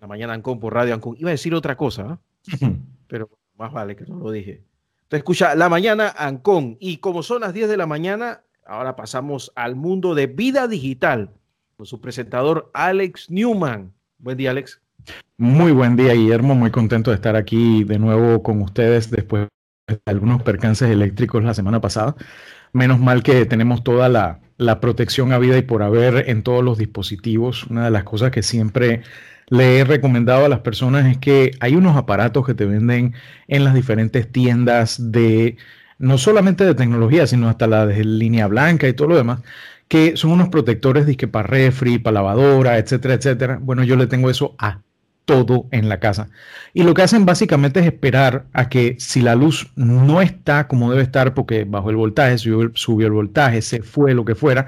La 0.00 0.06
mañana 0.06 0.34
Ancon 0.34 0.60
por 0.60 0.74
Radio 0.74 0.94
Ancon. 0.94 1.16
Iba 1.18 1.30
a 1.30 1.32
decir 1.32 1.54
otra 1.54 1.76
cosa, 1.76 2.18
¿eh? 2.60 2.76
pero 3.08 3.30
más 3.56 3.72
vale 3.72 3.96
que 3.96 4.04
no 4.04 4.16
lo 4.16 4.30
dije. 4.30 4.62
Entonces 5.06 5.18
escucha 5.18 5.54
La 5.54 5.68
Mañana 5.68 6.12
Ancon. 6.16 6.76
Y 6.80 6.98
como 6.98 7.22
son 7.22 7.42
las 7.42 7.54
10 7.54 7.68
de 7.68 7.76
la 7.76 7.86
mañana, 7.86 8.42
ahora 8.66 8.96
pasamos 8.96 9.52
al 9.54 9.76
mundo 9.76 10.14
de 10.14 10.26
vida 10.26 10.66
digital 10.66 11.30
con 11.76 11.86
su 11.86 12.00
presentador 12.00 12.70
Alex 12.74 13.30
Newman. 13.30 13.92
Buen 14.18 14.36
día, 14.36 14.50
Alex. 14.50 14.80
Muy 15.36 15.72
buen 15.72 15.94
día, 15.94 16.12
Guillermo. 16.14 16.54
Muy 16.54 16.70
contento 16.70 17.10
de 17.10 17.16
estar 17.16 17.36
aquí 17.36 17.84
de 17.84 17.98
nuevo 17.98 18.42
con 18.42 18.60
ustedes 18.62 19.10
después 19.10 19.46
de 19.86 20.00
algunos 20.06 20.42
percances 20.42 20.90
eléctricos 20.90 21.44
la 21.44 21.54
semana 21.54 21.80
pasada. 21.80 22.16
Menos 22.72 22.98
mal 22.98 23.22
que 23.22 23.46
tenemos 23.46 23.84
toda 23.84 24.08
la, 24.08 24.40
la 24.58 24.80
protección 24.80 25.32
a 25.32 25.38
vida 25.38 25.58
y 25.58 25.62
por 25.62 25.82
haber 25.82 26.28
en 26.28 26.42
todos 26.42 26.64
los 26.64 26.78
dispositivos. 26.78 27.64
Una 27.64 27.84
de 27.84 27.90
las 27.90 28.04
cosas 28.04 28.30
que 28.30 28.42
siempre 28.42 29.02
le 29.48 29.78
he 29.78 29.84
recomendado 29.84 30.44
a 30.44 30.48
las 30.48 30.60
personas 30.60 31.06
es 31.06 31.18
que 31.18 31.52
hay 31.60 31.76
unos 31.76 31.96
aparatos 31.96 32.46
que 32.46 32.54
te 32.54 32.64
venden 32.64 33.14
en 33.48 33.64
las 33.64 33.74
diferentes 33.74 34.30
tiendas 34.30 35.12
de 35.12 35.56
no 35.98 36.18
solamente 36.18 36.64
de 36.64 36.74
tecnología, 36.74 37.26
sino 37.26 37.48
hasta 37.48 37.66
la 37.66 37.86
de 37.86 38.04
línea 38.04 38.46
blanca 38.48 38.88
y 38.88 38.92
todo 38.92 39.08
lo 39.08 39.16
demás, 39.16 39.40
que 39.88 40.16
son 40.16 40.32
unos 40.32 40.48
protectores 40.48 41.06
que 41.16 41.28
para 41.28 41.46
refri, 41.46 41.98
para 41.98 42.14
lavadora, 42.14 42.78
etcétera, 42.78 43.14
etcétera. 43.14 43.58
Bueno, 43.62 43.84
yo 43.84 43.96
le 43.96 44.06
tengo 44.06 44.30
eso 44.30 44.54
a 44.58 44.82
todo 45.26 45.66
en 45.72 45.90
la 45.90 46.00
casa. 46.00 46.28
Y 46.72 46.84
lo 46.84 46.94
que 46.94 47.02
hacen 47.02 47.26
básicamente 47.26 47.80
es 47.80 47.86
esperar 47.86 48.46
a 48.54 48.70
que 48.70 48.96
si 48.98 49.20
la 49.20 49.34
luz 49.34 49.70
no 49.76 50.22
está 50.22 50.68
como 50.68 50.90
debe 50.90 51.02
estar, 51.02 51.34
porque 51.34 51.64
bajo 51.64 51.90
el 51.90 51.96
voltaje, 51.96 52.38
subió, 52.38 53.06
el 53.06 53.12
voltaje, 53.12 53.60
se 53.60 53.82
fue, 53.82 54.14
lo 54.14 54.24
que 54.24 54.34
fuera, 54.34 54.66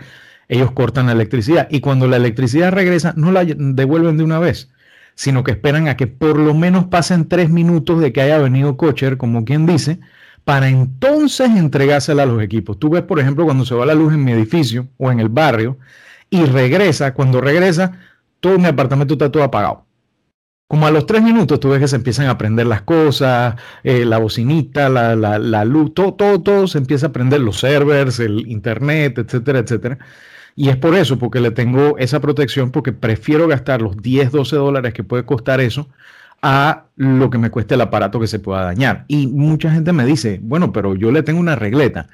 ellos 0.49 0.73
cortan 0.73 1.07
la 1.07 1.13
electricidad 1.13 1.69
y 1.71 1.81
cuando 1.81 2.09
la 2.09 2.17
electricidad 2.17 2.73
regresa 2.73 3.15
no 3.17 3.33
la 3.33 3.45
devuelven 3.45 4.19
de 4.19 4.25
una 4.25 4.39
vez, 4.39 4.71
sino 5.15 5.45
que 5.45 5.53
esperan 5.53 5.89
a 5.89 5.97
que 5.97 6.07
por 6.07 6.39
lo 6.39 6.55
menos 6.55 6.87
pasen 6.87 7.29
tres 7.29 7.51
minutos 7.51 8.01
de 8.01 8.13
que 8.13 8.21
haya 8.21 8.39
venido 8.39 8.77
Cocher, 8.77 9.17
como 9.17 9.45
quien 9.45 9.65
dice, 9.67 10.01
para 10.45 10.69
entonces 10.69 11.51
entregársela 11.51 12.25
a 12.25 12.27
los 12.27 12.43
equipos. 12.43 12.79
Tú 12.79 12.91
ves, 12.91 13.03
por 13.03 13.21
ejemplo, 13.21 13.45
cuando 13.45 13.65
se 13.65 13.75
va 13.75 13.87
la 13.87 13.95
luz 13.95 14.15
en 14.15 14.25
mi 14.25 14.33
edificio 14.33 14.89
o 14.97 15.13
en 15.13 15.21
el 15.21 15.29
barrio 15.29 15.79
y 16.31 16.45
regresa, 16.47 17.15
cuando 17.15 17.41
regresa, 17.41 17.99
todo 18.41 18.59
mi 18.59 18.67
apartamento 18.67 19.15
está 19.15 19.31
todo 19.31 19.43
apagado. 19.43 19.88
Como 20.69 20.87
a 20.87 20.91
los 20.91 21.07
tres 21.07 21.23
minutos 21.23 21.61
tú 21.61 21.71
ves 21.71 21.81
que 21.81 21.89
se 21.89 21.97
empiezan 21.97 22.27
a 22.27 22.37
prender 22.37 22.67
las 22.67 22.83
cosas, 22.83 23.57
eh, 23.83 24.05
la 24.05 24.19
bocinita, 24.19 24.91
la, 24.91 25.65
luz, 25.65 25.95
todo, 25.95 26.13
todo, 26.13 26.43
todo 26.43 26.67
se 26.69 26.77
empieza 26.77 27.07
a 27.07 27.13
prender, 27.13 27.41
los 27.41 27.61
servers, 27.61 28.21
el 28.21 28.47
internet, 28.49 29.17
etcétera, 29.19 29.61
etcétera. 29.61 29.99
Y 30.55 30.69
es 30.69 30.77
por 30.77 30.95
eso, 30.95 31.19
porque 31.19 31.41
le 31.41 31.53
tengo 31.53 31.97
esa 31.97 32.21
protección, 32.21 32.71
porque 32.71 32.93
prefiero 32.93 33.49
gastar 33.49 33.81
los 33.81 33.97
10, 33.97 34.31
12 34.31 34.57
dólares 34.57 34.93
que 34.93 35.05
puede 35.05 35.25
costar 35.25 35.61
eso 35.63 35.89
a 36.43 36.85
lo 36.97 37.31
que 37.31 37.39
me 37.39 37.51
cueste 37.51 37.75
el 37.75 37.81
aparato 37.81 38.21
que 38.21 38.27
se 38.27 38.39
pueda 38.39 38.65
dañar. 38.65 39.07
Y 39.09 39.27
mucha 39.27 39.71
gente 39.71 39.95
me 39.95 40.05
dice, 40.05 40.39
bueno, 40.43 40.73
pero 40.73 40.95
yo 40.95 41.11
le 41.13 41.23
tengo 41.23 41.41
una 41.41 41.57
regleta. 41.57 42.09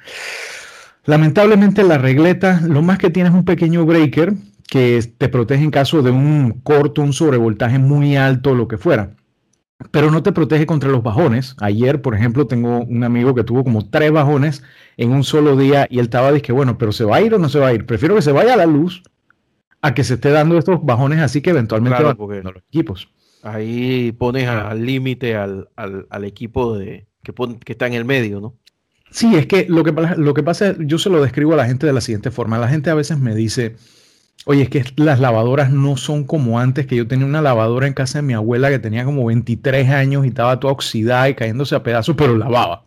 Lamentablemente 1.05 1.83
la 1.83 1.97
regleta, 1.97 2.61
lo 2.61 2.81
más 2.81 2.99
que 2.99 3.09
tiene 3.09 3.29
es 3.29 3.35
un 3.35 3.45
pequeño 3.45 3.85
breaker 3.85 4.33
que 4.67 5.01
te 5.17 5.29
protege 5.29 5.63
en 5.63 5.71
caso 5.71 6.01
de 6.01 6.11
un 6.11 6.61
corto, 6.63 7.01
un 7.01 7.13
sobrevoltaje 7.13 7.79
muy 7.79 8.15
alto, 8.15 8.55
lo 8.55 8.67
que 8.67 8.77
fuera 8.77 9.15
pero 9.91 10.11
no 10.11 10.23
te 10.23 10.31
protege 10.31 10.65
contra 10.65 10.89
los 10.89 11.03
bajones. 11.03 11.55
Ayer, 11.59 12.01
por 12.01 12.15
ejemplo, 12.15 12.47
tengo 12.47 12.79
un 12.79 13.03
amigo 13.03 13.35
que 13.35 13.43
tuvo 13.43 13.63
como 13.63 13.89
tres 13.89 14.11
bajones 14.11 14.63
en 14.97 15.11
un 15.11 15.23
solo 15.23 15.57
día 15.57 15.87
y 15.89 15.99
él 15.99 16.05
estaba 16.05 16.31
diciendo, 16.31 16.55
bueno, 16.55 16.77
pero 16.77 16.91
¿se 16.91 17.03
va 17.03 17.17
a 17.17 17.21
ir 17.21 17.33
o 17.33 17.39
no 17.39 17.49
se 17.49 17.59
va 17.59 17.67
a 17.67 17.73
ir? 17.73 17.85
Prefiero 17.85 18.15
que 18.15 18.21
se 18.21 18.31
vaya 18.31 18.53
a 18.53 18.57
la 18.57 18.65
luz 18.65 19.03
a 19.81 19.93
que 19.93 20.03
se 20.03 20.15
esté 20.15 20.29
dando 20.29 20.57
estos 20.57 20.83
bajones 20.83 21.19
así 21.19 21.41
que 21.41 21.51
eventualmente 21.51 22.01
van 22.01 22.17
a 22.47 22.51
los 22.51 22.63
equipos. 22.69 23.09
Ahí 23.43 24.11
pones 24.13 24.47
al 24.47 24.83
límite 24.85 25.35
al, 25.35 25.67
equipo 26.23 26.77
de, 26.77 27.05
que, 27.21 27.33
que 27.63 27.71
está 27.73 27.85
en 27.85 27.93
el 27.93 28.05
medio, 28.05 28.41
¿no? 28.41 28.55
Sí, 29.11 29.35
es 29.35 29.45
que 29.45 29.67
lo 29.69 29.83
que, 29.83 29.93
lo 30.17 30.33
que 30.33 30.43
pasa, 30.43 30.75
yo 30.79 30.97
se 30.97 31.09
lo 31.09 31.21
describo 31.21 31.53
a 31.53 31.57
la 31.57 31.67
gente 31.67 31.85
de 31.85 31.93
la 31.93 32.01
siguiente 32.01 32.31
forma. 32.31 32.57
La 32.57 32.67
gente 32.67 32.89
a 32.89 32.95
veces 32.95 33.19
me 33.19 33.35
dice, 33.35 33.75
Oye, 34.45 34.63
es 34.63 34.69
que 34.69 34.83
las 34.97 35.19
lavadoras 35.19 35.71
no 35.71 35.97
son 35.97 36.23
como 36.23 36.59
antes, 36.59 36.85
que 36.85 36.95
yo 36.95 37.07
tenía 37.07 37.25
una 37.25 37.41
lavadora 37.41 37.87
en 37.87 37.93
casa 37.93 38.19
de 38.19 38.23
mi 38.23 38.33
abuela 38.33 38.69
que 38.69 38.79
tenía 38.79 39.03
como 39.05 39.25
23 39.25 39.89
años 39.89 40.25
y 40.25 40.27
estaba 40.27 40.59
toda 40.59 40.73
oxidada 40.73 41.29
y 41.29 41.35
cayéndose 41.35 41.75
a 41.75 41.81
pedazos, 41.81 42.15
pero 42.15 42.37
lavaba. 42.37 42.83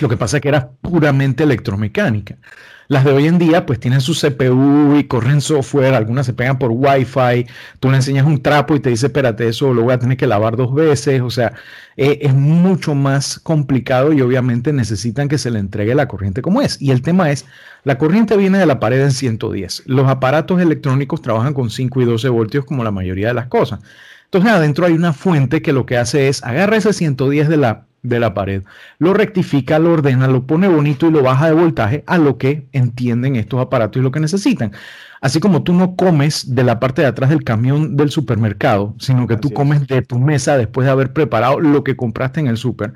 Lo 0.00 0.08
que 0.08 0.16
pasa 0.16 0.38
es 0.38 0.42
que 0.42 0.48
era 0.48 0.70
puramente 0.80 1.44
electromecánica. 1.44 2.38
Las 2.88 3.04
de 3.04 3.12
hoy 3.12 3.26
en 3.26 3.38
día 3.38 3.66
pues 3.66 3.80
tienen 3.80 4.00
su 4.00 4.14
CPU 4.14 4.96
y 4.96 5.04
corren 5.04 5.40
software, 5.40 5.94
algunas 5.94 6.26
se 6.26 6.32
pegan 6.32 6.58
por 6.58 6.70
Wi-Fi, 6.70 7.46
tú 7.80 7.90
le 7.90 7.96
enseñas 7.96 8.26
un 8.26 8.40
trapo 8.40 8.76
y 8.76 8.80
te 8.80 8.90
dice, 8.90 9.06
espérate, 9.06 9.48
eso 9.48 9.74
lo 9.74 9.82
voy 9.82 9.94
a 9.94 9.98
tener 9.98 10.16
que 10.16 10.26
lavar 10.26 10.56
dos 10.56 10.72
veces, 10.72 11.20
o 11.20 11.30
sea, 11.30 11.52
eh, 11.96 12.18
es 12.22 12.34
mucho 12.34 12.94
más 12.94 13.40
complicado 13.40 14.12
y 14.12 14.20
obviamente 14.20 14.72
necesitan 14.72 15.28
que 15.28 15.38
se 15.38 15.50
le 15.50 15.58
entregue 15.58 15.94
la 15.94 16.06
corriente 16.06 16.42
como 16.42 16.62
es. 16.62 16.80
Y 16.80 16.90
el 16.92 17.02
tema 17.02 17.30
es, 17.30 17.46
la 17.84 17.98
corriente 17.98 18.36
viene 18.36 18.58
de 18.58 18.66
la 18.66 18.78
pared 18.78 19.02
en 19.02 19.12
110. 19.12 19.84
Los 19.86 20.08
aparatos 20.08 20.60
electrónicos 20.60 21.22
trabajan 21.22 21.54
con 21.54 21.70
5 21.70 22.02
y 22.02 22.04
12 22.04 22.28
voltios 22.28 22.64
como 22.64 22.84
la 22.84 22.90
mayoría 22.90 23.28
de 23.28 23.34
las 23.34 23.46
cosas. 23.46 23.80
Entonces 24.24 24.50
adentro 24.50 24.86
hay 24.86 24.92
una 24.92 25.12
fuente 25.12 25.62
que 25.62 25.72
lo 25.72 25.86
que 25.86 25.96
hace 25.96 26.28
es 26.28 26.42
agarra 26.44 26.76
ese 26.76 26.92
110 26.92 27.48
de 27.48 27.56
la 27.56 27.86
de 28.08 28.20
la 28.20 28.34
pared, 28.34 28.62
lo 28.98 29.14
rectifica, 29.14 29.78
lo 29.78 29.92
ordena, 29.92 30.28
lo 30.28 30.46
pone 30.46 30.68
bonito 30.68 31.06
y 31.06 31.10
lo 31.10 31.22
baja 31.22 31.46
de 31.46 31.54
voltaje 31.54 32.04
a 32.06 32.18
lo 32.18 32.38
que 32.38 32.66
entienden 32.72 33.36
estos 33.36 33.60
aparatos 33.60 34.00
y 34.00 34.02
lo 34.02 34.10
que 34.10 34.20
necesitan. 34.20 34.72
Así 35.20 35.40
como 35.40 35.62
tú 35.62 35.72
no 35.72 35.96
comes 35.96 36.54
de 36.54 36.62
la 36.62 36.78
parte 36.78 37.02
de 37.02 37.08
atrás 37.08 37.30
del 37.30 37.42
camión 37.42 37.96
del 37.96 38.10
supermercado, 38.10 38.94
sino 38.98 39.26
que 39.26 39.36
tú 39.36 39.50
comes 39.50 39.86
de 39.86 40.02
tu 40.02 40.18
mesa 40.18 40.56
después 40.56 40.84
de 40.84 40.92
haber 40.92 41.12
preparado 41.12 41.60
lo 41.60 41.82
que 41.84 41.96
compraste 41.96 42.40
en 42.40 42.46
el 42.46 42.56
super, 42.56 42.92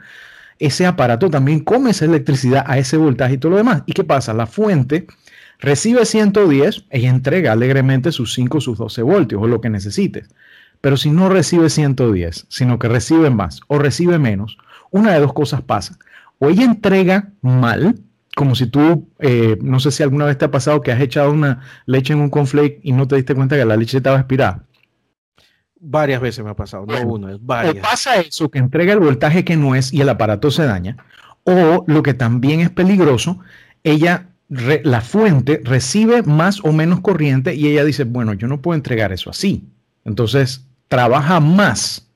ese 0.60 0.86
aparato 0.86 1.30
también 1.30 1.60
come 1.60 1.90
esa 1.90 2.04
electricidad 2.04 2.64
a 2.66 2.78
ese 2.78 2.98
voltaje 2.98 3.34
y 3.34 3.38
todo 3.38 3.52
lo 3.52 3.56
demás. 3.56 3.82
¿Y 3.86 3.92
qué 3.94 4.04
pasa? 4.04 4.34
La 4.34 4.46
fuente 4.46 5.06
recibe 5.58 6.04
110 6.04 6.84
y 6.92 7.06
entrega 7.06 7.52
alegremente 7.52 8.12
sus 8.12 8.34
5, 8.34 8.60
sus 8.60 8.78
12 8.78 9.02
voltios 9.02 9.42
o 9.42 9.46
lo 9.46 9.60
que 9.60 9.70
necesites. 9.70 10.28
Pero 10.80 10.96
si 10.96 11.10
no 11.10 11.28
recibe 11.28 11.70
110, 11.70 12.46
sino 12.48 12.78
que 12.78 12.88
recibe 12.88 13.30
más 13.30 13.60
o 13.68 13.78
recibe 13.78 14.18
menos, 14.18 14.58
una 14.90 15.12
de 15.12 15.20
dos 15.20 15.32
cosas 15.32 15.62
pasa. 15.62 15.98
O 16.38 16.48
ella 16.48 16.64
entrega 16.64 17.30
mal, 17.42 17.96
como 18.34 18.54
si 18.54 18.66
tú, 18.66 19.08
eh, 19.18 19.58
no 19.60 19.80
sé 19.80 19.90
si 19.90 20.02
alguna 20.02 20.24
vez 20.24 20.38
te 20.38 20.44
ha 20.46 20.50
pasado 20.50 20.80
que 20.80 20.92
has 20.92 21.00
echado 21.00 21.30
una 21.30 21.60
leche 21.86 22.12
en 22.12 22.20
un 22.20 22.30
conflake 22.30 22.80
y 22.82 22.92
no 22.92 23.06
te 23.06 23.16
diste 23.16 23.34
cuenta 23.34 23.56
que 23.56 23.64
la 23.64 23.76
leche 23.76 23.98
estaba 23.98 24.18
expirada. 24.18 24.64
Varias 25.82 26.20
veces 26.20 26.44
me 26.44 26.50
ha 26.50 26.56
pasado, 26.56 26.86
no 26.86 27.00
una, 27.06 27.32
es 27.32 27.38
varias. 27.40 27.76
O 27.76 27.80
pasa 27.80 28.20
eso, 28.20 28.50
que 28.50 28.58
entrega 28.58 28.92
el 28.92 29.00
voltaje 29.00 29.44
que 29.44 29.56
no 29.56 29.74
es 29.74 29.92
y 29.92 30.00
el 30.00 30.08
aparato 30.08 30.50
se 30.50 30.64
daña. 30.64 30.96
O 31.44 31.84
lo 31.86 32.02
que 32.02 32.14
también 32.14 32.60
es 32.60 32.70
peligroso, 32.70 33.38
ella, 33.82 34.28
la 34.48 35.00
fuente 35.00 35.60
recibe 35.64 36.22
más 36.22 36.62
o 36.64 36.72
menos 36.72 37.00
corriente 37.00 37.54
y 37.54 37.66
ella 37.68 37.84
dice, 37.84 38.04
bueno, 38.04 38.34
yo 38.34 38.46
no 38.46 38.60
puedo 38.60 38.76
entregar 38.76 39.12
eso 39.12 39.30
así. 39.30 39.64
Entonces, 40.04 40.66
trabaja 40.88 41.40
más 41.40 42.09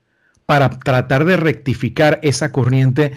para 0.47 0.71
tratar 0.71 1.25
de 1.25 1.37
rectificar 1.37 2.21
esa 2.23 2.53
corriente 2.53 3.13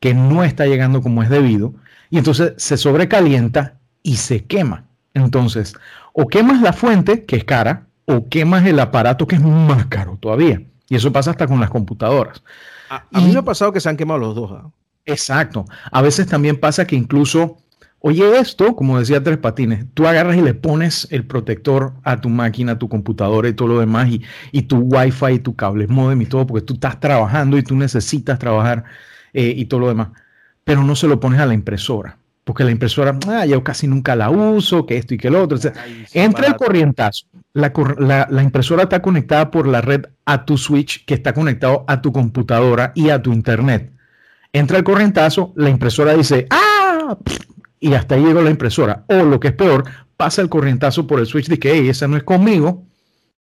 que 0.00 0.14
no 0.14 0.44
está 0.44 0.66
llegando 0.66 1.02
como 1.02 1.22
es 1.22 1.28
debido. 1.28 1.74
Y 2.10 2.18
entonces 2.18 2.54
se 2.56 2.76
sobrecalienta 2.76 3.74
y 4.02 4.16
se 4.16 4.44
quema. 4.44 4.84
Entonces, 5.14 5.74
o 6.12 6.26
quemas 6.26 6.62
la 6.62 6.72
fuente, 6.72 7.24
que 7.24 7.36
es 7.36 7.44
cara, 7.44 7.86
o 8.06 8.28
quemas 8.28 8.64
el 8.66 8.80
aparato, 8.80 9.26
que 9.26 9.36
es 9.36 9.42
más 9.42 9.86
caro 9.86 10.16
todavía. 10.20 10.62
Y 10.88 10.96
eso 10.96 11.12
pasa 11.12 11.32
hasta 11.32 11.46
con 11.46 11.60
las 11.60 11.70
computadoras. 11.70 12.42
A, 12.88 13.04
mí 13.20 13.32
me 13.32 13.38
ha 13.38 13.42
pasado 13.42 13.72
que 13.72 13.80
se 13.80 13.88
han 13.88 13.96
quemado 13.96 14.20
los 14.20 14.34
dos. 14.34 14.52
¿ah? 14.52 14.70
Exacto. 15.04 15.66
A 15.92 16.00
veces 16.00 16.26
también 16.26 16.58
pasa 16.58 16.86
que 16.86 16.96
incluso 16.96 17.58
Oye, 18.00 18.38
esto, 18.38 18.76
como 18.76 18.98
decía 18.98 19.22
Tres 19.22 19.38
Patines, 19.38 19.86
tú 19.92 20.06
agarras 20.06 20.36
y 20.36 20.42
le 20.42 20.54
pones 20.54 21.08
el 21.10 21.26
protector 21.26 21.94
a 22.04 22.20
tu 22.20 22.28
máquina, 22.28 22.72
a 22.72 22.78
tu 22.78 22.88
computadora 22.88 23.48
y 23.48 23.54
todo 23.54 23.68
lo 23.68 23.80
demás, 23.80 24.08
y, 24.08 24.22
y 24.52 24.62
tu 24.62 24.78
Wi-Fi 24.78 25.32
y 25.34 25.38
tu 25.40 25.56
cable 25.56 25.88
modem 25.88 26.22
y 26.22 26.26
todo, 26.26 26.46
porque 26.46 26.64
tú 26.64 26.74
estás 26.74 27.00
trabajando 27.00 27.58
y 27.58 27.62
tú 27.64 27.74
necesitas 27.76 28.38
trabajar 28.38 28.84
eh, 29.32 29.52
y 29.56 29.64
todo 29.64 29.80
lo 29.80 29.88
demás. 29.88 30.10
Pero 30.62 30.84
no 30.84 30.94
se 30.94 31.08
lo 31.08 31.18
pones 31.18 31.40
a 31.40 31.46
la 31.46 31.54
impresora, 31.54 32.18
porque 32.44 32.62
la 32.62 32.70
impresora, 32.70 33.18
ah, 33.26 33.46
yo 33.46 33.64
casi 33.64 33.88
nunca 33.88 34.14
la 34.14 34.30
uso, 34.30 34.86
que 34.86 34.96
esto 34.96 35.14
y 35.14 35.18
que 35.18 35.30
lo 35.30 35.42
otro. 35.42 35.58
entra 36.14 36.46
el 36.46 36.54
corrientazo. 36.54 37.26
La, 37.52 37.72
la, 37.98 38.28
la 38.30 38.42
impresora 38.44 38.84
está 38.84 39.02
conectada 39.02 39.50
por 39.50 39.66
la 39.66 39.80
red 39.80 40.04
a 40.24 40.44
tu 40.44 40.56
switch, 40.56 41.04
que 41.04 41.14
está 41.14 41.34
conectado 41.34 41.84
a 41.88 42.00
tu 42.00 42.12
computadora 42.12 42.92
y 42.94 43.10
a 43.10 43.20
tu 43.20 43.32
internet. 43.32 43.92
Entra 44.52 44.78
el 44.78 44.84
corrientazo, 44.84 45.52
la 45.56 45.68
impresora 45.68 46.14
dice, 46.14 46.46
¡ah! 46.50 47.16
Y 47.80 47.94
hasta 47.94 48.14
ahí 48.14 48.24
llegó 48.24 48.42
la 48.42 48.50
impresora. 48.50 49.04
O 49.08 49.22
lo 49.24 49.40
que 49.40 49.48
es 49.48 49.54
peor, 49.54 49.84
pasa 50.16 50.42
el 50.42 50.48
corrientazo 50.48 51.06
por 51.06 51.20
el 51.20 51.26
switch 51.26 51.48
de 51.48 51.58
que 51.58 51.72
hey, 51.72 51.88
esa 51.88 52.08
no 52.08 52.16
es 52.16 52.22
conmigo 52.22 52.84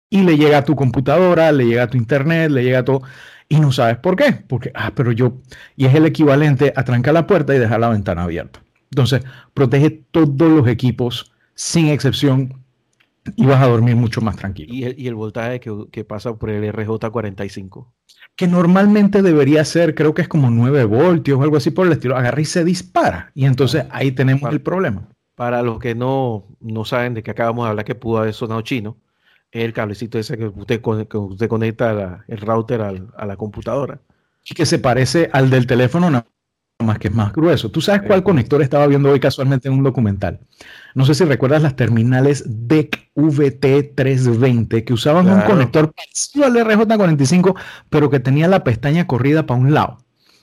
y 0.09 0.23
le 0.23 0.37
llega 0.37 0.59
a 0.59 0.63
tu 0.63 0.75
computadora, 0.75 1.51
le 1.51 1.65
llega 1.65 1.83
a 1.83 1.87
tu 1.87 1.97
internet, 1.97 2.51
le 2.51 2.63
llega 2.63 2.79
a 2.79 2.85
todo 2.85 3.01
y 3.49 3.59
no 3.59 3.71
sabes 3.71 3.97
por 3.97 4.15
qué. 4.15 4.33
Porque, 4.47 4.71
ah, 4.73 4.91
pero 4.95 5.11
yo, 5.11 5.37
y 5.75 5.85
es 5.85 5.95
el 5.95 6.05
equivalente 6.05 6.73
a 6.75 6.83
trancar 6.83 7.13
la 7.13 7.27
puerta 7.27 7.55
y 7.55 7.59
dejar 7.59 7.79
la 7.79 7.89
ventana 7.89 8.23
abierta. 8.23 8.63
Entonces, 8.91 9.23
protege 9.53 9.89
todos 10.11 10.49
los 10.49 10.67
equipos 10.67 11.31
sin 11.53 11.87
excepción 11.87 12.65
y 13.35 13.45
vas 13.45 13.61
a 13.61 13.67
dormir 13.67 13.95
mucho 13.95 14.21
más 14.21 14.35
tranquilo. 14.35 14.73
¿Y 14.73 14.83
el, 14.83 14.99
y 14.99 15.07
el 15.07 15.15
voltaje 15.15 15.59
que, 15.59 15.73
que, 15.91 16.03
pasa 16.03 16.35
por 16.35 16.49
el 16.49 16.71
RJ45? 16.71 17.87
Que 18.36 18.48
normalmente 18.48 19.22
debería 19.22 19.63
ser, 19.66 19.95
creo 19.95 20.13
que 20.13 20.22
es 20.22 20.27
como 20.27 20.50
9 20.50 20.86
voltios 20.86 21.39
o 21.39 21.44
algo 21.44 21.57
así 21.57 21.72
por 21.72 21.88
el 21.88 21.94
estilo. 21.94 22.18
Agarra 22.18 22.42
y 22.42 22.45
se 22.45 22.63
dispara. 22.63 23.31
Y 23.33 23.45
entonces 23.45 23.86
ahí 23.92 24.12
tenemos 24.12 24.51
el 24.51 24.62
problema. 24.62 25.07
Para 25.36 25.62
los 25.62 25.80
que 25.80 25.95
no, 25.95 26.45
no 26.60 26.86
saben 26.86 27.13
de 27.13 27.24
qué 27.24 27.31
acabamos 27.31 27.66
de 27.66 27.69
hablar, 27.69 27.86
que 27.86 27.95
pudo 27.95 28.19
haber 28.19 28.33
sonado 28.33 28.62
chino, 28.62 28.98
es 29.51 29.63
el 29.63 29.74
cablecito 29.74 30.19
ese 30.19 30.38
que 30.38 30.48
usted, 30.48 30.81
que 31.10 31.18
usted 31.18 31.48
conecta 31.48 32.24
el 32.27 32.38
router 32.39 32.81
a 32.81 33.25
la 33.25 33.38
computadora. 33.38 34.00
Y 34.50 34.54
que 34.54 34.66
se 34.66 34.80
parece 34.80 35.30
al 35.33 35.50
del 35.50 35.66
teléfono, 35.66 36.10
nada 36.10 36.25
más 36.83 37.00
que 37.00 37.07
es 37.07 37.13
más 37.13 37.33
grueso. 37.33 37.71
¿Tú 37.71 37.81
sabes 37.81 38.04
cuál 38.06 38.21
conector 38.21 38.62
estaba 38.62 38.86
viendo 38.86 39.10
hoy 39.10 39.19
casualmente 39.19 39.69
en 39.69 39.74
un 39.74 39.83
documental? 39.83 40.39
No 40.95 41.03
sé 41.03 41.13
si 41.13 41.25
recuerdas 41.25 41.62
las 41.62 41.75
terminales 41.75 42.45
DEC 42.47 43.12
VT320 43.15 44.86
que 44.86 44.94
usaban 44.94 45.30
un 45.30 45.42
conector 45.42 45.94
parecido 45.94 46.45
al 46.45 46.56
RJ45, 46.56 47.53
pero 47.89 48.09
que 48.09 48.21
tenía 48.21 48.47
la 48.47 48.63
pestaña 48.63 49.06
corrida 49.06 49.45
para 49.45 49.59
un 49.59 49.74
lado. 49.74 49.97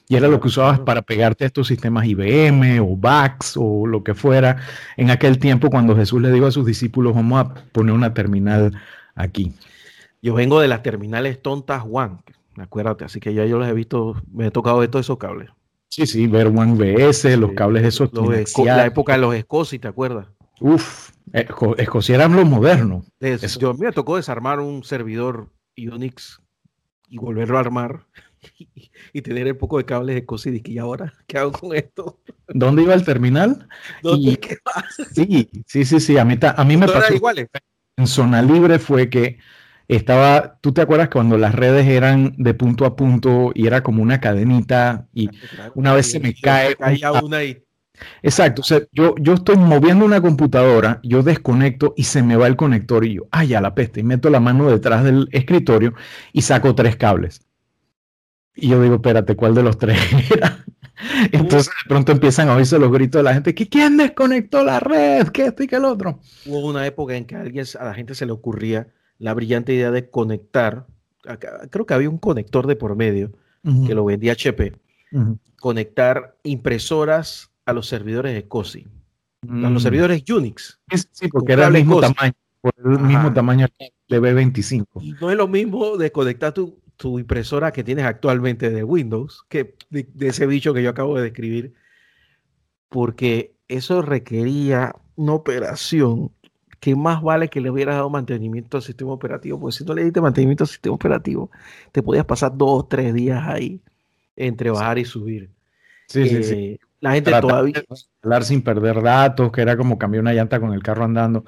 Y 0.08 0.16
era 0.16 0.28
lo 0.28 0.40
que 0.40 0.48
usabas 0.48 0.78
para 0.80 1.00
pegarte 1.00 1.44
a 1.44 1.46
estos 1.46 1.68
sistemas 1.68 2.04
IBM 2.04 2.80
o 2.80 2.98
VAX 2.98 3.54
o 3.56 3.86
lo 3.86 4.04
que 4.04 4.12
fuera 4.12 4.58
en 4.98 5.10
aquel 5.10 5.38
tiempo 5.38 5.70
cuando 5.70 5.96
Jesús 5.96 6.20
le 6.20 6.30
dijo 6.30 6.44
a 6.44 6.52
sus 6.52 6.66
discípulos, 6.66 7.14
vamos 7.14 7.40
a 7.40 7.54
poner 7.72 7.94
una 7.94 8.12
terminal 8.12 8.78
aquí. 9.14 9.54
Yo 10.20 10.34
vengo 10.34 10.60
de 10.60 10.68
las 10.68 10.82
terminales 10.82 11.40
tontas 11.40 11.82
One, 11.90 12.18
acuérdate, 12.58 13.06
así 13.06 13.20
que 13.20 13.32
ya 13.32 13.46
yo 13.46 13.58
los 13.58 13.68
he 13.68 13.72
visto, 13.72 14.20
me 14.30 14.48
he 14.48 14.50
tocado 14.50 14.82
de 14.82 14.88
todos 14.88 15.06
esos 15.06 15.16
cables. 15.16 15.48
Sí, 15.88 16.06
sí, 16.06 16.26
ver 16.26 16.48
One 16.48 16.74
VS, 16.74 17.38
los 17.38 17.52
cables 17.52 17.84
esos. 17.84 18.10
la 18.66 18.84
época 18.84 19.14
de 19.14 19.18
los 19.18 19.34
Escoci, 19.34 19.78
¿te 19.78 19.88
acuerdas? 19.88 20.26
Uf, 20.62 21.10
Escocia 21.32 22.14
eran 22.14 22.36
los 22.36 22.46
modernos. 22.46 23.04
Yo 23.58 23.74
me 23.74 23.90
tocó 23.90 24.16
desarmar 24.16 24.60
un 24.60 24.84
servidor 24.84 25.48
Unix 25.76 26.40
y 27.08 27.18
volverlo 27.18 27.56
a 27.56 27.60
armar 27.60 28.06
y, 29.12 29.22
tener 29.22 29.48
el 29.48 29.56
poco 29.56 29.78
de 29.78 29.84
cables 29.84 30.14
de 30.14 30.20
Escocia 30.20 30.52
y 30.52 30.78
ahora, 30.78 31.12
¿qué 31.26 31.38
hago 31.38 31.50
con 31.50 31.74
esto? 31.74 32.20
¿Dónde 32.46 32.82
iba 32.82 32.94
el 32.94 33.04
terminal? 33.04 33.66
¿Dónde 34.04 34.36
qué 34.40 34.58
Sí, 35.12 35.50
sí, 35.66 35.84
sí, 35.84 35.98
sí, 35.98 36.16
a 36.16 36.24
mí, 36.24 36.38
a 36.40 36.64
mí 36.64 36.76
me 36.76 36.86
pasó. 36.86 37.12
Iguales? 37.12 37.48
En 37.96 38.06
zona 38.06 38.40
libre 38.40 38.78
fue 38.78 39.10
que 39.10 39.38
estaba, 39.88 40.58
¿tú 40.60 40.72
te 40.72 40.80
acuerdas 40.80 41.08
cuando 41.08 41.38
las 41.38 41.56
redes 41.56 41.88
eran 41.88 42.36
de 42.38 42.54
punto 42.54 42.84
a 42.86 42.94
punto 42.94 43.50
y 43.52 43.66
era 43.66 43.82
como 43.82 44.00
una 44.00 44.20
cadenita 44.20 45.08
y 45.12 45.28
una 45.74 45.92
vez 45.92 46.12
se 46.12 46.20
me 46.20 46.34
cae... 46.34 46.76
una 47.20 47.42
y... 47.42 47.64
Exacto, 48.22 48.62
o 48.62 48.64
sea, 48.64 48.82
yo, 48.92 49.14
yo 49.20 49.34
estoy 49.34 49.56
moviendo 49.56 50.04
una 50.04 50.20
computadora, 50.20 51.00
yo 51.02 51.22
desconecto 51.22 51.94
y 51.96 52.04
se 52.04 52.22
me 52.22 52.36
va 52.36 52.46
el 52.46 52.56
conector 52.56 53.04
y 53.04 53.14
yo, 53.14 53.28
ay, 53.30 53.48
ya 53.48 53.60
la 53.60 53.74
peste, 53.74 54.00
y 54.00 54.02
meto 54.02 54.30
la 54.30 54.40
mano 54.40 54.70
detrás 54.70 55.04
del 55.04 55.28
escritorio 55.32 55.94
y 56.32 56.42
saco 56.42 56.74
tres 56.74 56.96
cables. 56.96 57.42
Y 58.54 58.68
yo 58.68 58.82
digo, 58.82 58.96
espérate, 58.96 59.36
¿cuál 59.36 59.54
de 59.54 59.62
los 59.62 59.78
tres 59.78 59.98
era? 60.30 60.64
Entonces 61.32 61.68
de 61.68 61.88
pronto 61.88 62.12
empiezan 62.12 62.48
a 62.48 62.56
oírse 62.56 62.78
los 62.78 62.92
gritos 62.92 63.18
de 63.20 63.22
la 63.24 63.34
gente, 63.34 63.54
que 63.54 63.68
quién 63.68 63.96
desconectó 63.96 64.62
la 64.62 64.78
red, 64.78 65.28
que 65.28 65.46
esto 65.46 65.62
y 65.62 65.66
que 65.66 65.76
el 65.76 65.84
otro. 65.84 66.20
Hubo 66.46 66.68
una 66.68 66.86
época 66.86 67.16
en 67.16 67.24
que 67.24 67.34
a, 67.34 67.40
alguien, 67.40 67.64
a 67.78 67.84
la 67.84 67.94
gente 67.94 68.14
se 68.14 68.26
le 68.26 68.32
ocurría 68.32 68.88
la 69.18 69.34
brillante 69.34 69.72
idea 69.72 69.90
de 69.90 70.10
conectar, 70.10 70.86
creo 71.70 71.86
que 71.86 71.94
había 71.94 72.10
un 72.10 72.18
conector 72.18 72.66
de 72.66 72.76
por 72.76 72.96
medio 72.96 73.32
que 73.86 73.94
lo 73.94 74.04
vendía 74.04 74.32
HP, 74.32 74.72
conectar 75.60 76.36
impresoras 76.42 77.51
a 77.66 77.72
los 77.72 77.86
servidores 77.86 78.34
de 78.34 78.48
COSI, 78.48 78.86
a 79.48 79.70
los 79.70 79.82
mm. 79.82 79.84
servidores 79.84 80.30
Unix. 80.30 80.80
Sí, 81.12 81.28
porque 81.28 81.52
era 81.52 81.66
el 81.66 81.72
mismo 81.74 82.00
tamaño, 82.00 82.32
por 82.60 82.72
el 82.84 82.98
mismo 83.00 83.32
tamaño 83.32 83.66
de 84.08 84.20
B25. 84.20 84.86
Y 85.00 85.12
no 85.12 85.30
es 85.30 85.36
lo 85.36 85.48
mismo 85.48 85.96
de 85.96 86.12
conectar 86.12 86.52
tu, 86.52 86.78
tu 86.96 87.18
impresora 87.18 87.72
que 87.72 87.82
tienes 87.82 88.04
actualmente 88.04 88.70
de 88.70 88.84
Windows, 88.84 89.44
que 89.48 89.74
de, 89.90 90.06
ese 90.20 90.46
bicho 90.46 90.72
que 90.72 90.82
yo 90.82 90.90
acabo 90.90 91.16
de 91.16 91.24
describir, 91.24 91.74
porque 92.88 93.54
eso 93.68 94.02
requería 94.02 94.94
una 95.16 95.32
operación 95.32 96.30
que 96.78 96.94
más 96.96 97.22
vale 97.22 97.48
que 97.48 97.60
le 97.60 97.70
hubieras 97.70 97.96
dado 97.96 98.10
mantenimiento 98.10 98.76
al 98.76 98.82
sistema 98.82 99.12
operativo, 99.12 99.58
porque 99.58 99.78
si 99.78 99.84
no 99.84 99.94
le 99.94 100.04
diste 100.04 100.20
mantenimiento 100.20 100.64
al 100.64 100.68
sistema 100.68 100.94
operativo, 100.94 101.50
te 101.90 102.02
podías 102.02 102.24
pasar 102.24 102.56
dos 102.56 102.70
o 102.70 102.84
tres 102.84 103.14
días 103.14 103.42
ahí 103.46 103.80
entre 104.36 104.70
bajar 104.70 104.98
y 104.98 105.04
subir. 105.04 105.50
Sí, 106.08 106.28
sí, 106.28 106.42
sí. 106.44 106.80
La 107.02 107.12
gente 107.12 107.30
todavía... 107.40 107.82
Hablar 108.22 108.44
sin 108.44 108.62
perder 108.62 109.02
datos, 109.02 109.52
que 109.52 109.60
era 109.60 109.76
como 109.76 109.98
cambiar 109.98 110.22
una 110.22 110.32
llanta 110.32 110.58
con 110.60 110.72
el 110.72 110.82
carro 110.82 111.04
andando. 111.04 111.44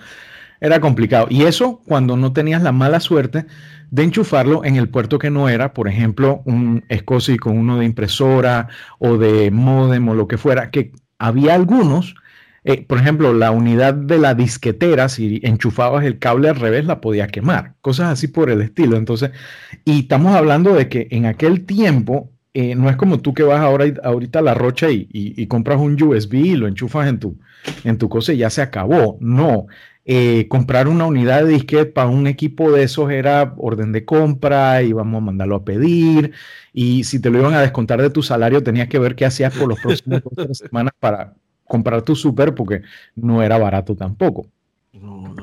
Era 0.60 0.80
complicado. 0.80 1.28
Y 1.30 1.44
eso 1.44 1.80
cuando 1.86 2.16
no 2.16 2.32
tenías 2.32 2.62
la 2.62 2.72
mala 2.72 3.00
suerte 3.00 3.46
de 3.90 4.02
enchufarlo 4.02 4.64
en 4.64 4.76
el 4.76 4.88
puerto 4.88 5.18
que 5.18 5.30
no 5.30 5.48
era, 5.48 5.72
por 5.72 5.88
ejemplo, 5.88 6.42
un 6.44 6.84
SCSI 6.90 7.38
con 7.38 7.56
uno 7.56 7.78
de 7.78 7.86
impresora 7.86 8.68
o 8.98 9.16
de 9.16 9.50
modem 9.50 10.08
o 10.08 10.14
lo 10.14 10.28
que 10.28 10.38
fuera, 10.38 10.70
que 10.70 10.92
había 11.18 11.54
algunos 11.54 12.16
eh, 12.66 12.82
por 12.86 12.98
ejemplo, 12.98 13.34
la 13.34 13.50
unidad 13.50 13.92
de 13.92 14.16
la 14.16 14.34
disquetera, 14.34 15.10
si 15.10 15.38
enchufabas 15.44 16.04
el 16.04 16.18
cable 16.18 16.48
al 16.48 16.56
revés, 16.56 16.86
la 16.86 17.02
podía 17.02 17.26
quemar, 17.26 17.74
cosas 17.82 18.10
así 18.10 18.26
por 18.26 18.48
el 18.48 18.62
estilo. 18.62 18.96
Entonces, 18.96 19.32
y 19.84 20.00
estamos 20.00 20.34
hablando 20.34 20.74
de 20.74 20.88
que 20.88 21.06
en 21.10 21.26
aquel 21.26 21.66
tiempo, 21.66 22.32
eh, 22.54 22.74
no 22.74 22.88
es 22.88 22.96
como 22.96 23.20
tú 23.20 23.34
que 23.34 23.42
vas 23.42 23.60
ahora 23.60 23.86
ahorita 24.02 24.38
a 24.38 24.42
la 24.42 24.54
rocha 24.54 24.88
y, 24.90 25.46
compras 25.48 25.80
un 25.80 26.00
USB 26.02 26.34
y 26.34 26.56
lo 26.56 26.66
enchufas 26.66 27.08
en 27.08 27.18
tu, 27.18 27.38
en 27.84 27.98
tu 27.98 28.08
cosa 28.08 28.32
y 28.32 28.38
ya 28.38 28.50
se 28.50 28.62
acabó. 28.62 29.18
No. 29.20 29.66
Eh, 30.06 30.48
comprar 30.48 30.88
una 30.88 31.06
unidad 31.06 31.44
de 31.44 31.52
disquete 31.52 31.86
para 31.86 32.08
un 32.08 32.26
equipo 32.26 32.70
de 32.72 32.82
esos 32.84 33.10
era 33.10 33.54
orden 33.56 33.92
de 33.92 34.04
compra, 34.04 34.82
íbamos 34.82 35.18
a 35.22 35.24
mandarlo 35.24 35.56
a 35.56 35.64
pedir, 35.64 36.32
y 36.74 37.04
si 37.04 37.20
te 37.20 37.30
lo 37.30 37.38
iban 37.38 37.54
a 37.54 37.62
descontar 37.62 38.02
de 38.02 38.10
tu 38.10 38.22
salario, 38.22 38.62
tenías 38.62 38.88
que 38.88 38.98
ver 38.98 39.14
qué 39.16 39.24
hacías 39.24 39.56
por 39.56 39.68
los 39.68 39.80
próximos 39.80 40.22
dos 40.32 40.58
semanas 40.58 40.92
para, 41.00 41.34
comprar 41.66 42.02
tu 42.02 42.14
súper 42.14 42.54
porque 42.54 42.82
no 43.16 43.42
era 43.42 43.58
barato 43.58 43.96
tampoco. 43.96 44.46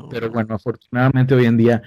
Pero 0.10 0.30
bueno, 0.30 0.56
afortunadamente 0.56 1.36
hoy 1.36 1.46
en 1.46 1.58
día 1.58 1.82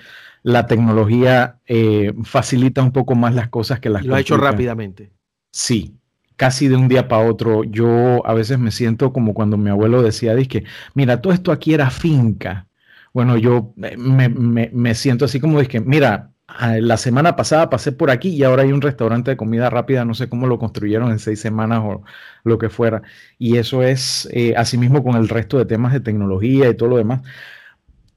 la 0.44 0.66
tecnología 0.66 1.58
eh, 1.66 2.12
facilita 2.22 2.82
un 2.82 2.92
poco 2.92 3.14
más 3.14 3.34
las 3.34 3.48
cosas 3.48 3.80
que 3.80 3.88
las 3.88 4.04
Lo 4.04 4.14
ha 4.14 4.20
hecho 4.20 4.36
rápidamente. 4.36 5.10
Sí, 5.50 5.96
casi 6.36 6.68
de 6.68 6.76
un 6.76 6.86
día 6.86 7.08
para 7.08 7.26
otro. 7.26 7.64
Yo 7.64 8.24
a 8.26 8.34
veces 8.34 8.58
me 8.58 8.70
siento 8.70 9.12
como 9.12 9.32
cuando 9.32 9.56
mi 9.56 9.70
abuelo 9.70 10.02
decía, 10.02 10.36
que 10.46 10.64
mira, 10.94 11.22
todo 11.22 11.32
esto 11.32 11.50
aquí 11.50 11.72
era 11.72 11.88
finca. 11.90 12.68
Bueno, 13.14 13.38
yo 13.38 13.72
me, 13.76 13.96
me, 13.96 14.70
me 14.72 14.94
siento 14.94 15.24
así 15.24 15.40
como 15.40 15.58
que 15.62 15.80
mira, 15.80 16.34
la 16.80 16.96
semana 16.98 17.36
pasada 17.36 17.70
pasé 17.70 17.92
por 17.92 18.10
aquí 18.10 18.28
y 18.28 18.42
ahora 18.44 18.62
hay 18.62 18.72
un 18.72 18.82
restaurante 18.82 19.30
de 19.30 19.36
comida 19.36 19.70
rápida, 19.70 20.04
no 20.04 20.14
sé 20.14 20.28
cómo 20.28 20.46
lo 20.46 20.58
construyeron 20.58 21.10
en 21.10 21.18
seis 21.18 21.40
semanas 21.40 21.80
o 21.82 22.02
lo 22.44 22.58
que 22.58 22.68
fuera. 22.68 23.02
Y 23.38 23.56
eso 23.56 23.82
es 23.82 24.28
eh, 24.32 24.54
asimismo 24.56 25.02
con 25.02 25.16
el 25.16 25.28
resto 25.28 25.58
de 25.58 25.64
temas 25.64 25.92
de 25.92 26.00
tecnología 26.00 26.68
y 26.68 26.76
todo 26.76 26.90
lo 26.90 26.96
demás. 26.98 27.22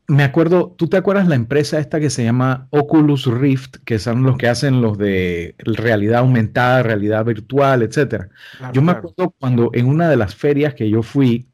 Me 0.09 0.23
acuerdo, 0.23 0.73
¿tú 0.77 0.87
te 0.87 0.95
acuerdas 0.95 1.27
la 1.27 1.35
empresa 1.35 1.79
esta 1.79 1.99
que 1.99 2.09
se 2.09 2.23
llama 2.23 2.67
Oculus 2.69 3.25
Rift, 3.25 3.77
que 3.83 3.99
son 3.99 4.23
los 4.23 4.37
que 4.37 4.47
hacen 4.47 4.81
los 4.81 4.97
de 4.97 5.55
realidad 5.57 6.19
aumentada, 6.19 6.81
realidad 6.81 7.25
virtual, 7.25 7.83
etcétera? 7.83 8.29
yo 8.71 8.81
me 8.81 8.93
acuerdo 8.93 9.35
cuando 9.37 9.69
en 9.73 9.85
una 9.85 10.09
de 10.09 10.15
las 10.15 10.33
ferias 10.33 10.75
que 10.75 10.89
yo 10.89 11.03
fui, 11.03 11.49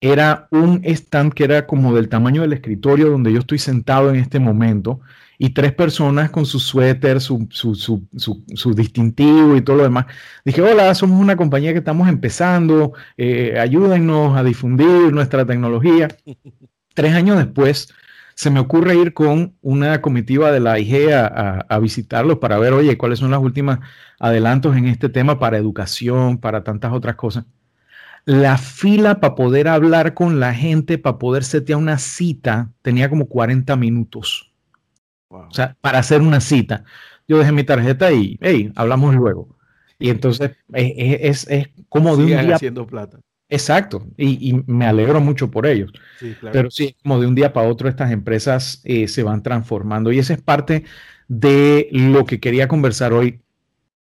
era 0.00 0.48
un 0.50 0.82
stand 0.84 1.32
que 1.32 1.44
era 1.44 1.66
como 1.66 1.94
del 1.94 2.08
tamaño 2.08 2.42
del 2.42 2.52
escritorio 2.54 3.10
donde 3.10 3.32
yo 3.32 3.40
estoy 3.40 3.58
sentado 3.58 4.10
en 4.10 4.16
este 4.16 4.38
momento 4.40 5.00
y 5.38 5.50
tres 5.50 5.72
personas 5.72 6.30
con 6.30 6.44
su 6.44 6.60
suéter, 6.60 7.20
su, 7.20 7.48
su, 7.50 8.74
distintivo 8.74 9.56
y 9.56 9.62
todo 9.62 9.76
lo 9.76 9.82
demás. 9.84 10.04
Dije, 10.44 10.60
hola, 10.60 10.94
somos 10.94 11.18
una 11.18 11.34
compañía 11.36 11.72
que 11.72 11.78
estamos 11.78 12.08
empezando, 12.10 12.92
eh, 13.16 13.58
ayúdennos 13.58 14.36
a 14.36 14.44
difundir 14.44 15.12
nuestra 15.12 15.46
tecnología. 15.46 16.08
tres 16.94 17.14
años 17.14 17.38
después, 17.38 17.92
se 18.34 18.50
me 18.50 18.60
ocurre 18.60 18.94
ir 18.96 19.12
con 19.12 19.54
una 19.60 20.00
comitiva 20.00 20.50
de 20.50 20.60
la 20.60 20.78
IG 20.78 21.12
a, 21.12 21.26
a, 21.68 21.78
visitarlos 21.78 22.38
para 22.38 22.58
ver, 22.58 22.72
oye, 22.72 22.96
cuáles 22.96 23.18
son 23.18 23.30
las 23.30 23.40
últimas 23.40 23.80
adelantos 24.18 24.76
en 24.76 24.86
este 24.86 25.08
tema 25.08 25.38
para 25.38 25.58
educación, 25.58 26.38
para 26.38 26.64
tantas 26.64 26.92
otras 26.92 27.16
cosas. 27.16 27.44
La 28.24 28.58
fila 28.58 29.20
para 29.20 29.34
poder 29.34 29.68
hablar 29.68 30.14
con 30.14 30.40
la 30.40 30.54
gente, 30.54 30.98
para 30.98 31.18
poder 31.18 31.44
setear 31.44 31.78
una 31.78 31.98
cita, 31.98 32.70
tenía 32.82 33.08
como 33.10 33.26
40 33.26 33.76
minutos. 33.76 34.50
O 35.28 35.52
sea, 35.52 35.76
para 35.80 35.98
hacer 35.98 36.20
una 36.22 36.40
cita. 36.40 36.84
Yo 37.28 37.38
dejé 37.38 37.52
mi 37.52 37.64
tarjeta 37.64 38.10
y, 38.12 38.38
hey, 38.40 38.72
hablamos 38.74 39.14
luego. 39.14 39.56
Y 39.98 40.10
entonces 40.10 40.52
es, 40.72 41.46
como 41.88 42.16
de 42.16 42.22
un 42.24 42.28
día. 42.28 42.56
haciendo 42.56 42.86
plata. 42.86 43.20
Exacto, 43.50 44.06
y, 44.16 44.62
me 44.66 44.86
alegro 44.86 45.20
mucho 45.20 45.50
por 45.50 45.66
ellos. 45.66 45.92
Pero 46.52 46.70
sí, 46.70 46.96
como 47.02 47.20
de 47.20 47.26
un 47.26 47.34
día 47.34 47.52
para 47.52 47.68
otro 47.68 47.88
estas 47.88 48.12
empresas 48.12 48.80
eh, 48.84 49.08
se 49.08 49.24
van 49.24 49.42
transformando 49.42 50.12
y 50.12 50.20
esa 50.20 50.34
es 50.34 50.40
parte 50.40 50.84
de 51.26 51.88
lo 51.90 52.24
que 52.24 52.38
quería 52.38 52.68
conversar 52.68 53.12
hoy 53.12 53.40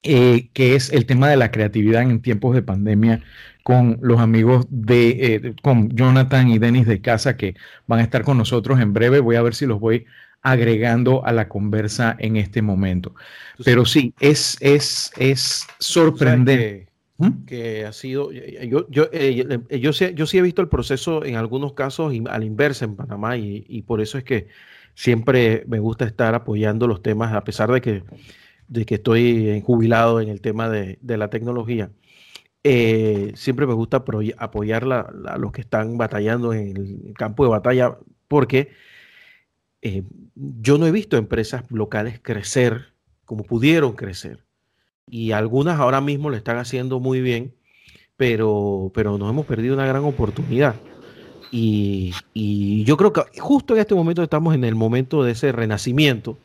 eh, 0.03 0.49
que 0.53 0.75
es 0.75 0.91
el 0.91 1.05
tema 1.05 1.29
de 1.29 1.37
la 1.37 1.49
creatividad 1.49 2.01
en 2.03 2.21
tiempos 2.21 2.53
de 2.53 2.61
pandemia 2.61 3.23
con 3.63 3.97
los 4.01 4.19
amigos 4.19 4.67
de, 4.69 5.09
eh, 5.09 5.55
con 5.61 5.89
Jonathan 5.95 6.49
y 6.49 6.59
Denis 6.59 6.85
de 6.85 7.01
casa 7.01 7.37
que 7.37 7.55
van 7.87 7.99
a 8.01 8.03
estar 8.03 8.23
con 8.23 8.37
nosotros 8.37 8.81
en 8.81 8.93
breve. 8.93 9.21
Voy 9.21 9.37
a 9.37 9.41
ver 9.41 9.55
si 9.55 9.65
los 9.65 9.79
voy 9.79 10.05
agregando 10.41 11.25
a 11.25 11.31
la 11.31 11.47
conversa 11.47 12.15
en 12.19 12.35
este 12.35 12.61
momento. 12.61 13.15
Pero 13.63 13.85
sí, 13.85 14.13
es, 14.19 14.57
es, 14.59 15.11
es 15.17 15.65
sorprendente. 15.79 16.92
¿Mm? 17.17 17.45
Que, 17.45 17.85
ha 17.85 17.93
sido, 17.93 18.31
yo, 18.31 18.87
yo, 18.89 19.07
eh, 19.11 19.59
yo, 19.79 19.93
sí, 19.93 20.13
yo 20.15 20.25
sí 20.25 20.37
he 20.39 20.41
visto 20.41 20.61
el 20.61 20.67
proceso 20.67 21.23
en 21.23 21.35
algunos 21.35 21.73
casos 21.73 22.13
a 22.29 22.39
la 22.39 22.45
inversa 22.45 22.85
en 22.85 22.95
Panamá 22.95 23.37
y, 23.37 23.65
y, 23.67 23.83
por 23.83 24.01
eso 24.01 24.17
es 24.17 24.23
que 24.23 24.47
siempre 24.95 25.63
me 25.67 25.79
gusta 25.79 26.05
estar 26.05 26.33
apoyando 26.35 26.87
los 26.87 27.01
temas, 27.03 27.33
a 27.33 27.43
pesar 27.43 27.71
de 27.71 27.81
que, 27.81 28.03
de 28.67 28.85
que 28.85 28.95
estoy 28.95 29.61
jubilado 29.65 30.21
en 30.21 30.29
el 30.29 30.41
tema 30.41 30.69
de, 30.69 30.97
de 31.01 31.17
la 31.17 31.29
tecnología. 31.29 31.91
Eh, 32.65 33.33
siempre 33.35 33.67
me 33.67 33.73
gusta 33.73 34.05
apoyar 34.37 34.85
a 34.91 35.37
los 35.37 35.51
que 35.51 35.61
están 35.61 35.97
batallando 35.97 36.53
en 36.53 36.77
el 36.77 37.13
campo 37.13 37.43
de 37.43 37.49
batalla 37.49 37.97
porque 38.29 38.71
eh, 39.81 40.03
yo 40.33 40.77
no 40.77 40.87
he 40.87 40.91
visto 40.91 41.17
empresas 41.17 41.65
locales 41.69 42.21
crecer 42.21 42.93
como 43.25 43.43
pudieron 43.43 43.93
crecer. 43.93 44.45
Y 45.09 45.31
algunas 45.31 45.79
ahora 45.79 46.01
mismo 46.01 46.29
lo 46.29 46.37
están 46.37 46.57
haciendo 46.57 46.99
muy 46.99 47.21
bien, 47.21 47.55
pero, 48.17 48.91
pero 48.93 49.17
nos 49.17 49.29
hemos 49.29 49.45
perdido 49.45 49.73
una 49.73 49.85
gran 49.85 50.03
oportunidad. 50.03 50.75
Y, 51.51 52.13
y, 52.33 52.83
yo 52.83 52.97
creo 52.97 53.13
que 53.13 53.21
justo 53.39 53.75
en 53.75 53.81
este 53.81 53.93
momento 53.93 54.23
estamos 54.23 54.55
en 54.55 54.63
el 54.63 54.73
momento 54.73 55.23
de 55.23 55.33
ese 55.33 55.51
renacimiento 55.51 56.37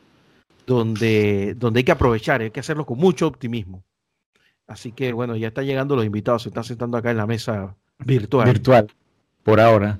donde, 0.67 1.55
donde 1.57 1.79
hay 1.79 1.83
que 1.83 1.91
aprovechar, 1.91 2.41
hay 2.41 2.51
que 2.51 2.59
hacerlo 2.59 2.85
con 2.85 2.99
mucho 2.99 3.25
optimismo. 3.25 3.83
Así 4.67 4.91
que 4.91 5.13
bueno, 5.13 5.35
ya 5.35 5.47
están 5.47 5.65
llegando 5.65 5.95
los 5.95 6.05
invitados, 6.05 6.43
se 6.43 6.49
están 6.49 6.63
sentando 6.63 6.95
acá 6.95 7.09
en 7.09 7.17
la 7.17 7.25
mesa 7.25 7.75
virtual. 7.97 8.45
Virtual, 8.45 8.87
por 9.41 9.59
ahora. 9.59 9.99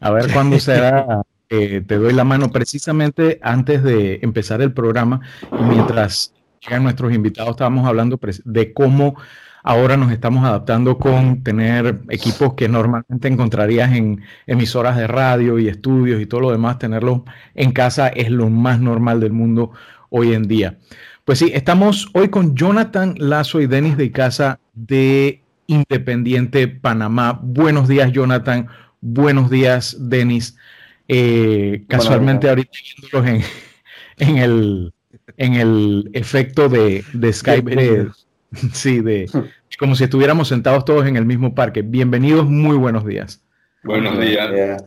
A 0.00 0.10
ver 0.10 0.32
cuándo 0.32 0.58
será 0.60 1.22
eh, 1.52 1.82
te 1.84 1.98
doy 1.98 2.12
la 2.12 2.22
mano 2.22 2.52
precisamente 2.52 3.40
antes 3.42 3.82
de 3.82 4.20
empezar 4.22 4.62
el 4.62 4.72
programa 4.72 5.20
y 5.50 5.64
mientras 5.64 6.32
llegan 6.60 6.82
nuestros 6.82 7.12
invitados 7.12 7.52
estábamos 7.52 7.86
hablando 7.86 8.18
de 8.44 8.72
cómo 8.72 9.16
ahora 9.62 9.96
nos 9.96 10.12
estamos 10.12 10.44
adaptando 10.44 10.98
con 10.98 11.42
tener 11.42 12.00
equipos 12.08 12.54
que 12.54 12.68
normalmente 12.68 13.28
encontrarías 13.28 13.92
en 13.92 14.22
emisoras 14.46 14.96
de 14.96 15.06
radio 15.06 15.58
y 15.58 15.68
estudios 15.68 16.20
y 16.20 16.26
todo 16.26 16.40
lo 16.40 16.50
demás, 16.50 16.78
tenerlo 16.78 17.24
en 17.54 17.72
casa 17.72 18.08
es 18.08 18.30
lo 18.30 18.48
más 18.48 18.80
normal 18.80 19.20
del 19.20 19.32
mundo 19.32 19.72
hoy 20.08 20.34
en 20.34 20.48
día. 20.48 20.78
Pues 21.24 21.38
sí, 21.38 21.50
estamos 21.54 22.08
hoy 22.14 22.28
con 22.28 22.56
Jonathan 22.56 23.14
Lazo 23.18 23.60
y 23.60 23.66
Denis 23.66 23.96
de 23.96 24.10
Casa 24.10 24.58
de 24.72 25.42
Independiente 25.66 26.66
Panamá. 26.66 27.38
Buenos 27.42 27.86
días, 27.86 28.10
Jonathan. 28.12 28.66
Buenos 29.00 29.50
días, 29.50 29.96
Denis. 30.00 30.56
Eh, 31.06 31.84
casualmente 31.88 32.48
ahorita 32.48 32.70
en, 33.12 33.42
en, 34.18 34.38
el, 34.38 34.92
en 35.40 35.54
el 35.54 36.10
efecto 36.12 36.68
de, 36.68 37.02
de 37.14 37.32
Skype, 37.32 38.08
sí, 38.72 39.00
de 39.00 39.26
como 39.78 39.96
si 39.96 40.04
estuviéramos 40.04 40.48
sentados 40.48 40.84
todos 40.84 41.06
en 41.06 41.16
el 41.16 41.24
mismo 41.24 41.54
parque. 41.54 41.80
Bienvenidos, 41.80 42.46
muy 42.46 42.76
buenos 42.76 43.06
días. 43.06 43.42
Buenos 43.82 44.20
días. 44.20 44.84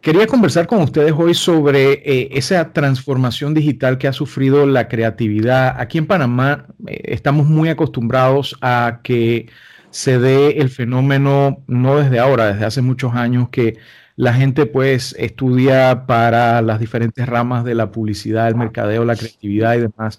Quería 0.00 0.26
conversar 0.26 0.66
con 0.66 0.82
ustedes 0.82 1.12
hoy 1.16 1.32
sobre 1.32 1.92
eh, 1.92 2.28
esa 2.32 2.72
transformación 2.72 3.54
digital 3.54 3.98
que 3.98 4.08
ha 4.08 4.12
sufrido 4.12 4.66
la 4.66 4.88
creatividad. 4.88 5.76
Aquí 5.80 5.98
en 5.98 6.06
Panamá 6.06 6.66
eh, 6.88 7.00
estamos 7.04 7.46
muy 7.46 7.68
acostumbrados 7.68 8.56
a 8.60 8.98
que 9.04 9.48
se 9.90 10.18
dé 10.18 10.58
el 10.58 10.70
fenómeno, 10.70 11.62
no 11.68 11.98
desde 11.98 12.18
ahora, 12.18 12.52
desde 12.52 12.64
hace 12.64 12.82
muchos 12.82 13.14
años, 13.14 13.48
que 13.50 13.76
la 14.18 14.34
gente 14.34 14.66
pues 14.66 15.14
estudia 15.16 16.04
para 16.06 16.60
las 16.60 16.80
diferentes 16.80 17.24
ramas 17.24 17.64
de 17.64 17.76
la 17.76 17.92
publicidad, 17.92 18.48
el 18.48 18.56
mercadeo, 18.56 19.04
la 19.04 19.14
creatividad 19.14 19.76
y 19.76 19.82
demás. 19.82 20.18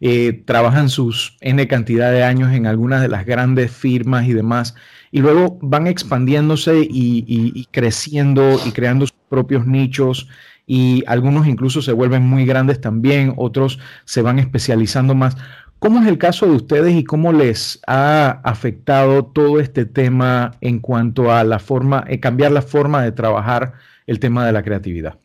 Eh, 0.00 0.42
trabajan 0.44 0.88
sus 0.88 1.36
N 1.40 1.64
cantidad 1.68 2.10
de 2.10 2.24
años 2.24 2.52
en 2.52 2.66
algunas 2.66 3.02
de 3.02 3.08
las 3.08 3.24
grandes 3.24 3.70
firmas 3.70 4.26
y 4.26 4.32
demás, 4.32 4.74
y 5.12 5.20
luego 5.20 5.60
van 5.62 5.86
expandiéndose 5.86 6.88
y, 6.90 7.68
creciendo 7.70 8.60
y 8.66 8.72
creando 8.72 9.06
sus 9.06 9.16
propios 9.28 9.64
nichos, 9.64 10.28
y 10.66 11.04
algunos 11.06 11.46
incluso 11.46 11.82
se 11.82 11.92
vuelven 11.92 12.24
muy 12.24 12.46
grandes 12.46 12.80
también, 12.80 13.32
otros 13.36 13.78
se 14.04 14.22
van 14.22 14.40
especializando 14.40 15.14
más. 15.14 15.36
¿Cómo 15.78 16.00
es 16.00 16.06
el 16.06 16.16
caso 16.16 16.46
de 16.46 16.52
ustedes 16.52 16.94
y 16.94 17.04
cómo 17.04 17.32
les 17.32 17.80
ha 17.86 18.40
afectado 18.44 19.26
todo 19.26 19.60
este 19.60 19.84
tema 19.84 20.52
en 20.62 20.80
cuanto 20.80 21.30
a 21.30 21.44
la 21.44 21.58
forma, 21.58 22.04
eh, 22.08 22.18
cambiar 22.18 22.52
la 22.52 22.62
forma 22.62 23.02
de 23.02 23.12
trabajar 23.12 23.74
el 24.06 24.18
tema 24.18 24.46
de 24.46 24.52
la 24.52 24.62
creatividad? 24.62 25.18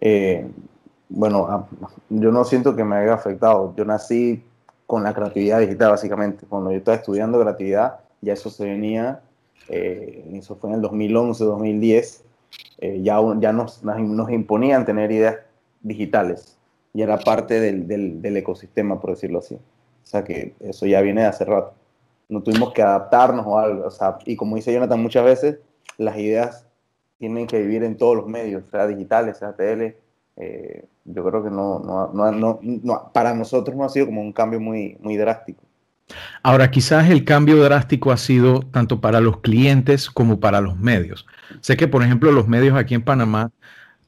Eh, 0.00 0.50
bueno, 1.08 1.68
yo 2.08 2.32
no 2.32 2.44
siento 2.44 2.74
que 2.74 2.82
me 2.82 2.96
haya 2.96 3.14
afectado. 3.14 3.72
Yo 3.76 3.84
nací 3.84 4.42
con 4.88 5.04
la 5.04 5.14
creatividad 5.14 5.60
digital, 5.60 5.92
básicamente. 5.92 6.44
Cuando 6.48 6.72
yo 6.72 6.78
estaba 6.78 6.96
estudiando 6.96 7.40
creatividad, 7.40 8.00
ya 8.22 8.32
eso 8.32 8.50
se 8.50 8.64
venía, 8.64 9.20
eh, 9.68 10.28
eso 10.32 10.56
fue 10.56 10.70
en 10.70 10.76
el 10.76 10.82
2011, 10.82 11.44
2010, 11.44 12.24
ya, 13.00 13.20
ya 13.38 13.52
nos, 13.52 13.84
nos 13.84 14.30
imponían 14.30 14.84
tener 14.84 15.12
ideas 15.12 15.36
digitales 15.80 16.58
y 16.94 17.02
era 17.02 17.18
parte 17.18 17.60
del, 17.60 18.20
del, 18.20 18.36
ecosistema, 18.36 19.00
por 19.00 19.10
decirlo 19.10 19.38
así. 19.38 19.54
O 19.54 20.06
sea 20.06 20.24
que 20.24 20.54
eso 20.60 20.86
ya 20.86 21.00
viene 21.00 21.22
de 21.22 21.28
hace 21.28 21.44
rato. 21.44 21.74
No 22.28 22.42
tuvimos 22.42 22.72
que 22.72 22.82
adaptarnos 22.82 23.46
o 23.46 23.58
algo. 23.58 23.86
O 23.86 23.90
sea, 23.90 24.18
y 24.26 24.36
como 24.36 24.56
dice 24.56 24.72
Jonathan 24.72 25.00
muchas 25.00 25.24
veces, 25.24 25.58
las 25.96 26.16
ideas 26.18 26.66
tienen 27.18 27.46
que 27.46 27.60
vivir 27.60 27.84
en 27.84 27.96
todos 27.96 28.16
los 28.16 28.26
medios, 28.26 28.64
sea 28.70 28.86
digitales, 28.86 29.38
sea 29.38 29.54
tele. 29.54 29.96
Eh, 30.36 30.84
yo 31.04 31.24
creo 31.24 31.42
que 31.42 31.50
no, 31.50 31.78
no, 31.78 32.32
no, 32.32 32.58
no, 32.62 33.10
para 33.12 33.34
nosotros 33.34 33.76
no 33.76 33.84
ha 33.84 33.88
sido 33.88 34.06
como 34.06 34.20
un 34.20 34.32
cambio 34.32 34.60
muy, 34.60 34.96
muy 35.00 35.16
drástico. 35.16 35.62
Ahora, 36.42 36.70
quizás 36.70 37.08
el 37.10 37.24
cambio 37.24 37.62
drástico 37.62 38.10
ha 38.12 38.16
sido 38.16 38.60
tanto 38.60 39.00
para 39.00 39.20
los 39.20 39.40
clientes 39.40 40.10
como 40.10 40.40
para 40.40 40.60
los 40.60 40.76
medios. 40.76 41.26
Sé 41.60 41.76
que, 41.76 41.88
por 41.88 42.02
ejemplo, 42.02 42.32
los 42.32 42.48
medios 42.48 42.76
aquí 42.76 42.94
en 42.94 43.02
Panamá 43.02 43.50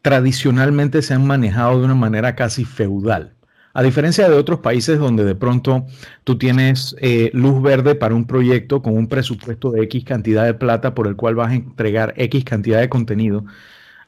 tradicionalmente 0.04 1.00
se 1.00 1.14
han 1.14 1.26
manejado 1.26 1.78
de 1.78 1.87
una 1.87 1.94
manera 1.94 2.37
casi 2.37 2.66
feudal. 2.66 3.32
A 3.73 3.82
diferencia 3.82 4.28
de 4.28 4.37
otros 4.37 4.61
países 4.61 4.99
donde 4.99 5.25
de 5.25 5.34
pronto 5.34 5.87
tú 6.25 6.37
tienes 6.37 6.94
eh, 7.00 7.30
luz 7.32 7.62
verde 7.62 7.94
para 7.94 8.14
un 8.14 8.26
proyecto 8.26 8.82
con 8.82 8.99
un 8.99 9.08
presupuesto 9.08 9.70
de 9.70 9.82
X 9.84 10.04
cantidad 10.04 10.44
de 10.44 10.52
plata 10.52 10.94
por 10.94 11.06
el 11.06 11.16
cual 11.16 11.37
vas 11.37 11.52
a 11.52 11.54
entregar 11.54 12.12
X 12.18 12.44
cantidad 12.44 12.80
de 12.80 12.90
contenido, 12.90 13.46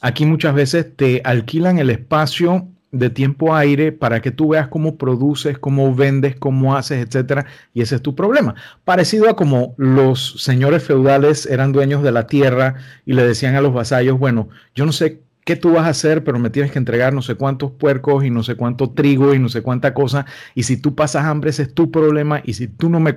aquí 0.03 0.27
muchas 0.27 0.55
veces 0.55 0.95
te 0.95 1.23
alquilan 1.25 1.79
el 1.79 1.89
espacio 1.89 2.69
de 2.93 3.09
tiempo 3.09 3.55
aire 3.55 3.91
para 3.91 4.21
que 4.21 4.31
tú 4.31 4.49
veas 4.49 4.69
cómo 4.69 4.99
produces, 4.99 5.59
cómo 5.59 5.95
vendes, 5.95 6.37
cómo 6.37 6.77
haces, 6.77 7.07
etcétera, 7.07 7.47
y 7.73 7.81
ese 7.81 7.97
es 7.97 8.03
tu 8.03 8.15
problema. 8.15 8.55
Parecido 8.85 9.31
a 9.31 9.37
como 9.37 9.75
los 9.79 10.43
señores 10.43 10.83
feudales 10.83 11.47
eran 11.47 11.73
dueños 11.73 12.03
de 12.03 12.13
la 12.13 12.27
tierra 12.27 12.75
y 13.07 13.15
le 13.15 13.27
decían 13.27 13.55
a 13.55 13.63
los 13.63 13.73
vasallos, 13.73 14.19
bueno, 14.19 14.51
yo 14.75 14.85
no 14.85 14.93
sé 14.93 15.26
qué 15.47 15.55
tú 15.55 15.71
vas 15.71 15.87
a 15.87 15.91
hacer, 15.91 16.25
pero 16.25 16.41
me 16.41 16.51
tienes 16.51 16.73
que 16.73 16.79
entregar 16.81 17.15
no 17.15 17.23
sé 17.23 17.37
cuántos 17.37 17.71
puercos 17.71 18.25
y 18.25 18.31
no 18.31 18.43
sé 18.43 18.57
cuánto 18.57 18.91
trigo 18.91 19.33
y 19.33 19.39
no 19.39 19.49
sé 19.49 19.63
cuánta 19.63 19.95
cosa. 19.95 20.27
Y 20.57 20.65
si 20.65 20.77
tú 20.77 20.97
pasas 20.97 21.25
hambre, 21.25 21.51
ese 21.51 21.63
es 21.63 21.73
tu 21.73 21.93
problema. 21.93 22.43
Y 22.45 22.55
si 22.55 22.67
tú 22.67 22.91
no 22.91 22.99
me, 22.99 23.15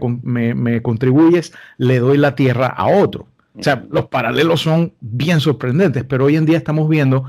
contribuyes, 0.83 1.53
le 1.79 1.98
doy 1.98 2.19
la 2.19 2.36
tierra 2.36 2.67
a 2.67 2.86
otro. 2.86 3.27
O 3.55 3.63
sea, 3.63 3.83
los 3.89 4.09
paralelos 4.09 4.62
son 4.62 4.93
bien 5.01 5.39
sorprendentes, 5.39 6.03
pero 6.03 6.25
hoy 6.25 6.36
en 6.36 6.45
día 6.45 6.59
estamos 6.59 6.88
viendo 6.88 7.25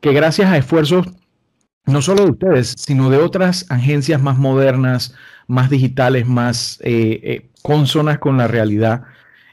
que 0.00 0.12
gracias 0.12 0.48
a 0.48 0.56
esfuerzos 0.56 1.08
no 1.86 2.00
solo 2.00 2.24
de 2.24 2.30
ustedes, 2.30 2.76
sino 2.78 3.10
de 3.10 3.18
otras 3.18 3.66
agencias 3.70 4.22
más 4.22 4.38
modernas, 4.38 5.16
más 5.48 5.68
digitales, 5.68 6.28
más 6.28 6.78
eh, 6.84 7.20
eh, 7.24 7.50
consonas 7.62 8.20
con 8.20 8.36
la 8.36 8.46
realidad, 8.46 9.02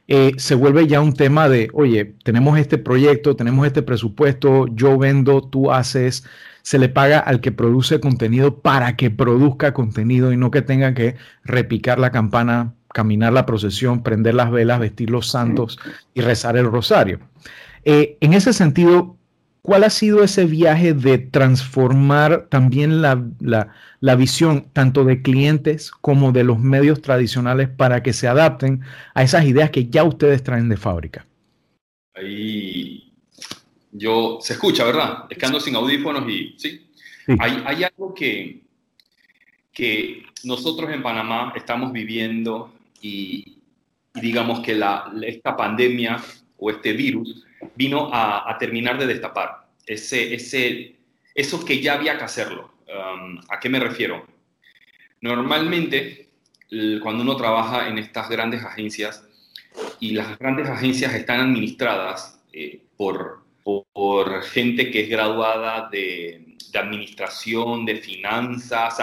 eh, 0.08 0.34
se 0.38 0.56
vuelve 0.56 0.88
ya 0.88 1.02
un 1.02 1.14
tema 1.14 1.50
de, 1.50 1.70
oye, 1.74 2.16
tenemos 2.24 2.58
este 2.60 2.78
proyecto, 2.78 3.36
tenemos 3.36 3.66
este 3.66 3.82
presupuesto, 3.82 4.68
yo 4.68 4.98
vendo, 4.98 5.42
tú 5.42 5.72
haces, 5.72 6.24
se 6.62 6.78
le 6.78 6.90
paga 6.90 7.20
al 7.20 7.42
que 7.42 7.52
produce 7.52 8.00
contenido 8.00 8.60
para 8.60 8.96
que 8.96 9.10
produzca 9.10 9.74
contenido 9.74 10.32
y 10.32 10.38
no 10.38 10.52
que 10.52 10.62
tenga 10.62 10.94
que 10.94 11.16
repicar 11.44 11.98
la 12.00 12.12
campana, 12.12 12.74
caminar 12.94 13.34
la 13.34 13.46
procesión, 13.46 14.04
prender 14.04 14.36
las 14.36 14.52
velas, 14.52 14.80
vestir 14.80 15.10
los 15.10 15.28
santos 15.28 15.80
y 16.14 16.22
rezar 16.22 16.56
el 16.56 16.66
rosario. 16.66 17.20
Eh, 17.84 18.18
en 18.22 18.34
ese 18.34 18.54
sentido, 18.54 19.18
¿Cuál 19.66 19.84
ha 19.84 19.90
sido 19.90 20.24
ese 20.24 20.46
viaje 20.46 20.94
de 20.94 21.18
transformar 21.18 22.46
también 22.50 23.02
la, 23.02 24.16
visión 24.16 24.68
tanto 24.74 25.04
de 25.04 25.24
clientes 25.24 25.90
como 25.90 26.32
de 26.32 26.44
los 26.44 26.60
medios 26.60 27.02
tradicionales 27.02 27.68
para 27.68 28.04
que 28.04 28.14
se 28.14 28.28
adapten 28.28 28.82
a 29.16 29.24
esas 29.24 29.44
ideas 29.46 29.72
que 29.72 29.88
ya 29.88 30.04
ustedes 30.04 30.44
traen 30.44 30.70
de 30.70 30.78
fábrica? 30.78 31.26
Ahí 32.14 33.12
yo, 33.92 34.38
se 34.40 34.54
escucha, 34.54 34.84
¿verdad? 34.84 35.24
Es 35.32 35.38
que 35.40 35.46
ando 35.48 35.60
sin 35.60 35.76
audífonos 35.76 36.30
y 36.30 36.54
sí. 36.60 36.86
Hay, 37.40 37.84
algo 37.84 38.14
que, 38.14 38.62
que 39.74 40.26
nosotros 40.44 40.92
en 40.92 41.02
Panamá 41.02 41.54
estamos 41.56 41.92
viviendo 41.92 42.72
y, 43.02 43.58
digamos 44.14 44.60
que 44.60 44.76
la, 44.76 45.12
esta 45.24 45.58
pandemia 45.58 46.18
o 46.56 46.70
este 46.70 46.94
virus 46.94 47.44
vino 47.76 48.10
a, 48.14 48.56
terminar 48.60 48.98
de 48.98 49.08
destapar 49.08 49.68
ese, 49.86 50.34
ese, 50.34 50.96
eso 51.34 51.64
que 51.66 51.82
ya 51.82 51.94
había 51.94 52.18
que 52.18 52.24
hacerlo. 52.24 52.74
Um, 52.88 53.40
¿A 53.50 53.60
qué 53.60 53.70
me 53.70 53.80
refiero? 53.80 54.26
Normalmente, 55.22 56.30
cuando 57.02 57.24
uno 57.24 57.36
trabaja 57.36 57.88
en 57.88 57.98
estas 57.98 58.30
grandes 58.30 58.64
agencias, 58.64 59.26
y 60.00 60.12
las 60.12 60.38
grandes 60.38 60.70
agencias 60.70 61.14
están 61.14 61.42
administradas 61.42 62.40
eh, 62.54 62.82
por, 62.98 63.44
por, 63.64 64.44
gente 64.44 64.92
que 64.92 65.02
es 65.02 65.10
graduada 65.10 65.90
de, 65.90 66.56
administración, 66.74 67.86
de 67.86 67.96
finanzas, 67.96 68.98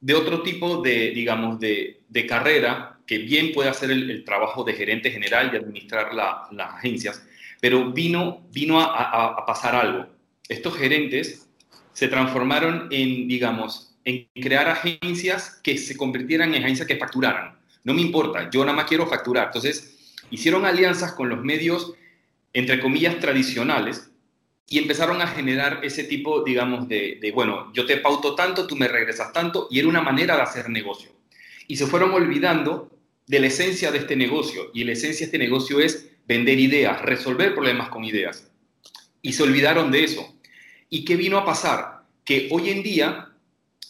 de 0.00 0.14
otro 0.14 0.42
tipo 0.42 0.82
de, 0.82 1.10
digamos, 1.10 1.58
de, 1.58 2.02
de, 2.08 2.26
carrera 2.26 2.98
que 3.06 3.18
bien 3.18 3.52
puede 3.52 3.70
hacer 3.70 3.90
el, 3.90 4.24
trabajo 4.24 4.62
de 4.62 4.74
gerente 4.74 5.10
general 5.10 5.50
y 5.52 5.56
administrar 5.56 6.12
las 6.12 6.74
agencias, 6.74 7.26
pero 7.60 7.92
vino, 7.92 8.46
vino 8.52 8.80
a, 8.80 9.44
pasar 9.46 9.74
algo. 9.74 10.06
Estos 10.48 10.76
gerentes 10.76 11.48
se 11.92 12.08
transformaron 12.08 12.88
en, 12.90 13.28
digamos, 13.28 13.96
en 14.04 14.28
crear 14.34 14.68
agencias 14.68 15.60
que 15.62 15.76
se 15.76 15.96
convirtieran 15.96 16.54
en 16.54 16.62
agencias 16.62 16.86
que 16.86 16.96
facturaran. 16.96 17.58
No 17.84 17.94
me 17.94 18.00
importa, 18.00 18.50
yo 18.50 18.64
nada 18.64 18.76
más 18.76 18.86
quiero 18.86 19.06
facturar. 19.06 19.46
Entonces, 19.46 20.14
hicieron 20.30 20.64
alianzas 20.64 21.12
con 21.12 21.28
los 21.28 21.42
medios, 21.42 21.94
entre 22.52 22.80
comillas, 22.80 23.18
tradicionales, 23.18 24.10
y 24.70 24.78
empezaron 24.78 25.22
a 25.22 25.26
generar 25.26 25.80
ese 25.82 26.04
tipo, 26.04 26.42
digamos, 26.44 26.88
de, 26.88 27.32
bueno, 27.34 27.72
yo 27.72 27.86
te 27.86 27.96
pauto 27.96 28.34
tanto, 28.34 28.66
tú 28.66 28.76
me 28.76 28.86
regresas 28.86 29.32
tanto, 29.32 29.66
y 29.70 29.78
era 29.78 29.88
una 29.88 30.02
manera 30.02 30.36
de 30.36 30.42
hacer 30.42 30.68
negocio. 30.68 31.10
Y 31.66 31.76
se 31.76 31.86
fueron 31.86 32.12
olvidando 32.12 32.90
de 33.26 33.40
la 33.40 33.46
esencia 33.46 33.90
de 33.90 33.98
este 33.98 34.14
negocio, 34.14 34.70
y 34.74 34.84
la 34.84 34.92
esencia 34.92 35.20
de 35.20 35.24
este 35.24 35.38
negocio 35.38 35.80
es 35.80 36.10
vender 36.28 36.60
ideas, 36.60 37.02
resolver 37.02 37.54
problemas 37.54 37.88
con 37.88 38.04
ideas. 38.04 38.48
Y 39.22 39.32
se 39.32 39.42
olvidaron 39.42 39.90
de 39.90 40.04
eso. 40.04 40.38
¿Y 40.88 41.04
qué 41.04 41.16
vino 41.16 41.38
a 41.38 41.44
pasar? 41.44 42.04
Que 42.24 42.48
hoy 42.52 42.70
en 42.70 42.84
día 42.84 43.32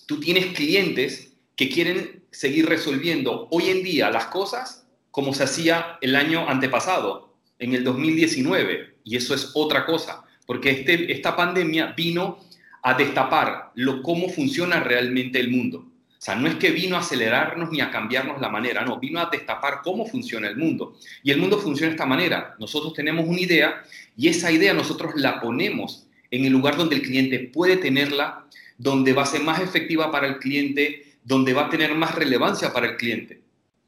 tú 0.07 0.21
tienes 0.21 0.47
clientes 0.55 1.35
que 1.57 1.69
quieren 1.69 2.25
seguir 2.31 2.67
resolviendo 2.67 3.49
hoy 3.51 3.69
en 3.69 3.83
día 3.83 4.11
las 4.11 4.27
cosas 4.27 4.87
como 5.11 5.35
se 5.35 5.45
hacía 5.45 5.99
el 6.01 6.17
año 6.17 6.49
antepasado, 6.49 7.35
en 7.59 7.75
el 7.75 7.83
2019, 7.83 8.99
y 9.03 9.17
eso 9.17 9.35
es 9.35 9.51
otra 9.55 9.85
cosa 9.85 10.25
porque 10.49 10.71
este, 10.71 11.13
esta 11.13 11.37
pandemia 11.37 11.93
vino 11.95 12.39
a 12.83 12.95
destapar 12.95 13.71
lo, 13.75 14.03
cómo 14.03 14.31
funciona 14.31 14.81
realmente 14.81 15.39
el 15.39 15.51
mundo. 15.51 15.88
O 16.19 16.21
sea, 16.21 16.35
no 16.35 16.49
es 16.49 16.57
que 16.57 16.73
vino 16.73 16.97
a 16.97 17.01
acelerarnos 17.01 17.71
ni 17.71 17.81
a 17.81 17.93
cambiarnos 17.93 18.41
la 18.41 18.49
manera, 18.49 18.85
no, 18.85 18.99
vino 18.99 19.21
a 19.21 19.31
destapar 19.31 19.83
cómo 19.85 20.05
funciona 20.05 20.49
el 20.49 20.57
mundo. 20.57 20.99
Y 21.23 21.31
el 21.31 21.39
mundo 21.39 21.59
funciona 21.61 21.91
de 21.91 21.95
esta 21.95 22.07
manera. 22.07 22.57
Nosotros 22.59 22.93
tenemos 22.93 23.27
una 23.29 23.41
idea 23.41 23.85
y 24.17 24.27
esa 24.27 24.51
idea 24.51 24.75
nosotros 24.75 25.13
la 25.15 25.41
ponemos 25.41 26.09
en 26.33 26.45
el 26.45 26.53
lugar 26.53 26.77
donde 26.77 26.97
el 26.97 27.03
cliente 27.03 27.39
puede 27.39 27.77
tenerla, 27.77 28.47
donde 28.79 29.13
va 29.13 29.23
a 29.23 29.27
ser 29.27 29.43
más 29.43 29.61
efectiva 29.61 30.11
para 30.11 30.27
el 30.27 30.39
cliente, 30.39 31.05
donde 31.23 31.53
va 31.53 31.67
a 31.67 31.71
tener 31.71 31.95
más 31.95 32.17
relevancia 32.17 32.73
para 32.73 32.89
el 32.89 32.97
cliente. 32.97 33.41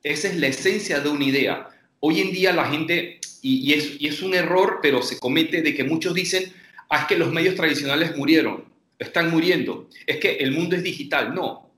Esa 0.02 0.28
es 0.28 0.36
la 0.36 0.46
esencia 0.46 1.00
de 1.00 1.08
una 1.08 1.24
idea. 1.24 1.68
Hoy 1.98 2.20
en 2.20 2.32
día 2.32 2.52
la 2.52 2.66
gente 2.66 3.18
y, 3.42 3.72
es, 3.72 4.22
un 4.22 4.34
error, 4.34 4.78
pero 4.82 5.02
se 5.02 5.18
comete 5.18 5.62
de 5.62 5.74
que 5.74 5.84
muchos 5.84 6.14
dicen, 6.14 6.52
ah, 6.88 7.00
es 7.00 7.04
que 7.06 7.16
los 7.16 7.32
medios 7.32 7.54
tradicionales 7.54 8.16
murieron, 8.16 8.64
están 8.98 9.30
muriendo, 9.30 9.88
es 10.06 10.18
que 10.18 10.36
el 10.36 10.52
mundo 10.52 10.76
es 10.76 10.82
digital. 10.82 11.34
No, 11.34 11.69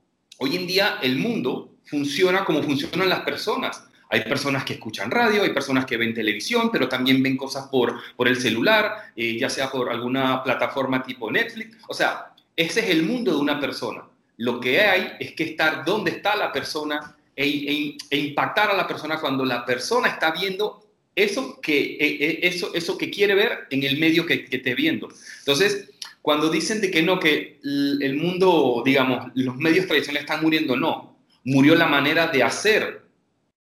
hoy 0.43 0.57
en 0.57 0.67
día 0.67 0.99
el 1.01 1.17
mundo 1.17 1.77
funciona 1.85 2.43
como 2.43 2.61
funcionan 2.61 3.07
las 3.07 3.21
personas. 3.21 3.85
Hay 4.09 4.21
personas 4.25 4.65
que 4.65 4.73
escuchan 4.73 5.09
radio, 5.09 5.43
hay 5.43 5.53
personas 5.53 5.85
que 5.85 5.95
ven 5.95 6.13
televisión, 6.13 6.69
pero 6.71 6.89
también 6.89 7.23
ven 7.23 7.37
cosas 7.37 7.67
por, 7.67 7.95
por 8.15 8.27
el 8.27 8.39
celular, 8.39 9.11
eh, 9.15 9.37
ya 9.39 9.49
sea 9.49 9.71
por 9.71 9.89
alguna 9.89 10.43
plataforma 10.43 11.01
tipo 11.01 11.31
Netflix. 11.31 11.77
O 11.87 11.93
sea, 11.93 12.33
ese 12.55 12.81
es 12.81 12.89
el 12.89 13.03
mundo 13.03 13.31
de 13.31 13.37
una 13.37 13.59
persona. 13.59 14.03
Lo 14.37 14.59
que 14.59 14.81
hay 14.81 15.13
es 15.19 15.31
que 15.31 15.45
estar 15.45 15.85
donde 15.85 16.11
está 16.11 16.35
la 16.35 16.51
persona 16.51 17.15
e, 17.35 17.47
e, 17.47 17.97
e 18.09 18.17
impactar 18.17 18.69
a 18.69 18.75
la 18.75 18.85
persona 18.85 19.19
cuando 19.19 19.45
la 19.45 19.65
persona 19.65 20.09
está 20.09 20.31
viendo 20.31 20.83
eso 21.15 21.59
que, 21.61 21.97
e, 21.99 22.45
eso, 22.45 22.73
eso 22.73 22.97
que 22.97 23.09
quiere 23.09 23.33
ver 23.33 23.67
en 23.69 23.83
el 23.83 23.97
medio 23.97 24.25
que, 24.25 24.45
que 24.45 24.57
esté 24.57 24.75
viendo. 24.75 25.07
Entonces, 25.39 25.89
cuando 26.23 26.49
dicen 26.49 26.79
de 26.79 26.89
que 26.89 27.03
no, 27.03 27.19
que 27.19 27.59
el 27.61 28.15
mundo, 28.15 28.81
digamos, 28.85 29.27
los 29.35 29.57
medios 29.57 29.87
tradicionales 29.87 30.23
están 30.23 30.41
muriendo, 30.41 30.77
no. 30.77 31.17
Murió 31.43 31.75
la 31.75 31.85
manera 31.85 32.27
de 32.27 32.41
hacer 32.41 33.01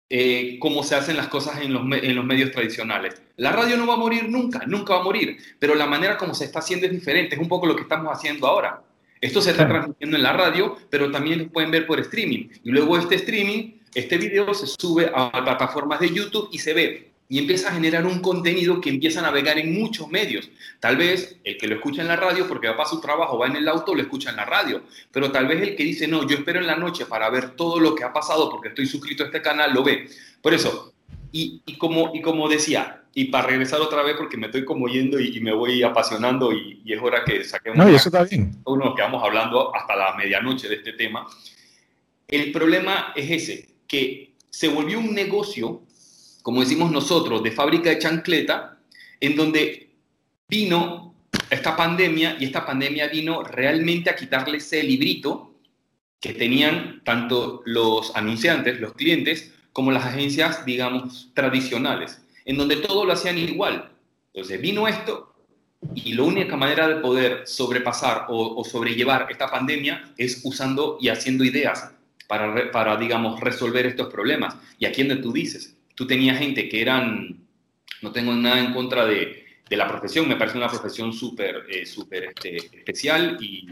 eh, 0.10 0.58
cómo 0.60 0.84
se 0.84 0.96
hacen 0.96 1.16
las 1.16 1.30
cosas 1.30 1.62
en 1.62 1.72
los, 1.72 1.84
en 2.04 2.14
los 2.14 2.26
medios 2.26 2.52
tradicionales. 2.52 3.22
La 3.38 3.54
radio 3.54 3.78
no 3.78 3.88
va 3.88 3.94
a 3.94 3.98
morir 3.98 4.28
nunca, 4.28 4.66
nunca 4.68 4.96
va 4.96 5.00
a 5.00 5.04
morir, 5.04 5.38
pero 5.58 5.74
la 5.74 5.86
manera 5.86 6.18
como 6.18 6.34
se 6.34 6.44
está 6.44 6.60
haciendo 6.60 6.86
es 6.86 6.92
diferente, 6.92 7.36
es 7.36 7.42
un 7.42 7.48
poco 7.48 7.66
lo 7.66 7.78
que 7.78 7.84
estamos 7.84 8.14
haciendo 8.14 8.46
ahora. 8.46 8.84
Esto 9.22 9.42
se 9.42 9.52
está 9.52 9.66
transmitiendo 9.66 10.18
en 10.18 10.24
la 10.24 10.34
radio, 10.34 10.76
pero 10.90 11.10
también 11.12 11.40
lo 11.40 11.48
pueden 11.48 11.72
ver 11.72 11.88
por 11.88 12.02
streaming. 12.02 12.50
Y 12.62 12.72
luego 12.72 12.98
este 12.98 13.16
streaming, 13.16 13.80
este 13.96 14.18
video 14.18 14.54
se 14.54 14.68
sube 14.68 15.10
a 15.16 15.32
plataformas 15.32 16.02
de 16.02 16.10
YouTube 16.10 16.50
y 16.52 16.60
se 16.60 16.74
ve 16.74 17.13
y 17.30 17.40
empieza 17.40 17.70
a 17.70 17.74
generar 17.74 18.06
un 18.06 18.20
contenido 18.20 18.80
que 18.82 18.90
empieza 18.90 19.20
a 19.20 19.24
navegar 19.24 19.58
en 19.58 19.74
muchos 19.74 20.08
medios. 20.10 20.50
Tal 20.80 20.98
vez 20.98 21.38
el 21.44 21.58
que 21.58 21.68
lo 21.68 21.76
escucha 21.76 22.02
en 22.02 22.08
la 22.08 22.16
radio 22.16 22.48
porque 22.48 22.68
va 22.68 22.78
para 22.78 22.90
su 22.90 23.00
trabajo, 23.02 23.38
va 23.38 23.48
en 23.48 23.56
el 23.56 23.68
auto, 23.68 23.96
lo 23.96 24.02
escucha 24.02 24.30
en 24.30 24.36
la 24.36 24.46
radio. 24.46 24.84
Pero 25.12 25.32
tal 25.32 25.48
vez 25.48 25.62
el 25.62 25.76
que 25.76 25.84
dice, 25.84 26.08
no, 26.08 26.28
yo 26.28 26.36
espero 26.36 26.60
en 26.60 26.68
la 26.68 26.76
noche 26.76 27.06
para 27.06 27.30
ver 27.30 27.52
todo 27.52 27.80
lo 27.80 27.96
que 27.96 28.04
ha 28.04 28.14
pasado 28.14 28.50
porque 28.50 28.70
estoy 28.70 28.86
suscrito 28.86 29.24
a 29.24 29.28
este 29.28 29.42
canal, 29.42 29.74
lo 29.74 29.84
ve. 29.84 30.08
Por 30.42 30.54
eso, 30.54 30.94
y, 31.32 31.62
como, 31.78 32.12
y 32.14 32.22
como 32.22 32.48
decía, 32.48 33.02
y 33.16 33.26
para 33.26 33.48
regresar 33.48 33.82
otra 33.82 34.04
vez 34.04 34.16
porque 34.16 34.38
me 34.38 34.48
estoy 34.48 34.66
como 34.66 34.88
yendo 34.88 35.20
y, 35.20 35.40
me 35.40 35.54
voy 35.54 35.82
apasionando 35.82 36.54
y, 36.54 36.84
es 36.86 37.02
hora 37.02 37.24
que 37.24 37.44
saquemos... 37.44 37.78
No, 37.78 37.90
y 37.90 37.96
eso 37.96 38.10
está 38.10 38.24
bien. 38.24 38.62
Uno 38.66 38.94
que 38.94 39.02
vamos 39.02 39.24
hablando 39.24 39.76
hasta 39.76 39.96
la 39.96 40.14
medianoche 40.16 40.68
de 40.68 40.76
este 40.76 40.94
tema. 40.94 41.26
El 42.28 42.52
problema 42.52 43.14
es 43.16 43.32
ese, 43.32 43.70
que 43.88 44.34
se 44.50 44.68
volvió 44.68 45.00
un 45.00 45.16
negocio 45.16 45.82
como 46.44 46.60
decimos 46.60 46.92
nosotros, 46.92 47.42
de 47.42 47.52
fábrica 47.52 47.90
de 47.90 47.98
chancleta, 47.98 48.78
en 49.20 49.36
donde 49.36 49.90
vino 50.48 51.16
esta 51.50 51.76
pandemia 51.76 52.36
y 52.40 52.46
esta 52.46 52.66
pandemia 52.66 53.08
vino 53.08 53.44
realmente 53.44 54.10
a 54.10 54.16
quitarle 54.16 54.58
ese 54.58 54.84
librito 54.84 55.56
que 56.20 56.34
tenían 56.34 57.02
tanto 57.04 57.62
los 57.66 58.16
anunciantes, 58.16 58.80
los 58.80 58.94
clientes, 58.94 59.54
como 59.72 59.92
las 59.92 60.06
agencias, 60.06 60.66
digamos, 60.66 61.32
tradicionales, 61.34 62.22
en 62.46 62.58
donde 62.58 62.76
todo 62.76 63.06
lo 63.06 63.14
hacían 63.14 63.38
igual. 63.38 63.92
Entonces 64.34 64.62
vino 64.62 64.88
esto 64.88 65.34
y 65.96 66.14
la 66.14 66.24
única 66.24 66.58
manera 66.58 66.88
de 66.88 66.96
poder 66.98 67.48
sobrepasar 67.48 68.26
o, 68.30 68.64
sobrellevar 68.64 69.28
esta 69.30 69.50
pandemia 69.50 70.14
es 70.18 70.42
usando 70.44 70.98
y 71.00 71.10
haciendo 71.10 71.44
ideas 71.44 71.92
para, 72.28 72.72
para, 72.72 72.98
digamos, 72.98 73.40
resolver 73.40 73.86
estos 73.86 74.08
problemas. 74.08 74.56
Y 74.78 74.86
aquí 74.86 75.04
donde 75.04 75.22
tú 75.22 75.32
dices, 75.32 75.76
tú 75.96 76.08
tenías 76.08 76.38
gente 76.38 76.70
que 76.70 76.82
eran, 76.82 77.46
no 78.02 78.12
tengo 78.12 78.34
nada 78.34 78.60
en 78.60 78.74
contra 78.74 79.06
de, 79.06 79.44
de 79.70 79.78
la 79.78 79.88
profesión, 79.88 80.28
me 80.28 80.36
parece 80.36 80.58
una 80.58 80.68
profesión 80.68 81.14
súper 81.14 81.66
eh, 81.70 81.84
este, 81.84 82.58
especial 82.58 83.38
y 83.42 83.68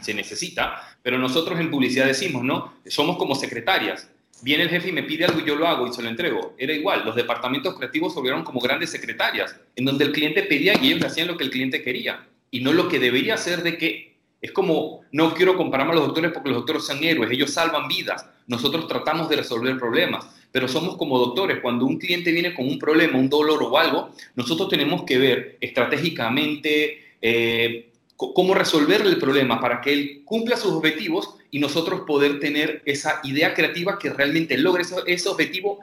se 0.00 0.14
necesita, 0.14 0.96
pero 1.02 1.18
nosotros 1.18 1.60
en 1.60 1.70
publicidad 1.70 2.06
decimos, 2.06 2.42
¿no? 2.42 2.74
Somos 2.86 3.16
como 3.16 3.34
secretarias. 3.34 4.10
Viene 4.42 4.64
el 4.64 4.70
jefe 4.70 4.88
y 4.88 4.92
me 4.92 5.04
pide 5.04 5.24
algo 5.24 5.40
y 5.40 5.44
yo 5.44 5.54
lo 5.54 5.68
hago 5.68 5.86
y 5.86 5.92
se 5.92 6.02
lo 6.02 6.08
entrego. 6.08 6.54
Era 6.58 6.72
igual, 6.72 7.04
los 7.04 7.14
departamentos 7.14 7.76
creativos 7.76 8.14
volvieron 8.14 8.42
como 8.42 8.60
grandes 8.60 8.90
secretarias, 8.90 9.54
en 9.76 9.84
donde 9.84 10.04
el 10.04 10.12
cliente 10.12 10.42
pedía 10.42 10.74
y 10.80 10.90
ellos 10.92 11.04
hacían 11.04 11.28
lo 11.28 11.36
que 11.36 11.44
el 11.44 11.50
cliente 11.50 11.82
quería 11.82 12.26
y 12.50 12.60
no 12.60 12.72
lo 12.72 12.88
que 12.88 12.98
debería 12.98 13.36
ser 13.36 13.62
de 13.62 13.78
que 13.78 14.16
es 14.40 14.50
como, 14.50 15.02
no 15.12 15.34
quiero 15.34 15.56
compararme 15.56 15.92
a 15.92 15.96
los 15.96 16.06
doctores 16.06 16.32
porque 16.32 16.48
los 16.48 16.58
doctores 16.58 16.84
son 16.84 17.04
héroes, 17.04 17.30
ellos 17.30 17.52
salvan 17.52 17.86
vidas, 17.86 18.26
nosotros 18.48 18.88
tratamos 18.88 19.28
de 19.28 19.36
resolver 19.36 19.78
problemas 19.78 20.26
pero 20.52 20.68
somos 20.68 20.96
como 20.96 21.18
doctores. 21.18 21.60
Cuando 21.60 21.86
un 21.86 21.98
cliente 21.98 22.30
viene 22.30 22.54
con 22.54 22.68
un 22.68 22.78
problema, 22.78 23.18
un 23.18 23.28
dolor 23.28 23.62
o 23.62 23.78
algo, 23.78 24.10
nosotros 24.36 24.68
tenemos 24.68 25.02
que 25.04 25.18
ver 25.18 25.56
estratégicamente 25.60 27.16
eh, 27.22 27.88
cómo 28.16 28.54
resolver 28.54 29.00
el 29.00 29.18
problema 29.18 29.60
para 29.60 29.80
que 29.80 29.92
él 29.92 30.22
cumpla 30.24 30.56
sus 30.56 30.72
objetivos 30.72 31.34
y 31.50 31.58
nosotros 31.58 32.02
poder 32.06 32.38
tener 32.38 32.82
esa 32.84 33.20
idea 33.24 33.54
creativa 33.54 33.98
que 33.98 34.10
realmente 34.10 34.56
logre 34.58 34.84
ese, 35.06 35.28
objetivo, 35.28 35.80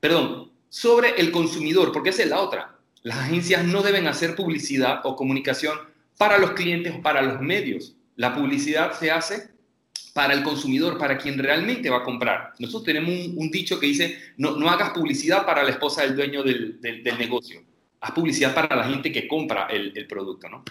perdón, 0.00 0.50
sobre 0.68 1.10
el 1.18 1.30
consumidor, 1.30 1.92
porque 1.92 2.10
esa 2.10 2.22
es 2.22 2.30
la 2.30 2.40
otra. 2.40 2.76
Las 3.02 3.18
agencias 3.18 3.64
no 3.64 3.82
deben 3.82 4.06
hacer 4.06 4.34
publicidad 4.36 5.00
o 5.04 5.16
comunicación 5.16 5.78
para 6.16 6.38
los 6.38 6.52
clientes 6.52 6.94
o 6.96 7.02
para 7.02 7.20
los 7.20 7.40
medios. 7.40 7.94
La 8.16 8.34
publicidad 8.34 8.98
se 8.98 9.10
hace 9.10 9.48
para 10.12 10.34
el 10.34 10.42
consumidor, 10.42 10.98
para 10.98 11.16
quien 11.16 11.38
realmente 11.38 11.88
va 11.88 11.98
a 11.98 12.02
comprar. 12.02 12.52
Nosotros 12.58 12.84
tenemos 12.84 13.10
un, 13.36 13.50
dicho 13.50 13.80
que 13.80 13.86
dice, 13.86 14.18
no, 14.36 14.56
no, 14.56 14.68
hagas 14.68 14.90
publicidad 14.90 15.46
para 15.46 15.62
la 15.62 15.70
esposa 15.70 16.02
del 16.02 16.14
dueño 16.16 16.42
del, 16.42 16.80
del, 16.80 17.18
negocio, 17.18 17.62
haz 18.00 18.12
publicidad 18.12 18.54
para 18.54 18.76
la 18.76 18.84
gente 18.84 19.10
que 19.10 19.26
compra 19.26 19.66
el, 19.70 19.92
el 19.96 20.06
producto, 20.06 20.48
¿no? 20.48 20.64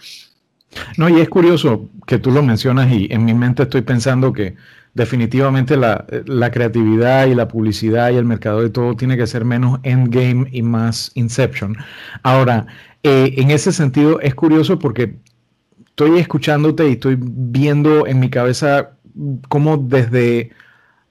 No, 0.96 1.08
y 1.08 1.20
es 1.20 1.28
curioso 1.28 1.90
que 2.06 2.18
tú 2.18 2.30
lo 2.30 2.42
mencionas 2.42 2.90
y 2.90 3.08
en 3.10 3.24
mi 3.24 3.34
mente 3.34 3.64
estoy 3.64 3.82
pensando 3.82 4.32
que 4.32 4.56
definitivamente 4.94 5.76
la, 5.76 6.04
creatividad 6.50 7.26
y 7.26 7.34
la 7.34 7.48
publicidad 7.48 8.10
y 8.10 8.16
el 8.16 8.24
mercado 8.24 8.62
de 8.62 8.70
todo 8.70 8.94
tiene 8.94 9.16
que 9.16 9.26
ser 9.26 9.44
menos 9.44 9.80
endgame 9.82 10.48
y 10.52 10.62
más 10.62 11.12
inception. 11.14 11.76
Ahora, 12.22 12.66
eh, 13.02 13.34
en 13.36 13.50
ese 13.50 13.72
sentido 13.72 14.20
es 14.20 14.34
curioso 14.34 14.78
porque 14.78 15.16
estoy 15.86 16.18
escuchándote 16.18 16.88
y 16.88 16.92
estoy 16.92 17.16
viendo 17.18 18.06
en 18.06 18.20
mi 18.20 18.30
cabeza 18.30 18.92
cómo 19.48 19.76
desde, 19.76 20.50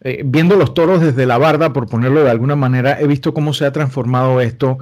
eh, 0.02 0.22
viendo 0.26 0.56
los 0.56 0.74
toros 0.74 1.02
desde 1.02 1.26
la 1.26 1.38
barda, 1.38 1.74
por 1.74 1.88
ponerlo 1.88 2.24
de 2.24 2.32
alguna 2.32 2.56
manera, 2.56 3.00
he 3.00 3.08
visto 3.08 3.34
cómo 3.34 3.54
se 3.54 3.66
ha 3.66 3.72
transformado 3.72 4.42
esto 4.42 4.78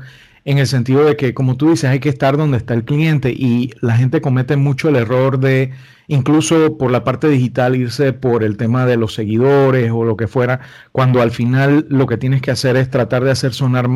en 0.45 0.57
el 0.57 0.67
sentido 0.67 1.05
de 1.05 1.15
que, 1.15 1.33
como 1.33 1.57
tú 1.57 1.69
dices, 1.69 1.89
hay 1.89 1.99
que 1.99 2.09
estar 2.09 2.37
donde 2.37 2.57
está 2.57 2.73
el 2.73 2.85
cliente 2.85 3.31
y 3.31 3.71
la 3.81 3.97
gente 3.97 4.21
comete 4.21 4.55
mucho 4.55 4.89
el 4.89 4.95
error 4.95 5.39
de, 5.39 5.71
incluso 6.07 6.77
por 6.77 6.91
la 6.91 7.03
parte 7.03 7.27
digital, 7.27 7.75
irse 7.75 8.13
por 8.13 8.43
el 8.43 8.57
tema 8.57 8.85
de 8.85 8.97
los 8.97 9.13
seguidores 9.13 9.91
o 9.91 10.03
lo 10.05 10.17
que 10.17 10.27
fuera, 10.27 10.61
cuando 10.91 11.21
al 11.21 11.31
final 11.31 11.85
lo 11.89 12.07
que 12.07 12.17
tienes 12.17 12.41
que 12.41 12.51
hacer 12.51 12.77
es 12.77 12.89
tratar 12.89 13.23
de 13.23 13.31
hacer 13.31 13.53
sonar 13.53 13.89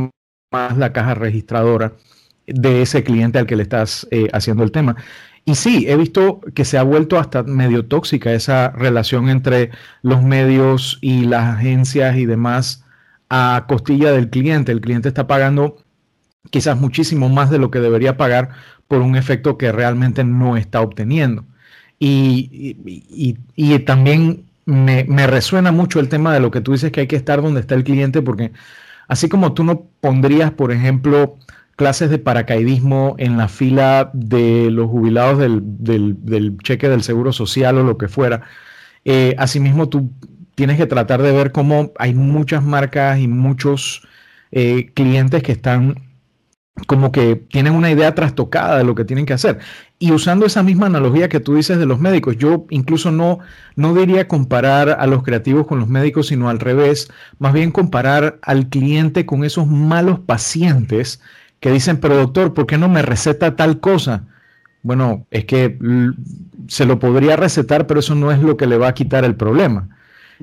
más 0.51 0.77
la 0.77 0.93
caja 0.93 1.15
registradora 1.15 1.93
de 2.45 2.81
ese 2.81 3.03
cliente 3.03 3.39
al 3.39 3.47
que 3.47 3.55
le 3.55 3.63
estás 3.63 4.07
eh, 4.11 4.27
haciendo 4.33 4.63
el 4.63 4.71
tema. 4.71 4.95
Y 5.45 5.55
sí, 5.55 5.85
he 5.89 5.97
visto 5.97 6.39
que 6.53 6.63
se 6.63 6.77
ha 6.77 6.83
vuelto 6.83 7.19
hasta 7.19 7.43
medio 7.43 7.85
tóxica 7.85 8.31
esa 8.31 8.69
relación 8.69 9.29
entre 9.29 9.71
los 10.01 10.23
medios 10.23 10.99
y 11.01 11.25
las 11.25 11.55
agencias 11.57 12.15
y 12.17 12.25
demás 12.25 12.85
a 13.29 13.65
costilla 13.67 14.11
del 14.11 14.29
cliente. 14.29 14.71
El 14.71 14.79
cliente 14.79 15.09
está 15.09 15.27
pagando 15.27 15.77
quizás 16.49 16.79
muchísimo 16.79 17.29
más 17.29 17.49
de 17.49 17.57
lo 17.57 17.71
que 17.71 17.79
debería 17.79 18.15
pagar 18.15 18.51
por 18.87 19.01
un 19.01 19.15
efecto 19.15 19.57
que 19.57 19.71
realmente 19.71 20.23
no 20.23 20.55
está 20.55 20.81
obteniendo. 20.81 21.45
Y, 21.99 23.33
también 23.85 24.45
me, 24.65 25.05
me, 25.05 25.27
resuena 25.27 25.71
mucho 25.71 25.99
el 25.99 26.09
tema 26.09 26.33
de 26.33 26.39
lo 26.41 26.51
que 26.51 26.61
tú 26.61 26.73
dices 26.73 26.91
que 26.91 27.01
hay 27.01 27.07
que 27.07 27.15
estar 27.15 27.41
donde 27.41 27.61
está 27.61 27.75
el 27.75 27.83
cliente, 27.83 28.21
porque 28.21 28.51
así 29.07 29.29
como 29.29 29.53
tú 29.53 29.63
no 29.63 29.87
pondrías, 30.01 30.51
por 30.51 30.71
ejemplo, 30.71 31.37
clases 31.75 32.09
de 32.09 32.19
paracaidismo 32.19 33.15
en 33.17 33.37
la 33.37 33.47
fila 33.47 34.11
de 34.13 34.69
los 34.71 34.89
jubilados 34.89 35.39
del, 35.39 36.57
cheque 36.63 36.89
del 36.89 37.03
seguro 37.03 37.33
social 37.33 37.77
o 37.77 37.83
lo 37.83 37.97
que 37.97 38.07
fuera, 38.07 38.41
eh, 39.05 39.35
asimismo 39.37 39.89
tú 39.89 40.11
tienes 40.55 40.77
que 40.77 40.85
tratar 40.85 41.21
de 41.21 41.31
ver 41.31 41.51
cómo 41.51 41.91
hay 41.97 42.13
muchas 42.13 42.63
marcas 42.63 43.19
y 43.19 43.27
muchos 43.27 44.07
eh, 44.51 44.91
clientes 44.93 45.41
que 45.41 45.51
están 45.51 45.95
como 46.87 47.11
que 47.11 47.35
tienen 47.35 47.73
una 47.73 47.91
idea 47.91 48.15
trastocada 48.15 48.77
de 48.77 48.83
lo 48.83 48.95
que 48.95 49.05
tienen 49.05 49.25
que 49.25 49.33
hacer. 49.33 49.59
Y 49.99 50.11
usando 50.11 50.45
esa 50.45 50.63
misma 50.63 50.87
analogía 50.87 51.29
que 51.29 51.39
tú 51.39 51.55
dices 51.55 51.77
de 51.77 51.85
los 51.85 51.99
médicos, 51.99 52.35
yo 52.37 52.65
incluso 52.71 53.11
no, 53.11 53.39
no 53.75 53.93
diría 53.93 54.27
comparar 54.27 54.89
a 54.99 55.05
los 55.05 55.23
creativos 55.23 55.67
con 55.67 55.79
los 55.79 55.87
médicos, 55.87 56.27
sino 56.27 56.49
al 56.49 56.59
revés, 56.59 57.09
más 57.37 57.53
bien 57.53 57.71
comparar 57.71 58.39
al 58.41 58.69
cliente 58.69 59.25
con 59.25 59.43
esos 59.43 59.67
malos 59.67 60.19
pacientes 60.19 61.21
que 61.63 61.71
dicen, 61.71 61.95
pero 61.95 62.17
doctor, 62.17 62.53
¿por 62.53 62.65
qué 62.65 62.77
no 62.77 62.89
me 62.89 63.01
receta 63.01 63.55
tal 63.55 63.79
cosa? 63.79 64.25
Bueno, 64.81 65.25
es 65.31 65.45
que 65.45 65.79
se 66.67 66.83
lo 66.83 66.99
podría 66.99 67.37
recetar, 67.37 67.87
pero 67.87 68.01
eso 68.01 68.15
no 68.15 68.33
es 68.33 68.39
lo 68.39 68.57
que 68.57 68.67
le 68.67 68.77
va 68.77 68.89
a 68.89 68.93
quitar 68.93 69.23
el 69.23 69.35
problema. 69.35 69.87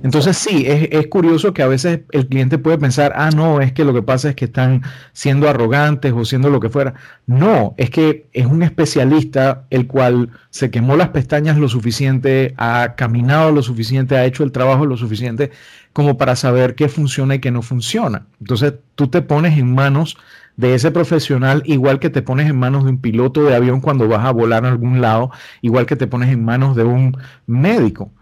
Entonces 0.02 0.38
sí, 0.38 0.64
es, 0.66 1.06
curioso 1.08 1.52
que 1.52 1.62
a 1.62 1.66
veces 1.66 2.00
el 2.12 2.26
cliente 2.26 2.56
puede 2.56 2.78
pensar, 2.78 3.12
ah, 3.16 3.28
no, 3.36 3.60
es 3.60 3.70
que 3.74 3.84
lo 3.84 3.92
que 3.92 4.00
pasa 4.00 4.30
es 4.30 4.34
que 4.34 4.46
están 4.46 4.80
siendo 5.12 5.46
arrogantes 5.46 6.14
o 6.14 6.24
siendo 6.24 6.48
lo 6.48 6.58
que 6.58 6.70
fuera. 6.70 6.94
No, 7.26 7.74
es 7.76 7.90
que 7.90 8.26
es 8.32 8.46
un 8.46 8.62
especialista 8.62 9.66
el 9.68 9.86
cual 9.86 10.30
se 10.48 10.70
quemó 10.70 10.96
las 10.96 11.10
pestañas 11.10 11.58
lo 11.58 11.68
suficiente, 11.68 12.54
ha 12.56 12.94
caminado 12.96 13.52
lo 13.52 13.62
suficiente, 13.62 14.16
ha 14.16 14.24
hecho 14.24 14.42
el 14.42 14.52
trabajo 14.52 14.86
lo 14.86 14.96
suficiente 14.96 15.50
como 15.92 16.16
para 16.16 16.34
saber 16.34 16.76
qué 16.76 16.88
funciona 16.88 17.34
y 17.34 17.40
qué 17.40 17.50
no 17.50 17.60
funciona. 17.60 18.24
Entonces 18.40 18.72
tú 18.94 19.08
te 19.08 19.20
pones 19.20 19.58
en 19.58 19.74
manos 19.74 20.16
de 20.60 20.74
ese 20.74 20.90
profesional, 20.90 21.62
igual 21.64 21.98
que 21.98 22.10
te 22.10 22.22
pones 22.22 22.48
en 22.48 22.58
manos 22.58 22.84
de 22.84 22.90
un 22.90 23.00
piloto 23.00 23.42
de 23.44 23.54
avión 23.54 23.80
cuando 23.80 24.06
vas 24.08 24.26
a 24.26 24.30
volar 24.30 24.66
a 24.66 24.68
algún 24.68 25.00
lado, 25.00 25.30
igual 25.62 25.86
que 25.86 25.96
te 25.96 26.06
pones 26.06 26.30
en 26.30 26.44
manos 26.44 26.76
de 26.76 26.84
un 26.84 27.16
médico. 27.46 28.12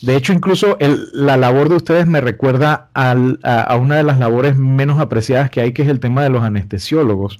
De 0.00 0.14
hecho, 0.14 0.32
incluso 0.32 0.78
la 1.12 1.36
labor 1.36 1.68
de 1.68 1.74
ustedes 1.74 2.06
me 2.06 2.20
recuerda 2.20 2.88
a, 2.94 3.76
una 3.76 3.96
de 3.96 4.04
las 4.04 4.20
labores 4.20 4.56
menos 4.56 5.00
apreciadas 5.00 5.50
que 5.50 5.60
hay, 5.60 5.72
que 5.72 5.82
es 5.82 5.88
el 5.88 5.98
tema 5.98 6.22
de 6.22 6.30
los 6.30 6.44
anestesiólogos. 6.44 7.36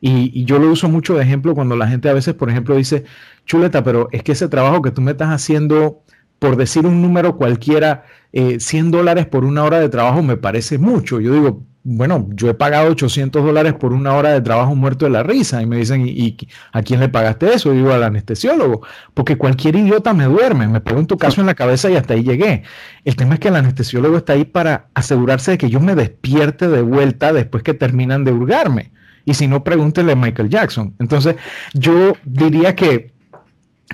Y, 0.00 0.44
yo 0.46 0.58
lo 0.58 0.70
uso 0.70 0.88
mucho 0.88 1.14
de 1.14 1.22
ejemplo 1.22 1.54
cuando 1.54 1.76
la 1.76 1.86
gente 1.86 2.08
a 2.08 2.14
veces, 2.14 2.32
por 2.34 2.48
ejemplo, 2.48 2.74
dice, 2.74 3.04
chuleta, 3.44 3.84
pero 3.84 4.08
es 4.12 4.22
que 4.22 4.32
ese 4.32 4.48
trabajo 4.48 4.80
que 4.80 4.92
tú 4.92 5.02
me 5.02 5.10
estás 5.10 5.28
haciendo, 5.28 6.02
por 6.38 6.56
decir 6.56 6.86
un 6.86 7.02
número 7.02 7.36
cualquiera, 7.36 8.04
100 8.32 8.86
eh, 8.86 8.90
dólares 8.90 9.26
por 9.26 9.44
una 9.44 9.62
hora 9.64 9.78
de 9.78 9.90
trabajo 9.90 10.22
me 10.22 10.38
parece 10.38 10.78
mucho. 10.78 11.20
Yo 11.20 11.34
digo, 11.34 11.66
bueno, 11.82 12.28
yo 12.32 12.50
he 12.50 12.54
pagado 12.54 12.90
800 12.90 13.42
dólares 13.42 13.72
por 13.72 13.94
una 13.94 14.14
hora 14.14 14.30
de 14.30 14.42
trabajo 14.42 14.74
muerto 14.74 15.06
de 15.06 15.12
la 15.12 15.22
risa. 15.22 15.62
Y 15.62 15.66
me 15.66 15.78
dicen, 15.78 16.06
¿y, 16.06 16.36
a 16.72 16.82
quién 16.82 17.00
le 17.00 17.08
pagaste 17.08 17.54
eso? 17.54 17.72
Y 17.72 17.78
digo, 17.78 17.92
al 17.92 18.02
anestesiólogo. 18.02 18.82
Porque 19.14 19.36
cualquier 19.36 19.76
idiota 19.76 20.12
me 20.12 20.24
duerme, 20.24 20.68
me 20.68 20.80
pego 20.80 20.98
un 20.98 21.06
caso 21.06 21.40
en 21.40 21.46
la 21.46 21.54
cabeza 21.54 21.90
y 21.90 21.96
hasta 21.96 22.14
ahí 22.14 22.22
llegué. 22.22 22.64
El 23.04 23.16
tema 23.16 23.34
es 23.34 23.40
que 23.40 23.48
el 23.48 23.56
anestesiólogo 23.56 24.18
está 24.18 24.34
ahí 24.34 24.44
para 24.44 24.88
asegurarse 24.94 25.52
de 25.52 25.58
que 25.58 25.70
yo 25.70 25.80
me 25.80 25.94
despierte 25.94 26.68
de 26.68 26.82
vuelta 26.82 27.32
después 27.32 27.62
que 27.62 27.72
terminan 27.72 28.24
de 28.24 28.32
hurgarme. 28.32 28.92
Y 29.24 29.34
si 29.34 29.48
no, 29.48 29.64
pregúntele 29.64 30.12
a 30.12 30.16
Michael 30.16 30.50
Jackson. 30.50 30.94
Entonces, 30.98 31.36
yo 31.72 32.14
diría 32.24 32.74
que 32.74 33.12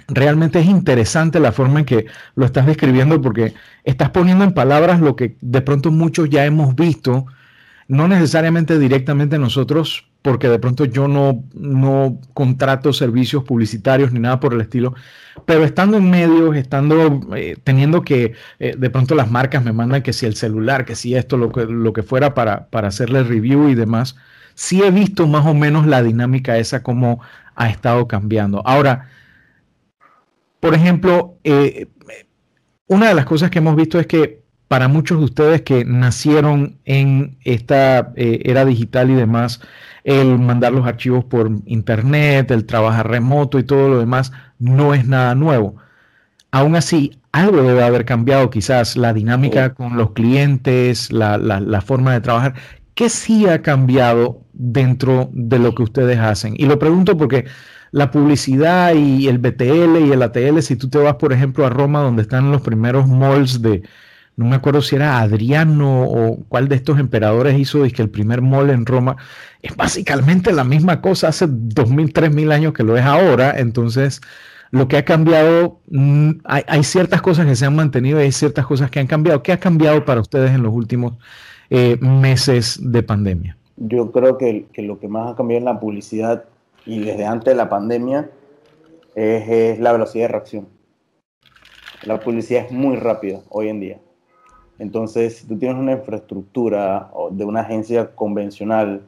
realmente 0.09 0.59
es 0.59 0.67
interesante 0.67 1.39
la 1.41 1.53
forma 1.53 1.81
en 1.81 1.87
que 1.87 2.07
lo 2.35 2.47
estás 2.47 2.67
describiendo 2.67 3.21
porque 3.21 3.55
estás 3.85 4.11
poniendo 4.11 4.45
en 4.45 4.53
palabras 4.53 5.01
lo 5.01 5.17
que 5.17 5.37
de 5.41 5.61
pronto 5.63 5.91
muchos 5.91 6.29
ya 6.29 6.45
hemos 6.45 6.75
visto 6.75 7.27
no 7.89 8.09
necesariamente 8.09 8.79
directamente 8.79 9.39
nosotros, 9.39 10.09
porque 10.23 10.49
de 10.49 10.59
pronto 10.59 10.85
yo 10.85 11.07
no, 11.07 11.45
no 11.55 12.19
contrato 12.35 12.93
servicios 12.93 13.45
publicitarios 13.45 14.13
ni 14.13 14.19
nada 14.19 14.41
por 14.41 14.55
el 14.55 14.61
estilo, 14.61 14.95
pero 15.45 15.65
estando 15.65 15.97
en 15.97 16.11
medios, 16.11 16.57
estando, 16.57 17.21
eh, 17.37 17.57
teniendo 17.63 18.03
que 18.03 18.33
eh, 18.59 18.75
de 18.77 18.91
pronto 18.91 19.15
las 19.15 19.31
marcas 19.31 19.65
me 19.65 19.73
mandan 19.73 20.03
que 20.03 20.13
si 20.13 20.27
el 20.27 20.35
celular, 20.35 20.85
que 20.85 20.97
si 20.97 21.15
esto, 21.15 21.37
lo 21.37 21.53
que, 21.53 21.67
lo 21.67 21.93
que 21.93 22.03
fuera 22.03 22.35
para, 22.35 22.67
para 22.67 22.89
hacerle 22.89 23.23
review 23.23 23.69
y 23.69 23.75
demás, 23.75 24.17
sí 24.55 24.83
he 24.83 24.91
visto 24.91 25.29
más 25.29 25.47
o 25.47 25.55
menos 25.55 25.87
la 25.87 26.03
dinámica 26.03 26.59
esa 26.59 26.83
como 26.83 27.21
ha 27.55 27.71
estado 27.71 28.09
cambiando. 28.09 28.63
Ahora, 28.67 29.09
por 30.59 30.75
ejemplo, 30.75 31.39
eh, 31.45 31.87
una 32.89 33.09
de 33.09 33.15
las 33.15 33.27
cosas 33.27 33.51
que 33.51 33.59
hemos 33.59 33.77
visto 33.77 34.01
es 34.01 34.07
que 34.07 34.46
para 34.69 34.89
muchos 34.89 35.19
de 35.19 35.25
ustedes 35.25 35.63
que 35.63 35.85
nacieron 35.85 36.79
en 36.85 37.39
esta 37.45 38.13
eh, 38.17 38.43
era 38.45 38.65
digital 38.65 39.11
y 39.11 39.15
demás, 39.15 39.61
el 40.05 40.39
mandar 40.39 40.73
los 40.73 40.87
archivos 40.87 41.25
por 41.25 41.51
internet, 41.67 42.51
el 42.51 42.65
trabajar 42.65 43.09
remoto 43.09 43.59
y 43.59 43.65
todo 43.65 43.89
lo 43.89 43.99
demás 43.99 44.33
no 44.59 44.95
es 44.95 45.07
nada 45.07 45.35
nuevo. 45.35 45.77
Aún 46.51 46.77
así, 46.77 47.19
algo 47.33 47.63
debe 47.63 47.83
haber 47.83 48.05
cambiado, 48.05 48.51
quizás 48.51 48.97
la 48.97 49.13
dinámica 49.13 49.75
con 49.75 49.97
los 49.97 50.13
clientes, 50.13 51.13
la, 51.13 51.39
la 51.39 51.81
forma 51.81 52.13
de 52.13 52.21
trabajar. 52.21 52.55
¿Qué 52.95 53.11
sí 53.11 53.47
ha 53.47 53.63
cambiado 53.63 54.41
dentro 54.53 55.29
de 55.33 55.59
lo 55.59 55.75
que 55.75 55.83
ustedes 55.83 56.19
hacen? 56.19 56.55
Y 56.57 56.67
lo 56.67 56.79
pregunto 56.79 57.17
porque 57.19 57.45
la 57.91 58.11
publicidad 58.11 58.95
y 58.95 59.29
el 59.29 59.39
BTL 59.39 60.07
y 60.07 60.13
el 60.13 60.23
ATL, 60.23 60.61
si 60.61 60.77
tú 60.77 60.89
te 60.89 60.99
vas, 60.99 61.17
por 61.17 61.33
ejemplo, 61.33 61.67
a 61.67 61.71
Roma, 61.71 62.01
donde 62.01 62.23
están 62.23 62.51
los 62.51 62.63
primeros 62.63 63.07
malls 63.07 63.61
de, 63.61 63.83
no 64.37 64.45
me 64.45 64.57
acuerdo 64.57 64.83
si 64.83 64.97
era 64.97 65.21
Adriano 65.21 66.05
o 66.05 66.37
cuál 66.49 66.69
de 66.69 66.77
estos 66.77 66.99
emperadores 66.99 67.59
hizo 67.59 67.83
que 67.85 68.03
el 68.03 68.11
primer 68.11 68.43
mall 68.43 68.69
en 68.69 68.85
Roma, 68.85 69.17
es 69.63 69.75
básicamente 69.75 70.53
la 70.53 70.65
misma 70.65 71.01
cosa 71.01 71.29
hace 71.29 71.47
2000, 71.49 72.13
3000 72.13 72.53
años 72.53 72.73
que 72.75 72.83
lo 72.83 72.97
es 72.99 73.05
ahora, 73.05 73.55
entonces 73.57 74.21
lo 74.71 74.89
que 74.89 74.99
ha 74.99 75.05
cambiado, 75.07 75.81
mm, 75.89 76.31
hay, 76.45 76.85
ciertas 76.85 77.23
cosas 77.23 77.47
que 77.47 77.57
se 77.57 77.65
han 77.65 77.75
mantenido 77.75 78.21
y 78.21 78.25
hay 78.25 78.33
ciertas 78.33 78.67
cosas 78.67 78.91
que 78.91 79.01
han 79.01 79.07
cambiado. 79.07 79.43
¿Qué 79.43 79.53
ha 79.53 79.61
cambiado 79.61 80.05
para 80.05 80.21
ustedes 80.21 80.51
en 80.51 80.63
los 80.63 80.75
últimos 80.75 81.15
eh, 81.71 81.97
meses 82.01 82.79
de 82.83 83.03
pandemia? 83.03 83.57
Yo 83.77 84.13
creo 84.13 84.37
que, 84.37 84.67
lo 84.77 84.99
que 84.99 85.09
más 85.09 85.33
ha 85.33 85.37
cambiado 85.37 85.61
en 85.61 85.65
la 85.65 85.81
publicidad 85.81 86.45
y 86.85 87.01
desde 87.01 87.25
antes 87.25 87.53
de 87.53 87.55
la 87.55 87.69
pandemia 87.71 88.29
es 89.15 89.79
la 89.79 89.93
velocidad 89.93 90.25
de 90.25 90.29
reacción. 90.29 90.69
La 92.03 92.21
publicidad 92.21 92.67
es 92.67 92.73
muy 92.73 92.97
rápida 92.97 93.41
hoy 93.49 93.69
en 93.69 93.81
día 93.81 93.99
entonces, 94.79 95.39
si 95.39 95.47
tú 95.47 95.59
tienes 95.59 95.79
una 95.79 95.93
infraestructura 95.93 97.11
de 97.31 97.45
una 97.45 97.61
agencia 97.61 98.15
convencional, 98.15 99.03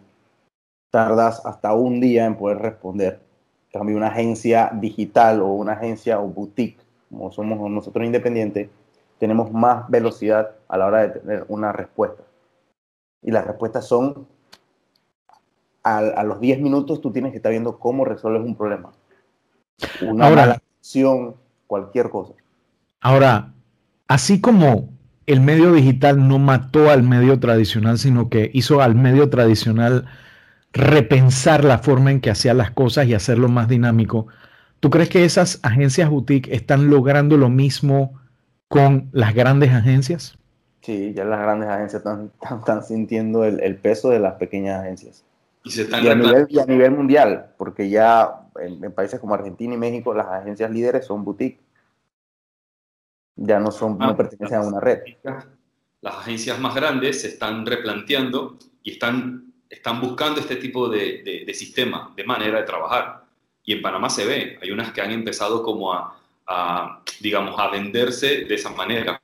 tardas 0.91 1.45
hasta 1.45 1.75
un 1.75 2.01
día 2.01 2.25
en 2.25 2.37
poder 2.37 2.59
responder. 2.59 3.21
En 3.67 3.81
cambio, 3.81 3.97
una 3.97 4.09
agencia 4.09 4.71
digital 4.73 5.43
o 5.43 5.49
una 5.49 5.73
agencia 5.73 6.21
o 6.21 6.29
boutique, 6.29 6.81
como 7.11 7.31
somos 7.31 7.71
nosotros 7.71 8.05
independientes, 8.05 8.71
tenemos 9.19 9.53
más 9.53 9.89
velocidad 9.91 10.53
a 10.69 10.79
la 10.79 10.87
hora 10.87 11.03
de 11.03 11.21
tener 11.21 11.45
una 11.49 11.73
respuesta. 11.73 12.23
Y 13.23 13.31
las 13.31 13.47
respuestas 13.47 13.87
son, 13.87 14.27
a, 15.83 16.23
los 16.23 16.41
10 16.41 16.61
minutos 16.61 17.01
tú 17.01 17.11
tienes 17.13 17.33
que 17.33 17.39
estar 17.39 17.51
viendo 17.51 17.79
cómo 17.79 18.05
resuelves 18.05 18.43
un 18.43 18.55
problema. 18.55 18.93
Ahora, 20.21 20.61
información, 20.81 21.37
cualquier 21.67 22.11
cosa. 22.11 22.35
Ahora, 23.01 23.53
así 24.07 24.41
como 24.41 24.89
el 25.29 25.41
medio 25.43 25.73
digital 25.73 26.27
no 26.27 26.39
mató 26.39 26.91
al 26.91 27.03
medio 27.03 27.39
tradicional, 27.39 27.99
sino 27.99 28.31
que 28.31 28.51
hizo 28.55 28.81
al 28.81 28.95
medio 28.95 29.29
tradicional 29.29 30.07
repensar 30.73 31.65
la 31.65 31.79
forma 31.79 32.11
en 32.11 32.21
que 32.21 32.31
hacía 32.31 32.55
las 32.55 32.71
cosas 32.71 33.07
y 33.07 33.15
hacerlo 33.15 33.49
más 33.49 33.69
dinámico. 33.69 34.27
¿Tú 34.81 34.89
crees 34.89 35.11
que 35.11 35.25
esas 35.25 35.61
agencias 35.63 36.09
boutique 36.09 36.55
están 36.55 36.89
logrando 36.89 37.37
lo 37.37 37.51
mismo 37.51 38.19
con 38.69 39.11
las 39.13 39.35
grandes 39.35 39.71
agencias? 39.71 40.39
Sí, 40.81 41.13
ya 41.13 41.25
las 41.25 41.41
grandes 41.41 41.69
agencias 41.69 42.03
están, 42.03 42.83
sintiendo 42.83 43.45
el, 43.45 43.77
peso 43.77 44.09
de 44.09 44.21
las 44.21 44.35
pequeñas 44.35 44.81
agencias. 44.81 45.25
Y, 45.65 45.83
a 46.09 46.65
nivel, 46.65 46.93
mundial, 46.93 47.51
porque 47.59 47.91
ya 47.91 48.47
en, 48.59 48.91
países 48.93 49.21
como 49.21 49.35
Argentina 49.35 49.75
y 49.75 49.77
México 49.77 50.15
las 50.15 50.29
agencias 50.29 50.71
líderes 50.71 51.05
son 51.05 51.25
boutique. 51.25 51.61
Ya 53.39 53.61
no, 53.61 53.71
son, 53.71 53.99
no 53.99 54.07
ah, 54.07 54.17
pertenecen 54.17 54.59
a 54.59 54.63
una 54.63 54.81
red. 54.81 54.99
Las 56.01 56.17
agencias 56.17 56.59
más 56.59 56.75
grandes 56.75 57.23
se 57.23 57.29
están 57.29 57.65
replanteando 57.65 58.59
y 58.83 58.93
están, 58.93 59.53
están 59.69 60.01
buscando 60.01 60.41
este 60.41 60.57
tipo 60.57 60.89
de, 60.89 61.45
de 61.47 61.55
sistema, 61.55 62.13
de 62.17 62.25
manera 62.25 62.59
de 62.59 62.65
trabajar. 62.65 63.25
Y 63.65 63.75
en 63.75 63.83
Panamá 63.83 64.09
se 64.09 64.25
ve, 64.25 64.59
hay 64.63 64.71
unas 64.71 64.93
que 64.93 65.03
han 65.03 65.11
empezado 65.13 65.63
como 65.63 65.93
a, 65.93 67.03
digamos, 67.21 67.59
a 67.59 67.69
venderse 67.69 68.45
de 68.45 68.55
esa 68.55 68.71
manera. 68.71 69.21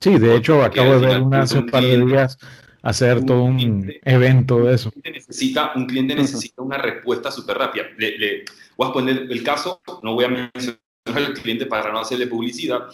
Sí, 0.00 0.18
de 0.18 0.36
hecho, 0.36 0.62
acabo 0.62 0.98
de 0.98 1.06
ver 1.06 1.20
una 1.20 1.42
hace 1.42 1.58
un 1.58 1.66
par 1.66 1.82
de 1.82 2.04
días 2.04 2.38
hacer 2.82 3.24
todo 3.26 3.42
un 3.42 3.92
evento 4.02 4.60
de 4.60 4.74
eso. 4.74 4.90
Un 4.94 5.02
cliente 5.02 5.18
necesita, 5.18 5.72
un 5.74 5.86
cliente 5.86 6.14
necesita 6.14 6.62
una 6.62 6.78
respuesta 6.78 7.30
súper 7.30 7.58
rápida. 7.58 7.84
Le, 7.98 8.44
voy 8.76 8.88
a 8.88 8.92
poner 8.92 9.16
el 9.30 9.42
caso, 9.42 9.82
no 10.02 10.14
voy 10.14 10.24
a 10.24 10.28
mencionar 10.28 10.80
al 11.16 11.34
cliente 11.34 11.66
para 11.66 11.92
no 11.92 12.00
hacerle 12.00 12.26
publicidad. 12.26 12.88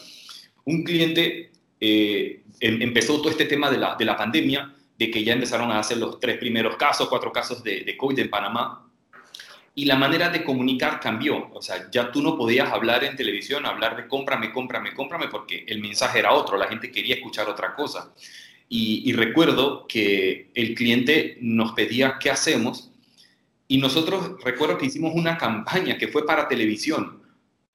Un 0.65 0.83
cliente 0.83 1.51
eh, 1.81 2.43
em, 2.61 2.83
empezó 2.83 3.19
todo 3.19 3.31
este 3.31 3.45
tema 3.45 3.71
de 3.71 3.79
la, 3.79 3.97
de 3.97 4.05
la 4.05 4.17
pandemia, 4.17 4.75
de 4.99 5.11
que 5.11 5.25
ya 5.25 5.33
empezaron 5.33 5.71
a 5.71 5.79
hacer 5.79 5.99
los 5.99 6.21
tres 6.21 6.39
primeros 6.39 6.77
casos, 6.77 7.09
cuatro 7.09 7.33
casos 7.33 7.63
de, 7.63 7.97
COVID 7.97 8.19
en 8.19 8.31
Panamá, 8.31 8.89
y 9.75 9.87
la 9.87 9.97
manera 9.97 10.29
de 10.29 10.45
comunicar 10.45 11.01
cambió. 11.01 11.51
O 11.53 11.61
sea, 11.61 11.91
ya 11.91 12.13
tú 12.13 12.23
no 12.23 12.37
podías 12.37 12.73
hablar 12.73 13.03
en 13.03 13.17
televisión, 13.17 13.67
hablar 13.67 13.97
de 13.97 14.07
cómprame, 14.07 14.53
cómprame, 14.53 14.95
cómprame, 14.95 15.29
porque 15.29 15.65
el 15.67 15.81
mensaje 15.81 16.21
era 16.21 16.33
otro, 16.33 16.57
la 16.57 16.69
gente 16.69 16.93
quería 16.93 17.17
escuchar 17.17 17.49
otra 17.49 17.75
cosa. 17.75 18.15
Y, 18.69 19.13
recuerdo 19.13 19.87
que 19.87 20.51
el 20.55 20.75
cliente 20.75 21.39
nos 21.41 21.73
pedía 21.73 22.19
qué 22.19 22.31
hacemos 22.31 22.91
y 23.69 23.79
nosotros 23.79 24.43
recuerdo 24.43 24.79
que 24.79 24.87
hicimos 24.87 25.13
una 25.15 25.39
campaña 25.39 25.97
que 25.97 26.09
fue 26.09 26.27
para 26.27 26.49
televisión, 26.49 27.23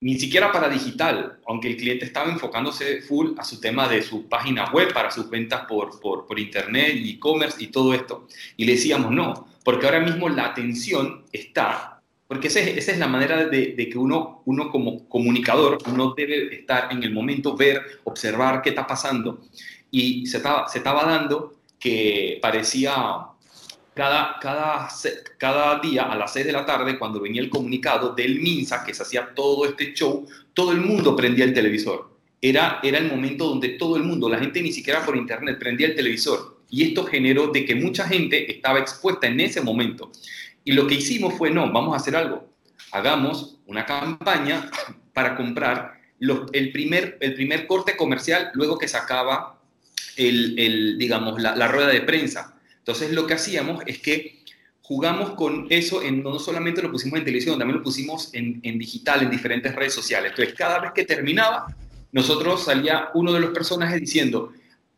ni 0.02 0.18
siquiera 0.18 0.52
para 0.52 0.70
digital, 0.70 1.40
aunque 1.46 1.70
el 1.70 1.78
cliente 1.78 2.06
estaba 2.06 2.32
enfocándose 2.32 3.02
full 3.02 3.32
a 3.38 3.44
su 3.44 3.60
tema 3.60 3.88
de 3.88 4.02
su 4.02 4.30
página 4.30 4.72
web, 4.72 4.94
para 4.94 5.12
sus 5.12 5.30
ventas 5.30 5.66
por, 5.68 6.00
por, 6.00 6.26
por 6.26 6.40
internet, 6.40 6.94
e-commerce 6.96 7.62
y 7.64 7.68
todo 7.68 7.94
esto. 7.94 8.28
Y 8.56 8.66
le 8.66 8.74
decíamos, 8.74 9.12
no, 9.12 9.48
porque 9.64 9.86
ahora 9.86 10.00
mismo 10.00 10.30
la 10.30 10.46
atención 10.46 11.26
está, 11.34 12.00
porque 12.30 12.48
esa 12.48 12.60
es, 12.60 13.00
la 13.00 13.08
manera 13.08 13.48
de, 13.48 13.76
que 13.76 13.98
uno, 13.98 14.44
uno 14.46 14.70
como 14.70 15.10
comunicador, 15.10 15.80
uno 15.88 16.14
debe 16.16 16.54
estar 16.54 16.94
en 16.94 17.02
el 17.02 17.12
momento, 17.12 17.58
ver, 17.58 17.82
observar 18.04 18.62
qué 18.62 18.70
está 18.70 18.86
pasando. 18.86 19.42
Y 19.90 20.28
se 20.28 20.38
estaba, 20.38 20.68
se 20.68 20.78
estaba 20.78 21.06
dando 21.06 21.56
que 21.80 22.38
parecía 22.40 22.94
cada, 24.00 24.40
cada, 24.40 24.88
cada 25.38 25.80
día 25.80 26.04
a 26.04 26.16
las 26.16 26.32
6 26.32 26.46
de 26.46 26.54
la 26.54 26.66
tarde, 26.66 26.98
cuando 26.98 27.20
venía 27.20 27.42
el 27.42 27.50
comunicado 27.50 28.16
del 28.16 28.40
MINSA, 28.40 28.86
que 28.86 28.94
se 28.94 29.04
hacía 29.04 29.34
todo 29.36 29.66
este 29.66 29.94
show, 29.94 30.26
todo 30.54 30.72
el 30.72 30.80
mundo 30.80 31.18
prendía 31.18 31.44
el 31.44 31.54
televisor. 31.54 32.10
Era, 32.42 32.80
era 32.82 32.98
el 32.98 33.12
momento 33.12 33.50
donde 33.50 33.70
todo 33.70 33.98
el 33.98 34.04
mundo, 34.04 34.30
la 34.30 34.40
gente 34.40 34.62
ni 34.62 34.72
siquiera 34.72 35.06
por 35.06 35.18
internet, 35.18 35.60
prendía 35.60 35.88
el 35.88 35.96
televisor 35.96 36.62
y 36.70 36.84
esto 36.88 37.04
generó 37.04 37.48
de 37.48 37.66
que 37.66 37.76
mucha 37.76 38.08
gente 38.08 38.50
estaba 38.50 38.80
expuesta 38.80 39.28
en 39.28 39.42
ese 39.42 39.60
momento. 39.60 40.14
Y 40.64 40.72
lo 40.72 40.88
que 40.88 40.96
hicimos 40.96 41.34
fue, 41.34 41.52
no, 41.52 41.70
vamos 41.70 41.94
a 41.94 41.98
hacer 41.98 42.16
algo. 42.16 42.48
Hagamos 42.94 43.58
una 43.66 43.86
campaña 43.86 44.72
para 45.14 45.36
comprar 45.36 46.00
el, 46.54 46.72
primer, 46.72 47.18
el 47.20 47.34
primer 47.34 47.68
corte 47.68 47.98
comercial 47.98 48.52
luego 48.54 48.78
que 48.78 48.88
sacaba 48.88 49.60
el, 50.16 50.98
digamos, 50.98 51.42
la, 51.42 51.68
rueda 51.68 51.90
de 51.90 52.00
prensa. 52.00 52.56
Entonces 52.80 53.12
lo 53.12 53.28
que 53.28 53.36
hacíamos 53.36 53.84
es 53.86 54.00
que 54.00 54.40
jugamos 54.82 55.36
con 55.36 55.68
eso, 55.70 56.02
en, 56.02 56.24
no 56.24 56.40
solamente 56.40 56.82
lo 56.82 56.92
pusimos 56.92 57.20
en 57.20 57.26
televisión, 57.26 57.60
también 57.60 57.78
lo 57.78 57.84
pusimos 57.84 58.32
en, 58.34 58.60
digital, 58.80 59.22
en 59.22 59.30
diferentes 59.30 59.76
redes 59.76 59.94
sociales. 59.94 60.32
Entonces 60.32 60.56
cada 60.56 60.80
vez 60.80 60.92
que 60.96 61.06
terminaba, 61.06 61.68
nosotros 62.12 62.64
salía 62.64 63.10
uno 63.14 63.32
de 63.32 63.40
los 63.40 63.52
personajes 63.52 64.02
diciendo, 64.02 64.52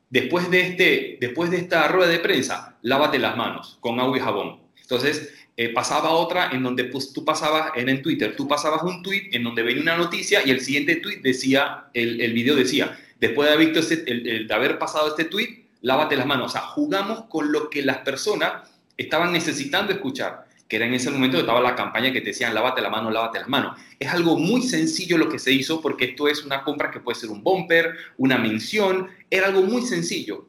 después 0.09 0.49
de, 0.49 0.61
este, 0.61 1.17
después 1.19 1.51
de 1.51 1.57
esta 1.57 1.89
rueda 1.89 2.09
de 2.09 2.19
prensa, 2.19 2.77
lávate 2.83 3.19
las 3.19 3.35
manos 3.35 3.77
con 3.81 3.99
agua 3.99 4.17
y 4.17 4.21
jabón. 4.21 4.61
Entonces, 4.81 5.33
eh, 5.57 5.73
pasaba 5.73 6.11
otra 6.11 6.51
en 6.51 6.63
donde 6.63 6.85
pues, 6.85 7.11
tú 7.11 7.25
pasabas, 7.25 7.71
en, 7.75 8.01
Twitter, 8.01 8.35
tú 8.37 8.47
pasabas 8.47 8.83
un 8.83 9.03
tweet 9.03 9.29
en 9.33 9.43
donde 9.43 9.61
venía 9.61 9.81
una 9.81 9.97
noticia 9.97 10.41
y 10.45 10.51
el 10.51 10.61
siguiente 10.61 10.95
tweet 10.95 11.19
decía, 11.21 11.87
el, 11.93 12.21
el 12.21 12.31
video 12.31 12.55
decía, 12.55 12.97
después 13.19 13.47
de 13.47 13.53
haber, 13.53 13.67
visto 13.67 13.81
ese, 13.81 13.97
de 13.97 14.53
haber 14.53 14.79
pasado 14.79 15.09
este 15.09 15.25
tweet, 15.25 15.60
lávate 15.81 16.15
las 16.15 16.25
manos. 16.25 16.47
O 16.47 16.49
sea, 16.49 16.61
jugamos 16.61 17.25
con 17.25 17.51
lo 17.51 17.69
que 17.69 17.81
las 17.81 17.99
personas 17.99 18.69
estaban 18.97 19.31
necesitando 19.31 19.91
escuchar 19.91 20.45
que 20.71 20.77
era 20.77 20.85
en 20.85 20.93
ese 20.93 21.11
momento 21.11 21.35
que 21.35 21.41
estaba 21.41 21.59
la 21.59 21.75
campaña 21.75 22.13
que 22.13 22.21
te 22.21 22.27
decían 22.27 22.53
lávate 22.53 22.81
la 22.81 22.89
mano, 22.89 23.11
lávate 23.11 23.39
las 23.39 23.49
manos. 23.49 23.77
Es 23.99 24.07
algo 24.07 24.37
muy 24.37 24.61
sencillo 24.61 25.17
lo 25.17 25.27
que 25.27 25.37
se 25.37 25.51
hizo 25.51 25.81
porque 25.81 26.05
esto 26.05 26.29
es 26.29 26.45
una 26.45 26.63
compra 26.63 26.89
que 26.89 27.01
puede 27.01 27.19
ser 27.19 27.29
un 27.29 27.43
bumper, 27.43 27.93
una 28.15 28.37
mención, 28.37 29.09
era 29.29 29.47
algo 29.47 29.63
muy 29.63 29.81
sencillo, 29.81 30.47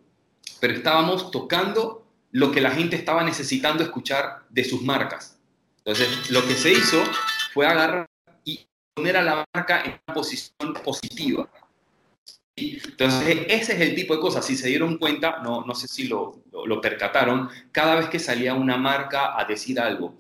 pero 0.61 0.75
estábamos 0.75 1.33
tocando 1.33 2.07
lo 2.31 2.53
que 2.53 2.61
la 2.61 2.71
gente 2.71 2.95
estaba 2.95 3.25
necesitando 3.25 3.83
escuchar 3.83 4.45
de 4.49 4.63
sus 4.63 4.83
marcas. 4.83 5.41
Entonces, 5.79 6.31
lo 6.31 6.47
que 6.47 6.55
se 6.55 6.71
hizo 6.71 7.03
fue 7.53 7.67
agarrar 7.67 8.07
y 8.45 8.65
poner 8.95 9.17
a 9.17 9.23
la 9.23 9.45
marca 9.53 9.83
en 9.83 9.99
una 10.07 10.15
posición 10.15 10.73
positiva. 10.85 11.51
Entonces, 12.85 13.47
ese 13.49 13.75
es 13.75 13.81
el 13.81 13.95
tipo 13.95 14.15
de 14.15 14.21
cosas. 14.21 14.45
Si 14.45 14.57
se 14.57 14.69
dieron 14.69 14.99
cuenta, 14.99 15.41
no, 15.43 15.65
no 15.65 15.75
sé 15.75 15.89
si 15.89 16.09
lo, 16.09 16.43
lo, 16.67 16.81
percataron, 16.81 17.49
cada 17.71 17.97
vez 17.97 18.09
que 18.09 18.19
salía 18.19 18.55
una 18.55 18.77
marca 18.77 19.39
a 19.39 19.45
decir 19.45 19.81
algo 19.81 20.15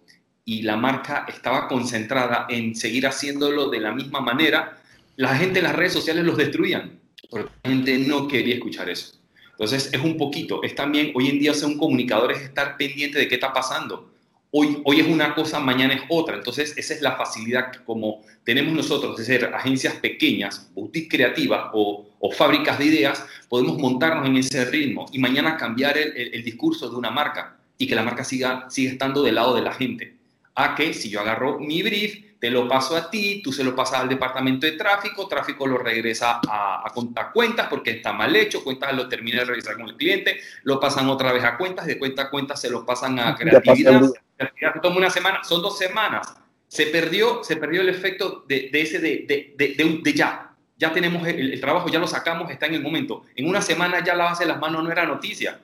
y 0.44 0.62
la 0.62 0.76
marca 0.76 1.26
estaba 1.28 1.68
concentrada 1.68 2.46
en 2.48 2.74
seguir 2.74 3.06
haciéndolo 3.06 3.70
de 3.70 3.80
la 3.80 3.92
misma 3.92 4.20
manera, 4.20 4.78
la 5.16 5.36
gente 5.36 5.60
en 5.60 5.64
las 5.64 5.76
redes 5.76 5.92
sociales 5.92 6.24
los 6.24 6.36
destruían, 6.36 7.00
porque 7.30 7.50
la 7.62 7.70
gente 7.70 7.98
no 7.98 8.28
quería 8.28 8.54
escuchar 8.54 8.88
eso. 8.88 9.14
Entonces, 9.50 9.90
es 9.92 10.00
un 10.00 10.16
poquito, 10.16 10.62
es 10.62 10.74
también, 10.74 11.12
hoy 11.14 11.28
en 11.28 11.38
día 11.38 11.54
ser 11.54 11.68
un 11.68 11.78
comunicador 11.78 12.32
es 12.32 12.40
estar 12.40 12.76
pendiente 12.76 13.18
de 13.18 13.28
qué 13.28 13.34
está 13.34 13.52
pasando 13.52 14.11
hoy, 14.52 14.80
hoy 14.84 15.00
es 15.00 15.08
una 15.08 15.34
cosa, 15.34 15.58
mañana 15.58 15.94
es 15.94 16.02
otra. 16.08 16.36
Entonces, 16.36 16.76
esa 16.76 16.94
es 16.94 17.02
la 17.02 17.16
facilidad 17.16 17.72
que 17.72 17.82
como 17.84 18.22
tenemos 18.44 18.72
nosotros 18.72 19.16
de 19.16 19.24
ser 19.24 19.46
agencias 19.46 19.94
pequeñas, 19.94 20.70
boutique 20.74 21.16
creativas 21.16 21.70
o, 21.72 22.06
fábricas 22.36 22.78
de 22.78 22.86
ideas, 22.86 23.26
podemos 23.48 23.76
montarnos 23.78 24.26
en 24.28 24.36
ese 24.36 24.64
ritmo 24.64 25.06
y 25.12 25.18
mañana 25.18 25.56
cambiar 25.56 25.98
el, 25.98 26.44
discurso 26.44 26.88
de 26.88 26.96
una 26.96 27.10
marca 27.10 27.56
y 27.76 27.86
que 27.86 27.94
la 27.94 28.02
marca 28.02 28.22
siga, 28.22 28.66
siga 28.70 28.92
estando 28.92 29.22
del 29.22 29.34
lado 29.34 29.54
de 29.54 29.62
la 29.62 29.72
gente. 29.72 30.16
A 30.54 30.74
que 30.74 30.94
si 30.94 31.10
yo 31.10 31.20
agarro 31.20 31.58
mi 31.58 31.82
brief, 31.82 32.32
te 32.38 32.50
lo 32.50 32.68
paso 32.68 32.96
a 32.96 33.08
ti, 33.08 33.40
tú 33.42 33.52
se 33.52 33.62
lo 33.62 33.74
pasas 33.74 34.00
al 34.00 34.08
departamento 34.08 34.66
de 34.66 34.72
tráfico, 34.72 35.28
tráfico 35.28 35.66
lo 35.66 35.78
regresa 35.78 36.40
a, 36.48 36.82
a, 36.84 37.32
cuentas 37.32 37.68
porque 37.68 37.92
está 37.92 38.12
mal 38.12 38.34
hecho, 38.34 38.64
cuentas 38.64 38.94
lo 38.94 39.08
termina 39.08 39.38
de 39.38 39.44
revisar 39.44 39.76
con 39.76 39.88
el 39.88 39.96
cliente, 39.96 40.40
lo 40.64 40.80
pasan 40.80 41.08
otra 41.08 41.32
vez 41.32 41.44
a 41.44 41.56
cuentas, 41.56 41.86
de 41.86 41.98
cuenta 41.98 42.22
a 42.22 42.30
cuentas 42.30 42.60
se 42.60 42.68
lo 42.68 42.84
pasan 42.84 43.18
a 43.20 43.36
creatividad, 43.36 44.02
creatividad 44.50 44.82
toma 44.82 44.96
una 44.96 45.10
semana, 45.10 45.44
son 45.44 45.62
dos 45.62 45.78
semanas. 45.78 46.34
Se 46.68 46.86
perdió, 46.86 47.44
se 47.44 47.56
perdió 47.56 47.82
el 47.82 47.88
efecto 47.88 48.44
de, 48.48 48.70
ese 48.72 48.98
de, 48.98 50.12
ya. 50.14 50.54
Ya 50.76 50.92
tenemos 50.92 51.26
el, 51.28 51.60
trabajo, 51.60 51.88
ya 51.88 51.98
lo 51.98 52.06
sacamos, 52.06 52.50
está 52.50 52.66
en 52.66 52.74
el 52.74 52.82
momento. 52.82 53.24
En 53.36 53.48
una 53.48 53.60
semana 53.60 54.02
ya 54.02 54.14
la 54.14 54.24
base 54.24 54.44
de 54.44 54.50
las 54.50 54.58
manos 54.58 54.82
no 54.82 54.90
era 54.90 55.06
noticia, 55.06 55.60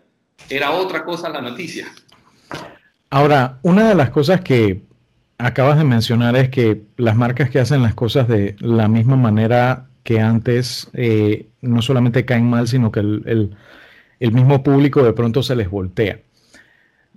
era 0.49 0.71
otra 0.71 1.05
cosa 1.05 1.29
la 1.29 1.41
noticia. 1.41 1.87
Ahora, 3.11 3.59
una 3.63 3.89
de 3.89 3.95
las 3.95 4.11
cosas 4.11 4.43
que 4.43 4.83
acabas 5.39 5.79
de 5.79 5.85
mencionar 5.85 6.37
es 6.37 6.51
que 6.51 6.83
las 6.97 7.17
marcas 7.17 7.51
que 7.51 7.59
hacen 7.59 7.83
las 7.83 7.95
cosas 7.95 8.29
de 8.29 8.57
la 8.59 8.89
misma 8.89 9.17
manera 9.17 9.87
que 10.03 10.21
antes 10.21 10.91
eh, 10.95 11.49
no 11.61 11.83
solamente 11.83 12.25
caen 12.25 12.49
mal, 12.49 12.67
sino 12.67 12.91
que 12.91 13.01
el, 13.01 13.57
mismo 14.21 14.63
público 14.63 15.03
de 15.03 15.13
pronto 15.13 15.43
se 15.43 15.55
les 15.55 15.71
voltea. 15.71 16.21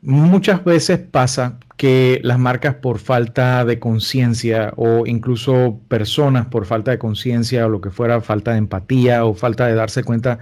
Muchas 0.04 0.64
veces 0.64 1.00
pasa 1.00 1.60
que 1.78 2.20
las 2.24 2.40
marcas 2.40 2.76
por 2.76 3.00
falta 3.00 3.66
de 3.66 3.80
conciencia 3.80 4.74
o 4.76 5.06
incluso 5.06 5.80
personas 5.88 6.48
por 6.48 6.66
falta 6.66 6.92
de 6.92 7.00
conciencia 7.00 7.66
o 7.66 7.70
lo 7.70 7.82
que 7.82 7.92
fuera, 7.92 8.20
falta 8.22 8.52
de 8.52 8.58
empatía 8.58 9.26
o 9.26 9.36
falta 9.36 9.68
de 9.68 9.76
darse 9.76 10.04
cuenta 10.04 10.40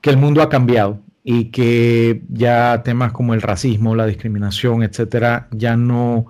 que 0.00 0.10
el 0.10 0.18
mundo 0.18 0.42
ha 0.42 0.50
cambiado 0.50 1.00
y 1.24 1.46
que 1.46 2.22
ya 2.28 2.82
temas 2.84 3.12
como 3.12 3.34
el 3.34 3.42
racismo, 3.42 3.96
la 3.96 4.06
discriminación, 4.06 4.82
etcétera, 4.82 5.48
ya 5.52 5.76
no, 5.76 6.26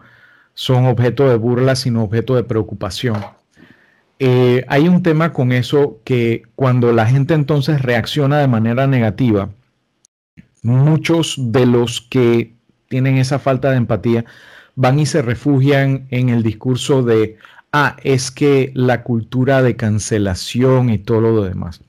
son 0.55 0.87
objeto 0.87 1.29
de 1.29 1.37
burla, 1.37 1.77
sino 1.77 2.05
objeto 2.05 2.37
de 2.37 2.45
preocupación. 2.45 3.17
eh, 4.19 4.65
hay 4.69 4.89
un 4.89 5.03
tema 5.03 5.33
con 5.33 5.53
eso 5.53 6.01
que 6.05 6.43
cuando 6.55 6.93
la 6.93 7.07
gente 7.07 7.35
entonces 7.35 7.83
reacciona 7.83 8.39
de 8.39 8.49
manera 8.49 8.87
negativa, 8.87 9.51
muchos 10.67 11.37
de 11.39 11.67
los 11.67 12.01
que 12.03 12.55
tienen 12.89 13.17
esa 13.17 13.39
falta 13.39 13.71
de 13.71 13.77
empatía 13.77 14.25
van 14.75 14.99
y 14.99 15.07
se 15.07 15.23
refugian 15.23 16.07
en 16.11 16.29
el 16.29 16.43
discurso 16.43 17.03
de, 17.03 17.39
ah, 17.73 17.97
es 18.03 18.31
que 18.31 18.73
la 18.75 19.03
cultura 19.03 19.63
de 19.63 19.77
cancelación 19.77 20.91
y 20.91 20.99
todo 20.99 21.21
lo 21.21 21.43
demás. 21.43 21.81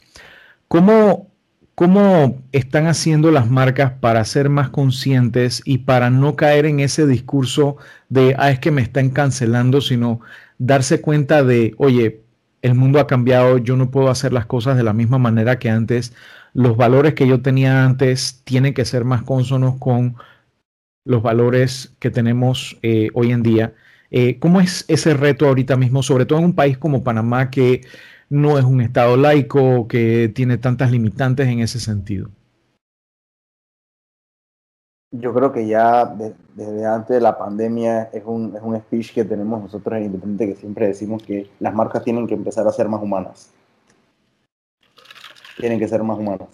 ¿Cómo, 0.68 1.30
¿Cómo 1.76 2.42
están 2.52 2.88
haciendo 2.88 3.32
las 3.32 3.50
marcas 3.50 3.94
para 4.00 4.24
ser 4.26 4.50
más 4.50 4.70
conscientes 4.70 5.62
y 5.66 5.80
para 5.80 6.10
no 6.10 6.36
caer 6.36 6.66
en 6.66 6.80
ese 6.80 7.06
discurso 7.06 7.78
de, 8.10 8.36
ah, 8.38 8.52
es 8.52 8.60
que 8.60 8.72
me 8.72 8.82
están 8.82 9.10
cancelando, 9.10 9.82
sino 9.82 10.22
darse 10.58 11.02
cuenta 11.02 11.44
de, 11.44 11.76
oye, 11.78 12.22
el 12.62 12.74
mundo 12.74 13.00
ha 13.00 13.08
cambiado, 13.08 13.58
yo 13.60 13.76
no 13.78 13.92
puedo 13.92 14.10
hacer 14.10 14.34
las 14.34 14.46
cosas 14.46 14.78
de 14.78 14.84
la 14.84 14.94
misma 14.94 15.18
manera 15.18 15.60
que 15.60 15.70
antes, 15.70 16.14
los 16.58 16.76
valores 16.76 17.14
que 17.14 17.28
yo 17.28 17.44
tenía 17.44 17.86
antes 17.86 18.42
tienen 18.44 18.74
que 18.74 18.84
ser 18.84 19.06
más 19.06 19.22
consonos 19.22 19.78
con 19.78 20.16
los 21.06 21.22
valores 21.22 21.96
que 22.00 22.10
tenemos 22.10 22.80
eh, 22.82 23.10
hoy 23.14 23.32
en 23.32 23.44
día. 23.44 23.76
Eh, 24.10 24.40
¿Cómo 24.40 24.60
es 24.60 24.84
ese 24.88 25.14
reto 25.14 25.48
ahorita 25.48 25.78
mismo, 25.78 26.02
sobre 26.02 26.26
todo 26.26 26.40
en 26.40 26.46
un 26.46 26.56
país 26.56 26.76
como 26.80 27.04
Panamá 27.04 27.52
que 27.52 27.82
no 28.30 28.58
es 28.58 28.66
un 28.66 28.82
Estado 28.82 29.18
laico 29.18 29.88
que 29.88 30.32
tiene 30.34 30.58
tantas 30.58 30.90
limitantes 30.90 31.48
en 31.48 31.60
ese 31.60 31.80
sentido? 31.80 32.32
Yo 35.12 35.36
creo 35.36 35.52
que 35.52 35.68
ya 35.68 36.06
desde 36.56 36.86
antes 36.88 37.18
de 37.18 37.22
la 37.22 37.38
pandemia 37.38 38.10
es 38.12 38.24
un, 38.26 38.56
es 38.56 38.64
un 38.64 38.76
speech 38.80 39.14
que 39.14 39.26
tenemos 39.26 39.62
nosotros 39.62 39.96
en 39.96 40.06
Independiente 40.06 40.56
que 40.56 40.60
siempre 40.60 40.88
decimos 40.88 41.22
que 41.22 41.52
las 41.60 41.76
marcas 41.76 42.04
tienen 42.04 42.26
que 42.26 42.34
empezar 42.34 42.68
a 42.68 42.72
ser 42.72 42.90
más 42.90 43.04
humanas. 43.04 43.54
Tienen 45.58 45.80
que 45.80 45.88
ser 45.88 46.04
más 46.04 46.18
humanas. 46.18 46.48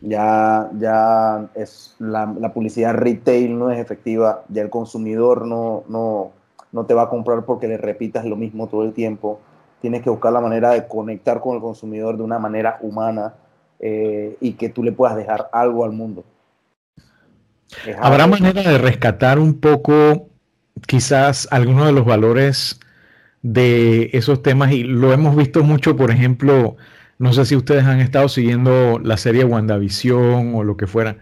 Ya, 0.00 0.70
ya 0.78 1.48
es 1.54 1.96
la, 1.98 2.32
la 2.38 2.52
publicidad 2.52 2.94
retail 2.94 3.58
no 3.58 3.70
es 3.70 3.78
efectiva, 3.78 4.44
ya 4.48 4.62
el 4.62 4.70
consumidor 4.70 5.44
no, 5.44 5.82
no, 5.88 6.30
no 6.70 6.86
te 6.86 6.94
va 6.94 7.02
a 7.02 7.08
comprar 7.08 7.44
porque 7.44 7.66
le 7.66 7.78
repitas 7.78 8.24
lo 8.24 8.36
mismo 8.36 8.68
todo 8.68 8.84
el 8.84 8.92
tiempo 8.92 9.40
tienes 9.80 10.02
que 10.02 10.10
buscar 10.10 10.32
la 10.32 10.40
manera 10.40 10.70
de 10.70 10.86
conectar 10.86 11.40
con 11.40 11.56
el 11.56 11.60
consumidor 11.60 12.16
de 12.16 12.22
una 12.22 12.38
manera 12.38 12.78
humana 12.80 13.34
eh, 13.78 14.36
y 14.40 14.52
que 14.52 14.68
tú 14.68 14.82
le 14.82 14.92
puedas 14.92 15.16
dejar 15.16 15.48
algo 15.52 15.84
al 15.84 15.92
mundo. 15.92 16.24
¿Habrá 18.00 18.26
manera 18.26 18.62
de 18.62 18.78
rescatar 18.78 19.38
un 19.38 19.60
poco 19.60 20.28
quizás 20.86 21.48
algunos 21.50 21.86
de 21.86 21.92
los 21.92 22.04
valores 22.04 22.80
de 23.42 24.10
esos 24.12 24.42
temas? 24.42 24.72
Y 24.72 24.82
lo 24.82 25.12
hemos 25.12 25.36
visto 25.36 25.62
mucho, 25.62 25.96
por 25.96 26.10
ejemplo, 26.10 26.76
no 27.18 27.32
sé 27.32 27.44
si 27.46 27.56
ustedes 27.56 27.84
han 27.84 28.00
estado 28.00 28.28
siguiendo 28.28 28.98
la 29.02 29.16
serie 29.16 29.44
WandaVision 29.44 30.54
o 30.54 30.64
lo 30.64 30.76
que 30.76 30.86
fuera, 30.86 31.18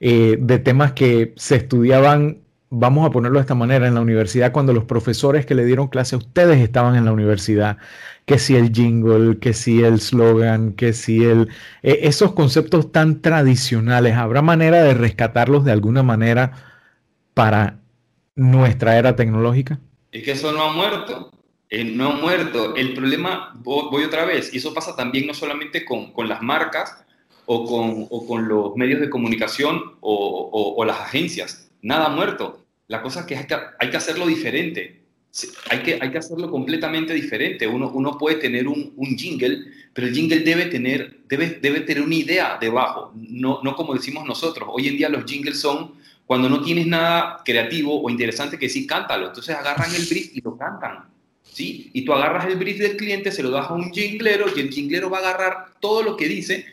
eh, 0.00 0.36
de 0.40 0.58
temas 0.58 0.92
que 0.92 1.32
se 1.36 1.56
estudiaban 1.56 2.44
vamos 2.76 3.06
a 3.06 3.10
ponerlo 3.10 3.38
de 3.38 3.42
esta 3.42 3.54
manera, 3.54 3.86
en 3.86 3.94
la 3.94 4.00
universidad, 4.00 4.52
cuando 4.52 4.72
los 4.72 4.84
profesores 4.84 5.46
que 5.46 5.54
le 5.54 5.64
dieron 5.64 5.88
clase 5.88 6.14
a 6.14 6.18
ustedes 6.18 6.60
estaban 6.60 6.96
en 6.96 7.04
la 7.04 7.12
universidad, 7.12 7.78
que 8.26 8.38
si 8.38 8.56
el 8.56 8.72
jingle, 8.72 9.38
que 9.38 9.52
si 9.52 9.82
el 9.82 10.00
slogan, 10.00 10.72
que 10.72 10.92
si 10.92 11.24
el... 11.24 11.48
E, 11.82 12.00
esos 12.02 12.32
conceptos 12.32 12.90
tan 12.92 13.20
tradicionales, 13.20 14.16
¿habrá 14.16 14.42
manera 14.42 14.82
de 14.82 14.94
rescatarlos 14.94 15.64
de 15.64 15.72
alguna 15.72 16.02
manera 16.02 16.52
para 17.34 17.78
nuestra 18.34 18.98
era 18.98 19.16
tecnológica? 19.16 19.78
Es 20.10 20.24
que 20.24 20.32
eso 20.32 20.52
no 20.52 20.64
ha 20.64 20.72
muerto. 20.72 21.30
Eh, 21.74 21.84
no 21.84 22.12
muerto. 22.12 22.74
El 22.76 22.94
problema, 22.94 23.52
voy, 23.62 24.04
otra 24.04 24.24
vez, 24.24 24.52
y 24.54 24.58
eso 24.58 24.72
pasa 24.74 24.94
también 24.96 25.26
no 25.26 25.34
solamente 25.34 25.84
con, 25.84 26.12
con 26.12 26.28
las 26.28 26.42
marcas 26.42 27.04
o 27.46 27.64
con, 27.66 28.06
o 28.10 28.26
con, 28.26 28.48
los 28.48 28.76
medios 28.76 29.00
de 29.00 29.10
comunicación 29.10 29.96
o, 30.00 30.74
o 30.76 30.84
las 30.84 31.00
agencias. 31.00 31.70
Nada 31.82 32.06
ha 32.06 32.10
muerto 32.10 32.64
la 32.88 33.00
cosa 33.02 33.20
es 33.20 33.26
que 33.26 33.36
hay 33.36 33.46
que, 33.46 33.56
hay 33.78 33.90
que 33.90 33.96
hacerlo 33.96 34.26
diferente. 34.26 35.00
Hay 35.70 35.80
que, 35.80 35.98
hay 36.00 36.10
que 36.12 36.18
hacerlo 36.18 36.50
completamente 36.50 37.12
diferente. 37.12 37.66
Uno, 37.66 37.90
uno 37.90 38.16
puede 38.16 38.36
tener 38.36 38.68
un, 38.68 38.92
un 38.96 39.16
jingle, 39.16 39.64
pero 39.92 40.06
el 40.06 40.14
jingle 40.14 40.40
debe 40.40 40.66
tener, 40.66 41.22
debe, 41.26 41.58
debe 41.60 41.80
tener 41.80 42.04
una 42.04 42.14
idea 42.14 42.56
debajo, 42.60 43.12
no, 43.16 43.60
no 43.64 43.74
como 43.74 43.94
decimos 43.94 44.24
nosotros. 44.26 44.68
Hoy 44.70 44.88
en 44.88 44.96
día 44.96 45.08
los 45.08 45.24
jingles 45.24 45.60
son 45.60 45.94
cuando 46.24 46.48
no 46.48 46.62
tienes 46.62 46.86
nada 46.86 47.42
creativo 47.44 48.00
o 48.00 48.08
interesante 48.10 48.58
que 48.58 48.68
sí, 48.68 48.86
cántalo. 48.86 49.28
Entonces 49.28 49.56
agarran 49.56 49.92
el 49.94 50.06
brief 50.06 50.36
y 50.36 50.40
lo 50.40 50.56
cantan. 50.56 51.13
¿Sí? 51.54 51.90
Y 51.92 52.04
tú 52.04 52.12
agarras 52.12 52.46
el 52.46 52.56
brief 52.56 52.78
del 52.78 52.96
cliente, 52.96 53.30
se 53.30 53.42
lo 53.42 53.50
das 53.50 53.70
a 53.70 53.74
un 53.74 53.92
jinglero 53.92 54.46
y 54.54 54.60
el 54.60 54.70
jinglero 54.70 55.08
va 55.08 55.18
a 55.18 55.20
agarrar 55.20 55.66
todo 55.80 56.02
lo 56.02 56.16
que 56.16 56.28
dice, 56.28 56.66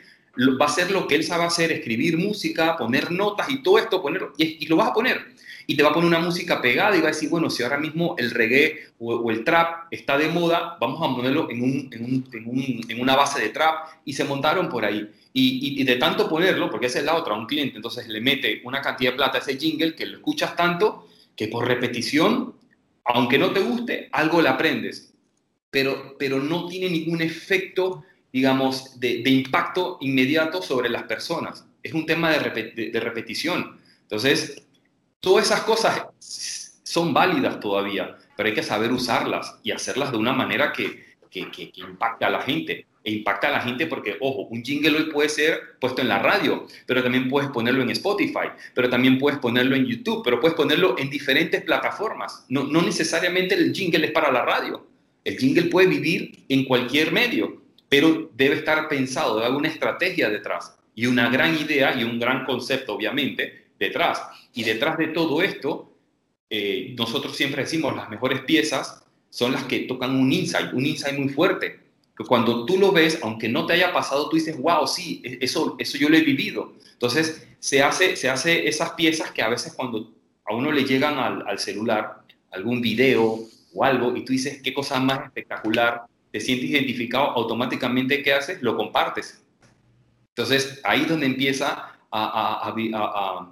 va 0.60 0.66
a 0.66 0.70
hacer 0.70 0.90
lo 0.90 1.08
que 1.08 1.16
él 1.16 1.24
sabe 1.24 1.44
hacer, 1.44 1.72
escribir 1.72 2.18
música, 2.18 2.76
poner 2.78 3.12
notas 3.12 3.50
y 3.50 3.62
todo 3.62 3.78
esto, 3.78 4.02
ponerlo, 4.02 4.34
y, 4.38 4.66
lo 4.66 4.76
vas 4.76 4.90
a 4.90 4.94
poner 4.94 5.22
y 5.68 5.78
te 5.78 5.84
va 5.84 5.90
a 5.90 5.94
poner 5.94 6.08
una 6.08 6.20
música 6.20 6.62
pegada 6.62 6.98
y 6.98 7.02
va 7.02 7.10
a 7.10 7.12
decir, 7.12 7.30
bueno, 7.30 7.52
si 7.52 7.62
ahora 7.62 7.78
mismo 7.78 8.16
el 8.18 8.32
reggae 8.32 8.88
o, 9.00 9.30
el 9.30 9.44
trap 9.44 9.86
está 9.92 10.18
de 10.18 10.30
moda, 10.30 10.78
vamos 10.82 11.00
a 11.00 11.16
ponerlo 11.16 11.48
en, 11.52 11.62
un, 11.62 11.90
en, 11.92 12.04
un, 12.04 12.28
en, 12.34 12.48
un, 12.48 12.82
en, 12.90 13.00
una 13.00 13.16
base 13.16 13.40
de 13.40 13.50
trap 13.50 13.88
y 14.04 14.14
se 14.14 14.24
montaron 14.24 14.68
por 14.68 14.84
ahí. 14.84 15.08
Y, 15.32 15.80
y, 15.80 15.84
de 15.84 15.96
tanto 15.96 16.28
ponerlo, 16.28 16.70
porque 16.72 16.88
esa 16.88 17.00
es 17.00 17.06
la 17.06 17.16
otra, 17.16 17.36
un 17.36 17.46
cliente 17.46 17.78
entonces 17.78 18.06
le 18.08 18.20
mete 18.20 18.62
una 18.66 18.82
cantidad 18.82 19.12
de 19.12 19.18
plata 19.18 19.38
a 19.38 19.42
ese 19.42 19.58
jingle 19.58 19.96
que 19.96 20.08
lo 20.08 20.18
escuchas 20.18 20.56
tanto 20.56 21.08
que 21.38 21.48
por 21.48 21.66
repetición, 21.66 22.54
aunque 23.06 23.38
no 23.38 23.52
te 23.52 23.62
guste, 23.62 24.10
algo 24.12 24.42
le 24.42 24.50
aprendes, 24.50 25.14
pero, 25.70 26.16
pero 26.18 26.40
no 26.40 26.68
tiene 26.68 26.90
ningún 26.90 27.22
efecto, 27.22 28.04
digamos, 28.32 29.00
de, 29.00 29.22
impacto 29.26 29.98
inmediato 30.02 30.62
sobre 30.62 30.90
las 30.90 31.04
personas. 31.04 31.66
Es 31.82 31.94
un 31.94 32.06
tema 32.06 32.32
de, 32.32 33.00
repetición. 33.00 33.80
Entonces, 34.04 34.64
Todas 35.22 35.46
esas 35.46 35.62
cosas 35.62 36.08
son 36.84 37.14
válidas 37.14 37.60
todavía, 37.60 38.18
pero 38.36 38.50
hay 38.50 38.56
que 38.56 38.64
saber 38.64 38.92
usarlas 38.92 39.60
y 39.62 39.72
hacerlas 39.72 40.12
de 40.12 40.18
una 40.18 40.34
manera 40.34 40.74
que, 40.74 41.16
que, 41.30 41.52
que, 41.52 41.72
impacte 41.78 42.26
a 42.26 42.32
la 42.32 42.42
gente. 42.42 42.88
E 43.04 43.12
impacta 43.12 43.48
a 43.48 43.52
la 43.52 43.62
gente 43.62 43.88
porque, 43.88 44.18
ojo, 44.20 44.44
un 44.44 44.64
jingle 44.64 44.96
hoy 44.96 45.04
puede 45.06 45.28
ser 45.30 45.60
puesto 45.80 46.02
en 46.02 46.08
la 46.08 46.20
radio, 46.20 46.68
pero 46.86 47.02
también 47.02 47.30
puedes 47.30 47.50
ponerlo 47.50 47.82
en 47.82 47.90
Spotify, 47.90 48.50
pero 48.76 48.90
también 48.90 49.18
puedes 49.18 49.40
ponerlo 49.40 49.76
en 49.76 49.86
YouTube, 49.86 50.22
pero 50.24 50.40
puedes 50.40 50.56
ponerlo 50.56 50.96
en 51.00 51.10
diferentes 51.10 51.64
plataformas. 51.64 52.46
No, 52.50 52.64
no 52.64 52.82
necesariamente 52.82 53.56
el 53.56 53.74
jingle 53.74 54.06
es 54.06 54.12
para 54.12 54.32
la 54.32 54.46
radio. 54.46 54.86
El 55.24 55.38
jingle 55.38 55.64
puede 55.64 55.88
vivir 55.88 56.44
en 56.48 56.66
cualquier 56.66 57.12
medio, 57.12 57.62
pero 57.90 58.30
debe 58.36 58.56
estar 58.56 58.88
pensado, 58.88 59.36
debe 59.36 59.48
haber 59.48 59.58
una 59.58 59.68
estrategia 59.68 60.30
detrás 60.30 60.78
y 60.96 61.08
una 61.08 61.30
gran 61.30 61.56
idea 61.56 62.00
y 62.00 62.04
un 62.04 62.20
gran 62.20 62.46
concepto, 62.46 62.94
obviamente, 62.94 63.66
detrás. 63.80 64.22
Y 64.54 64.64
detrás 64.64 64.98
de 64.98 65.08
todo 65.08 65.42
esto, 65.42 65.92
eh, 66.50 66.94
nosotros 66.98 67.36
siempre 67.36 67.64
decimos, 67.64 67.96
las 67.96 68.10
mejores 68.10 68.42
piezas 68.42 69.04
son 69.30 69.54
las 69.54 69.64
que 69.64 69.80
tocan 69.82 70.16
un 70.16 70.32
insight, 70.32 70.74
un 70.74 70.86
insight 70.86 71.18
muy 71.18 71.30
fuerte. 71.30 71.80
Cuando 72.28 72.66
tú 72.66 72.78
lo 72.78 72.92
ves, 72.92 73.20
aunque 73.22 73.48
no 73.48 73.66
te 73.66 73.74
haya 73.74 73.94
pasado, 73.94 74.30
tú 74.30 74.36
dices, 74.36 74.58
wow, 74.58 74.88
sí, 74.88 75.22
e-, 75.24 75.40
eso, 75.42 75.76
eso 75.80 75.98
yo 75.98 76.10
lo 76.10 76.18
he 76.18 76.22
vivido. 76.22 76.74
Entonces, 76.94 77.48
se 77.60 77.82
hace, 77.82 78.16
se 78.16 78.30
hace 78.30 78.68
esas 78.68 78.92
piezas 78.92 79.32
que 79.32 79.42
a 79.42 79.50
veces 79.50 79.74
cuando 79.74 80.12
a 80.46 80.56
uno 80.56 80.72
le 80.72 80.84
llegan 80.84 81.18
al, 81.18 81.48
al 81.48 81.60
celular, 81.60 82.24
algún 82.52 82.82
video 82.82 83.40
o 83.74 83.84
algo, 83.84 84.16
y 84.16 84.26
tú 84.26 84.34
dices, 84.34 84.62
qué 84.62 84.74
cosa 84.74 85.00
más 85.00 85.26
espectacular, 85.26 86.04
te 86.32 86.40
sientes 86.40 86.70
identificado, 86.70 87.32
automáticamente, 87.32 88.24
¿qué 88.24 88.34
haces? 88.34 88.62
Lo 88.62 88.76
compartes. 88.76 89.42
Entonces, 90.30 90.80
ahí 90.84 91.02
es 91.02 91.10
donde 91.10 91.26
empieza 91.26 91.92
a, 92.12 92.74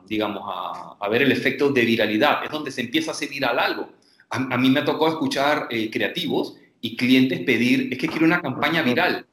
digamos, 0.07 0.43
a, 0.45 1.09
ver 1.09 1.23
el 1.23 1.31
efecto 1.31 1.69
de 1.69 1.85
viralidad. 1.85 2.43
Es 2.43 2.51
donde 2.51 2.71
se 2.71 2.81
empieza 2.81 3.11
a 3.11 3.13
hacer 3.13 3.29
viral 3.29 3.57
algo. 3.59 3.89
A, 4.29 4.57
mí 4.57 4.69
me 4.69 4.81
ha 4.81 4.85
tocado 4.85 5.07
escuchar 5.07 5.67
eh, 5.71 5.89
creativos 5.89 6.55
y 6.81 6.95
clientes 6.95 7.39
pedir, 7.41 7.89
es 7.91 7.97
que 7.97 8.07
quiero 8.07 8.25
una 8.25 8.41
campaña 8.41 8.81
viral. 8.81 9.25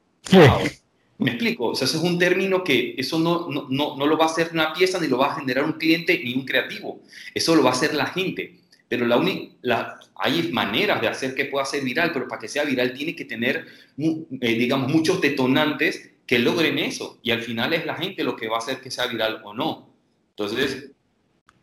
Me 1.19 1.31
explico, 1.31 1.69
o 1.69 1.75
sea, 1.75 1.85
eso 1.85 1.97
es 1.97 2.03
un 2.03 2.19
término 2.19 2.63
que 2.63 2.93
eso 2.97 3.17
no, 3.17 3.47
no, 3.49 3.95
no, 3.97 4.05
lo 4.05 4.17
va 4.17 4.25
a 4.25 4.29
hacer 4.29 4.49
una 4.53 4.71
pieza, 4.73 4.99
ni 4.99 5.07
lo 5.07 5.17
va 5.17 5.31
a 5.31 5.35
generar 5.35 5.63
un 5.63 5.73
cliente, 5.73 6.21
ni 6.23 6.35
un 6.35 6.45
creativo. 6.45 7.01
Eso 7.33 7.55
lo 7.55 7.63
va 7.63 7.71
a 7.71 7.73
hacer 7.73 7.95
la 7.95 8.05
gente. 8.07 8.59
Pero 8.87 9.05
la, 9.07 9.19
la 9.61 9.99
hay 10.15 10.51
maneras 10.51 11.01
de 11.01 11.07
hacer 11.07 11.35
que 11.35 11.45
pueda 11.45 11.65
ser 11.65 11.83
viral, 11.83 12.11
pero 12.13 12.27
para 12.27 12.39
que 12.39 12.47
sea 12.47 12.63
viral 12.63 12.93
tiene 12.93 13.15
que 13.15 13.25
tener, 13.25 13.65
eh, 13.97 14.55
digamos, 14.57 14.91
muchos 14.91 15.19
detonantes 15.19 16.11
que 16.25 16.39
logren 16.39 16.77
eso. 16.77 17.19
Y 17.23 17.31
al 17.31 17.41
final 17.41 17.73
es 17.73 17.85
la 17.85 17.95
gente 17.95 18.23
lo 18.23 18.35
que 18.35 18.47
va 18.47 18.55
a 18.55 18.59
hacer 18.59 18.79
que 18.81 18.91
sea 18.91 19.07
viral 19.07 19.41
o 19.43 19.53
no. 19.53 19.89
Entonces... 20.31 20.91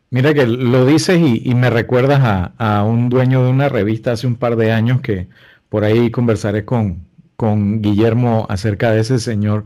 Mira 0.09 0.33
que 0.33 0.45
lo 0.45 0.85
dices 0.85 1.19
y, 1.19 1.53
me 1.55 1.69
recuerdas 1.69 2.51
a, 2.57 2.83
un 2.83 3.09
dueño 3.09 3.43
de 3.43 3.49
una 3.49 3.69
revista 3.69 4.13
hace 4.13 4.27
un 4.27 4.35
par 4.35 4.55
de 4.55 4.71
años 4.71 5.01
que 5.01 5.27
por 5.75 5.83
ahí 5.83 6.09
conversaré 6.09 6.63
con, 6.63 7.05
con 7.35 7.81
Guillermo 7.81 8.47
acerca 8.49 8.91
de 8.91 9.01
ese 9.01 9.19
señor 9.19 9.65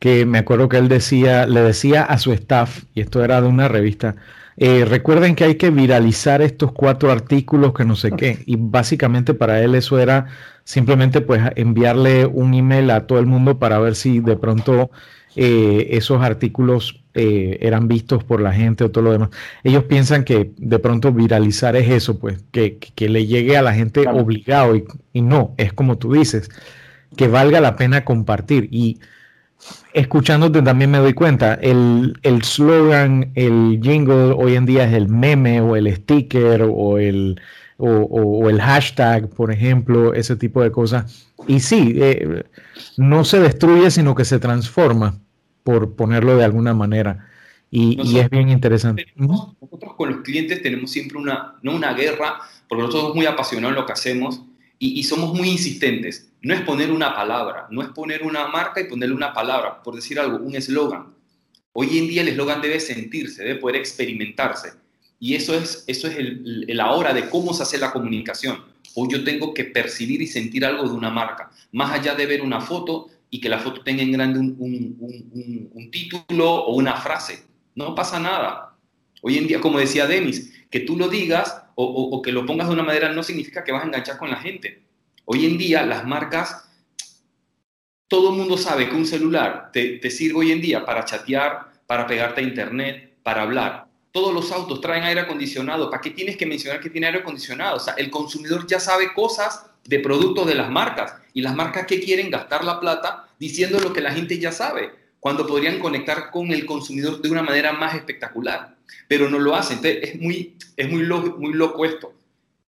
que 0.00 0.26
me 0.26 0.38
acuerdo 0.38 0.68
que 0.68 0.78
él 0.78 0.88
decía, 0.88 1.46
le 1.46 1.60
decía 1.60 2.02
a 2.02 2.18
su 2.18 2.32
staff, 2.32 2.82
y 2.92 3.02
esto 3.02 3.22
era 3.22 3.40
de 3.40 3.46
una 3.46 3.68
revista, 3.68 4.16
eh, 4.56 4.84
recuerden 4.84 5.36
que 5.36 5.44
hay 5.44 5.54
que 5.54 5.70
viralizar 5.70 6.42
estos 6.42 6.72
cuatro 6.72 7.12
artículos 7.12 7.72
que 7.72 7.84
no 7.84 7.94
sé 7.94 8.10
qué. 8.10 8.42
Y 8.46 8.56
básicamente 8.56 9.32
para 9.32 9.62
él 9.62 9.76
eso 9.76 10.00
era 10.00 10.26
simplemente 10.64 11.20
pues 11.20 11.40
enviarle 11.54 12.26
un 12.26 12.52
email 12.52 12.90
a 12.90 13.06
todo 13.06 13.20
el 13.20 13.26
mundo 13.26 13.60
para 13.60 13.78
ver 13.78 13.94
si 13.94 14.18
de 14.18 14.36
pronto 14.36 14.90
eh, 15.36 15.88
esos 15.90 16.22
artículos 16.22 17.02
eh, 17.14 17.58
eran 17.60 17.88
vistos 17.88 18.24
por 18.24 18.40
la 18.40 18.52
gente 18.52 18.84
o 18.84 18.90
todo 18.90 19.04
lo 19.04 19.12
demás. 19.12 19.30
Ellos 19.62 19.84
piensan 19.84 20.24
que 20.24 20.52
de 20.56 20.78
pronto 20.78 21.12
viralizar 21.12 21.76
es 21.76 21.88
eso, 21.90 22.18
pues 22.18 22.44
que, 22.50 22.78
le 22.96 23.26
llegue 23.26 23.56
a 23.56 23.62
la 23.62 23.74
gente 23.74 24.06
obligado 24.08 24.76
y, 24.76 24.84
y 25.12 25.22
no, 25.22 25.54
es 25.56 25.72
como 25.72 25.98
tú 25.98 26.12
dices, 26.12 26.48
que 27.16 27.28
valga 27.28 27.60
la 27.60 27.76
pena 27.76 28.04
compartir. 28.04 28.68
Y 28.70 28.98
escuchándote 29.92 30.62
también 30.62 30.90
me 30.90 30.98
doy 30.98 31.14
cuenta, 31.14 31.54
el, 31.54 32.18
el 32.22 32.42
slogan, 32.42 33.30
el 33.34 33.80
jingle 33.82 34.34
hoy 34.36 34.56
en 34.56 34.66
día 34.66 34.84
es 34.84 34.92
el 34.92 35.08
meme 35.08 35.60
o 35.60 35.76
el 35.76 35.94
sticker 35.94 36.66
o 36.68 36.98
el, 36.98 37.40
o, 37.78 38.48
el 38.48 38.60
hashtag, 38.60 39.28
por 39.30 39.50
ejemplo, 39.52 40.14
ese 40.14 40.36
tipo 40.36 40.62
de 40.62 40.70
cosas. 40.70 41.28
Y 41.46 41.60
sí, 41.60 41.94
eh, 41.96 42.44
no 42.96 43.24
se 43.24 43.40
destruye, 43.40 43.90
sino 43.90 44.14
que 44.14 44.24
se 44.24 44.38
transforma, 44.38 45.18
por 45.64 45.96
ponerlo 45.96 46.36
de 46.36 46.44
alguna 46.44 46.74
manera. 46.74 47.28
Y, 47.70 48.20
es 48.20 48.30
bien 48.30 48.50
interesante. 48.50 49.06
nosotros 49.16 49.94
con 49.96 50.10
los 50.10 50.22
clientes 50.22 50.62
tenemos 50.62 50.92
siempre 50.92 51.18
una, 51.18 51.56
no 51.62 51.74
una 51.74 51.92
guerra, 51.92 52.38
porque 52.68 52.82
nosotros 52.82 53.02
somos 53.02 53.16
muy 53.16 53.26
apasionados 53.26 53.74
en 53.74 53.80
lo 53.80 53.86
que 53.86 53.92
hacemos 53.92 54.42
y, 54.78 55.00
y 55.00 55.02
somos 55.02 55.34
muy 55.34 55.48
insistentes 55.48 56.30
no 56.44 56.52
es 56.52 56.60
poner 56.60 56.92
una 56.92 57.14
palabra, 57.16 57.66
no 57.70 57.82
es 57.82 57.88
poner 57.88 58.22
una 58.22 58.46
marca 58.48 58.78
y 58.78 58.84
ponerle 58.84 59.14
una 59.14 59.32
palabra, 59.32 59.82
por 59.82 59.94
decir 59.94 60.20
algo, 60.20 60.36
un 60.36 60.54
eslogan. 60.54 61.14
Hoy 61.72 61.98
en 61.98 62.06
día 62.06 62.20
el 62.20 62.28
eslogan 62.28 62.60
debe 62.60 62.78
sentirse, 62.80 63.42
debe 63.42 63.58
poder 63.58 63.76
experimentarse. 63.76 64.74
Y 65.18 65.36
eso 65.36 65.54
es, 65.54 65.84
eso 65.86 66.06
es 66.06 66.16
el, 66.18 66.66
la 66.68 66.92
hora 66.92 67.14
de 67.14 67.30
cómo 67.30 67.54
se 67.54 67.62
hace 67.62 67.78
la 67.78 67.92
comunicación. 67.92 68.62
Hoy 68.94 69.08
yo 69.10 69.24
tengo 69.24 69.54
que 69.54 69.64
percibir 69.64 70.20
y 70.20 70.26
sentir 70.26 70.66
algo 70.66 70.86
de 70.86 70.94
una 70.94 71.10
marca, 71.10 71.50
más 71.72 71.98
allá 71.98 72.14
de 72.14 72.26
ver 72.26 72.42
una 72.42 72.60
foto 72.60 73.08
y 73.34 73.40
que 73.40 73.48
la 73.48 73.58
foto 73.58 73.82
tenga 73.82 74.02
en 74.02 74.12
grande 74.12 74.38
un, 74.38 75.90
título 75.90 76.54
o 76.54 76.76
una 76.76 76.94
frase. 76.94 77.42
No 77.74 77.92
pasa 77.92 78.20
nada. 78.20 78.76
Hoy 79.22 79.38
en 79.38 79.48
día, 79.48 79.60
como 79.60 79.80
decía 79.80 80.06
Denis, 80.06 80.52
que 80.70 80.80
tú 80.80 80.96
lo 80.96 81.08
digas 81.08 81.64
o, 81.74 81.84
o 81.84 82.22
que 82.22 82.30
lo 82.30 82.46
pongas 82.46 82.68
de 82.68 82.74
una 82.74 82.84
manera 82.84 83.12
no 83.12 83.24
significa 83.24 83.64
que 83.64 83.72
vas 83.72 83.82
a 83.82 83.86
enganchar 83.86 84.18
con 84.18 84.30
la 84.30 84.36
gente 84.36 84.84
Hoy 85.26 85.46
en 85.46 85.56
día 85.56 85.84
las 85.84 86.06
marcas, 86.06 86.68
todo 88.08 88.30
el 88.30 88.36
mundo 88.36 88.58
sabe 88.58 88.88
que 88.88 88.94
un 88.94 89.06
celular 89.06 89.70
te, 89.72 90.10
sirve 90.10 90.38
hoy 90.38 90.52
en 90.52 90.60
día 90.60 90.84
para 90.84 91.04
chatear, 91.04 91.72
para 91.86 92.06
pegarte 92.06 92.42
a 92.42 92.44
internet, 92.44 93.18
para 93.22 93.42
hablar. 93.42 93.86
Todos 94.12 94.32
los 94.34 94.52
autos 94.52 94.80
traen 94.80 95.02
aire 95.02 95.22
acondicionado. 95.22 95.90
¿Para 95.90 96.02
qué 96.02 96.10
tienes 96.10 96.36
que 96.36 96.46
mencionar 96.46 96.78
que 96.78 96.90
tiene 96.90 97.06
aire 97.06 97.20
acondicionado? 97.20 97.76
O 97.76 97.80
sea, 97.80 97.94
el 97.94 98.10
consumidor 98.10 98.66
ya 98.66 98.78
sabe 98.78 99.12
cosas 99.14 99.66
de 99.84 99.98
productos 100.00 100.46
de 100.46 100.54
las 100.54 100.70
marcas. 100.70 101.14
¿Y 101.32 101.42
las 101.42 101.54
marcas 101.54 101.86
que 101.86 102.00
quieren? 102.00 102.30
Gastar 102.30 102.64
la 102.64 102.80
plata 102.80 103.28
diciendo 103.38 103.80
lo 103.80 103.92
que 103.92 104.00
la 104.00 104.12
gente 104.12 104.38
ya 104.38 104.52
sabe, 104.52 104.92
cuando 105.20 105.46
podrían 105.46 105.78
conectar 105.78 106.30
con 106.30 106.50
el 106.52 106.66
consumidor 106.66 107.20
de 107.20 107.30
una 107.30 107.42
manera 107.42 107.72
más 107.72 107.94
espectacular. 107.94 108.76
Pero 109.08 109.28
no 109.28 109.38
lo 109.38 109.54
hacen. 109.54 109.78
Entonces, 109.78 110.14
es 110.14 110.20
muy, 110.20 110.56
es 110.76 110.90
muy, 110.90 111.02
muy 111.02 111.52
loco 111.52 111.84
esto. 111.84 112.14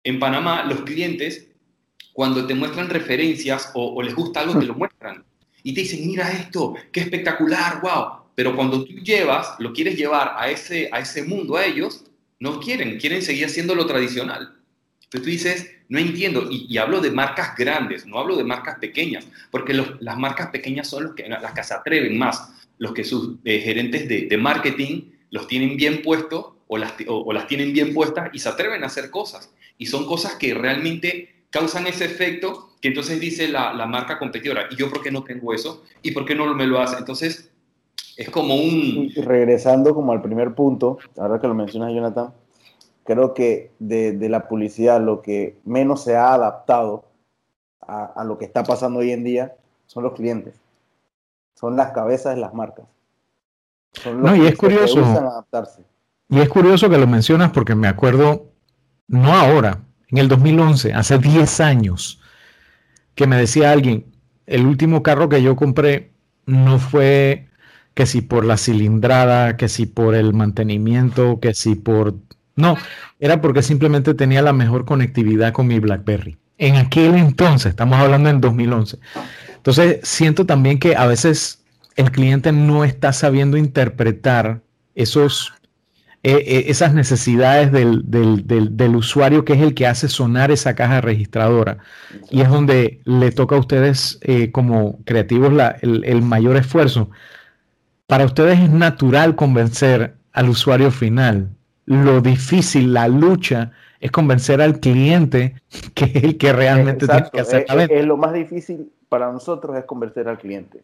En 0.02 0.18
Panamá, 0.18 0.64
los 0.64 0.82
clientes 0.82 1.48
cuando 2.16 2.46
te 2.46 2.54
muestran 2.54 2.88
referencias 2.88 3.72
o, 3.74 4.02
les 4.02 4.14
gusta 4.14 4.40
algo, 4.40 4.58
te 4.58 4.64
lo 4.64 4.74
muestran. 4.74 5.22
Y 5.62 5.74
te 5.74 5.82
dicen, 5.82 6.06
mira 6.06 6.32
esto, 6.32 6.74
qué 6.90 7.00
espectacular, 7.00 7.82
wow. 7.82 8.30
Pero 8.34 8.56
cuando 8.56 8.86
tú 8.86 8.94
llevas, 8.94 9.54
lo 9.58 9.74
quieres 9.74 9.98
llevar 9.98 10.32
a 10.34 10.48
ese, 10.48 10.88
a 10.92 11.00
ese 11.00 11.24
mundo, 11.24 11.58
a 11.58 11.66
ellos, 11.66 12.04
no 12.40 12.58
quieren, 12.58 12.98
quieren 12.98 13.20
seguir 13.20 13.44
haciendo 13.44 13.74
lo 13.74 13.84
tradicional. 13.84 14.55
Entonces 15.06 15.22
tú 15.22 15.30
dices, 15.30 15.70
no 15.88 15.98
entiendo, 15.98 16.48
y, 16.50 16.76
hablo 16.78 17.00
de 17.00 17.12
marcas 17.12 17.56
grandes, 17.56 18.06
no 18.06 18.18
hablo 18.18 18.36
de 18.36 18.42
marcas 18.42 18.78
pequeñas, 18.80 19.26
porque 19.52 19.72
las 19.72 20.18
marcas 20.18 20.48
pequeñas 20.48 20.88
son 20.88 21.04
los 21.04 21.14
que, 21.14 21.28
las 21.28 21.52
que 21.52 21.62
se 21.62 21.74
atreven 21.74 22.18
más, 22.18 22.52
los 22.78 22.92
que 22.92 23.04
sus 23.04 23.36
eh, 23.44 23.60
gerentes 23.60 24.08
de, 24.08 24.36
marketing 24.36 25.12
los 25.30 25.46
tienen 25.46 25.76
bien 25.76 26.02
puestos 26.02 26.46
o 26.66 26.76
las, 26.76 26.94
o 27.06 27.32
las 27.32 27.46
tienen 27.46 27.72
bien 27.72 27.94
puestas 27.94 28.30
y 28.32 28.40
se 28.40 28.48
atreven 28.48 28.82
a 28.82 28.86
hacer 28.86 29.10
cosas. 29.10 29.54
Y 29.78 29.86
son 29.86 30.06
cosas 30.06 30.34
que 30.34 30.54
realmente 30.54 31.36
causan 31.50 31.86
ese 31.86 32.04
efecto 32.04 32.70
que 32.80 32.88
entonces 32.88 33.20
dice 33.20 33.48
la, 33.48 33.72
marca 33.86 34.18
competidora, 34.18 34.66
¿y 34.70 34.76
yo 34.76 34.90
por 34.90 35.02
qué 35.02 35.10
no 35.10 35.22
tengo 35.22 35.54
eso? 35.54 35.84
¿Y 36.02 36.10
por 36.10 36.24
qué 36.24 36.34
no 36.34 36.52
me 36.54 36.66
lo 36.66 36.80
hace? 36.80 36.98
Entonces, 36.98 37.50
es 38.16 38.28
como 38.30 38.56
un... 38.56 39.12
regresando 39.16 39.94
como 39.94 40.12
al 40.12 40.20
primer 40.20 40.54
punto, 40.54 40.98
ahora 41.16 41.40
que 41.40 41.46
lo 41.46 41.54
mencionas 41.54 41.92
Jonathan, 41.94 42.32
creo 43.06 43.32
que 43.32 43.70
de, 43.78 44.28
la 44.28 44.48
publicidad 44.48 45.00
lo 45.00 45.22
que 45.22 45.58
menos 45.64 46.02
se 46.02 46.16
ha 46.16 46.34
adaptado 46.34 47.04
a, 47.80 48.24
lo 48.24 48.36
que 48.36 48.44
está 48.44 48.64
pasando 48.64 48.98
hoy 48.98 49.12
en 49.12 49.22
día 49.24 49.54
son 49.86 50.02
los 50.02 50.14
clientes, 50.14 50.54
son 51.54 51.76
las 51.76 51.92
cabezas 51.92 52.34
de 52.34 52.40
las 52.40 52.52
marcas. 52.52 52.86
no, 54.04 54.34
y 54.34 54.46
es 54.46 54.56
curioso. 54.56 55.04
Adaptarse. 55.04 55.84
Y 56.28 56.40
es 56.40 56.48
curioso 56.48 56.90
que 56.90 56.98
lo 56.98 57.06
mencionas 57.06 57.52
porque 57.52 57.76
me 57.76 57.86
acuerdo, 57.86 58.50
no 59.06 59.32
ahora, 59.32 59.78
en 60.08 60.18
el 60.18 60.28
2011, 60.28 60.92
hace 60.92 61.18
10 61.18 61.60
años, 61.60 62.20
que 63.14 63.26
me 63.26 63.36
decía 63.36 63.70
alguien, 63.70 64.12
el 64.46 64.66
último 64.66 65.02
carro 65.02 65.28
que 65.28 65.42
yo 65.42 65.54
compré 65.54 66.12
no 66.46 66.78
fue 66.78 67.48
que 67.94 68.06
si 68.06 68.20
por 68.20 68.44
la 68.44 68.56
cilindrada, 68.56 69.56
que 69.56 69.68
si 69.68 69.86
por 69.86 70.14
el 70.14 70.32
mantenimiento, 70.34 71.40
que 71.40 71.54
si 71.54 71.76
por... 71.76 72.14
No, 72.56 72.76
era 73.20 73.40
porque 73.40 73.62
simplemente 73.62 74.14
tenía 74.14 74.42
la 74.42 74.52
mejor 74.52 74.84
conectividad 74.84 75.52
con 75.52 75.66
mi 75.66 75.78
BlackBerry. 75.78 76.36
En 76.58 76.76
aquel 76.76 77.14
entonces, 77.14 77.70
estamos 77.70 77.98
hablando 77.98 78.30
en 78.30 78.40
2011. 78.40 78.98
Entonces, 79.56 80.00
siento 80.02 80.46
también 80.46 80.78
que 80.78 80.96
a 80.96 81.06
veces 81.06 81.62
el 81.96 82.10
cliente 82.10 82.52
no 82.52 82.84
está 82.84 83.12
sabiendo 83.12 83.56
interpretar 83.56 84.62
esos 84.94 85.52
eh, 86.28 86.42
eh, 86.44 86.64
esas 86.70 86.92
necesidades 86.92 87.70
del, 87.70 88.96
usuario 88.96 89.44
que 89.44 89.52
es 89.52 89.60
el 89.60 89.74
que 89.74 89.86
hace 89.86 90.08
sonar 90.08 90.50
esa 90.50 90.74
caja 90.74 91.00
registradora. 91.00 91.78
Y 92.32 92.40
es 92.40 92.48
donde 92.48 93.00
le 93.04 93.30
toca 93.30 93.54
a 93.54 93.60
ustedes 93.60 94.18
eh, 94.22 94.50
como 94.50 94.98
creativos 95.04 95.52
el, 95.82 96.22
mayor 96.22 96.56
esfuerzo. 96.56 97.10
Para 98.08 98.24
ustedes 98.24 98.58
es 98.58 98.70
natural 98.70 99.36
convencer 99.36 100.16
al 100.32 100.48
usuario 100.48 100.90
final. 100.90 101.50
Lo 101.86 102.20
difícil, 102.20 102.92
la 102.92 103.08
lucha, 103.08 103.72
es 104.00 104.10
convencer 104.10 104.60
al 104.60 104.80
cliente 104.80 105.62
que 105.94 106.04
es 106.04 106.24
el 106.24 106.36
que 106.36 106.52
realmente 106.52 107.06
tiene 107.06 107.30
que 107.32 107.40
hacer 107.40 107.64
la 107.68 107.84
Es, 107.84 108.04
lo 108.04 108.16
más 108.16 108.32
difícil 108.32 108.90
para 109.08 109.32
nosotros 109.32 109.76
es 109.76 109.84
convencer 109.84 110.28
al 110.28 110.38
cliente. 110.38 110.82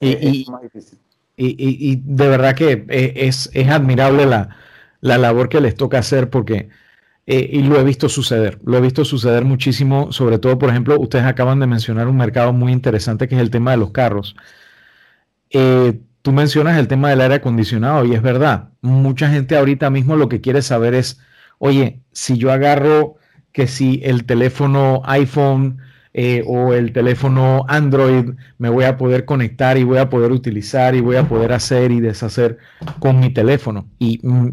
Y, 0.00 0.42
es 0.42 0.48
más 0.48 0.62
difícil. 0.62 0.98
Y, 1.36 1.96
de 1.96 2.28
verdad 2.28 2.54
que 2.54 2.84
eh, 2.88 3.12
es, 3.16 3.50
admirable 3.68 4.26
la, 4.26 4.48
labor 5.00 5.48
que 5.48 5.60
les 5.60 5.74
toca 5.74 5.98
hacer 5.98 6.30
porque, 6.30 6.68
eh, 7.26 7.48
y 7.52 7.62
lo 7.62 7.80
he 7.80 7.84
visto 7.84 8.08
suceder, 8.08 8.60
lo 8.64 8.76
he 8.76 8.80
visto 8.80 9.04
suceder 9.04 9.44
muchísimo, 9.44 10.12
sobre 10.12 10.38
todo, 10.38 10.58
por 10.58 10.70
ejemplo, 10.70 10.98
ustedes 10.98 11.24
acaban 11.24 11.58
de 11.58 11.66
mencionar 11.66 12.06
un 12.06 12.16
mercado 12.16 12.52
muy 12.52 12.72
interesante 12.72 13.26
que 13.26 13.34
es 13.34 13.40
el 13.40 13.50
tema 13.50 13.72
de 13.72 13.78
los 13.78 13.90
carros. 13.90 14.36
Eh, 15.50 16.00
tú 16.24 16.32
mencionas 16.32 16.78
el 16.78 16.88
tema 16.88 17.10
del 17.10 17.20
aire 17.20 17.34
acondicionado 17.34 18.06
y 18.06 18.14
es 18.14 18.22
verdad, 18.22 18.70
mucha 18.80 19.28
gente 19.28 19.58
ahorita 19.58 19.90
mismo 19.90 20.16
lo 20.16 20.30
que 20.30 20.40
quiere 20.40 20.62
saber 20.62 20.94
es, 20.94 21.20
oye, 21.58 22.00
si 22.12 22.38
yo 22.38 22.50
agarro 22.50 23.16
que 23.52 23.66
si 23.66 24.00
el 24.02 24.24
teléfono 24.24 25.02
iPhone 25.04 25.82
eh, 26.14 26.42
o 26.46 26.72
el 26.72 26.94
teléfono 26.94 27.66
Android 27.68 28.30
me 28.56 28.70
voy 28.70 28.84
a 28.84 28.96
poder 28.96 29.26
conectar 29.26 29.76
y 29.76 29.84
voy 29.84 29.98
a 29.98 30.08
poder 30.08 30.32
utilizar 30.32 30.94
y 30.94 31.02
voy 31.02 31.16
a 31.16 31.28
poder 31.28 31.52
hacer 31.52 31.92
y 31.92 32.00
deshacer 32.00 32.56
con 33.00 33.20
mi 33.20 33.28
teléfono. 33.28 33.86
Y 33.98 34.20
mm, 34.26 34.48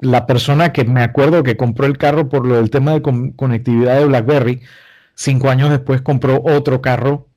la 0.00 0.26
persona 0.26 0.72
que 0.72 0.84
me 0.84 1.04
acuerdo 1.04 1.44
que 1.44 1.56
compró 1.56 1.86
el 1.86 1.98
carro 1.98 2.28
por 2.28 2.44
lo 2.44 2.56
del 2.56 2.70
tema 2.70 2.94
de 2.94 3.02
conectividad 3.36 4.00
de 4.00 4.06
BlackBerry, 4.06 4.60
cinco 5.14 5.50
años 5.50 5.70
después 5.70 6.02
compró 6.02 6.42
otro 6.44 6.82
carro, 6.82 7.28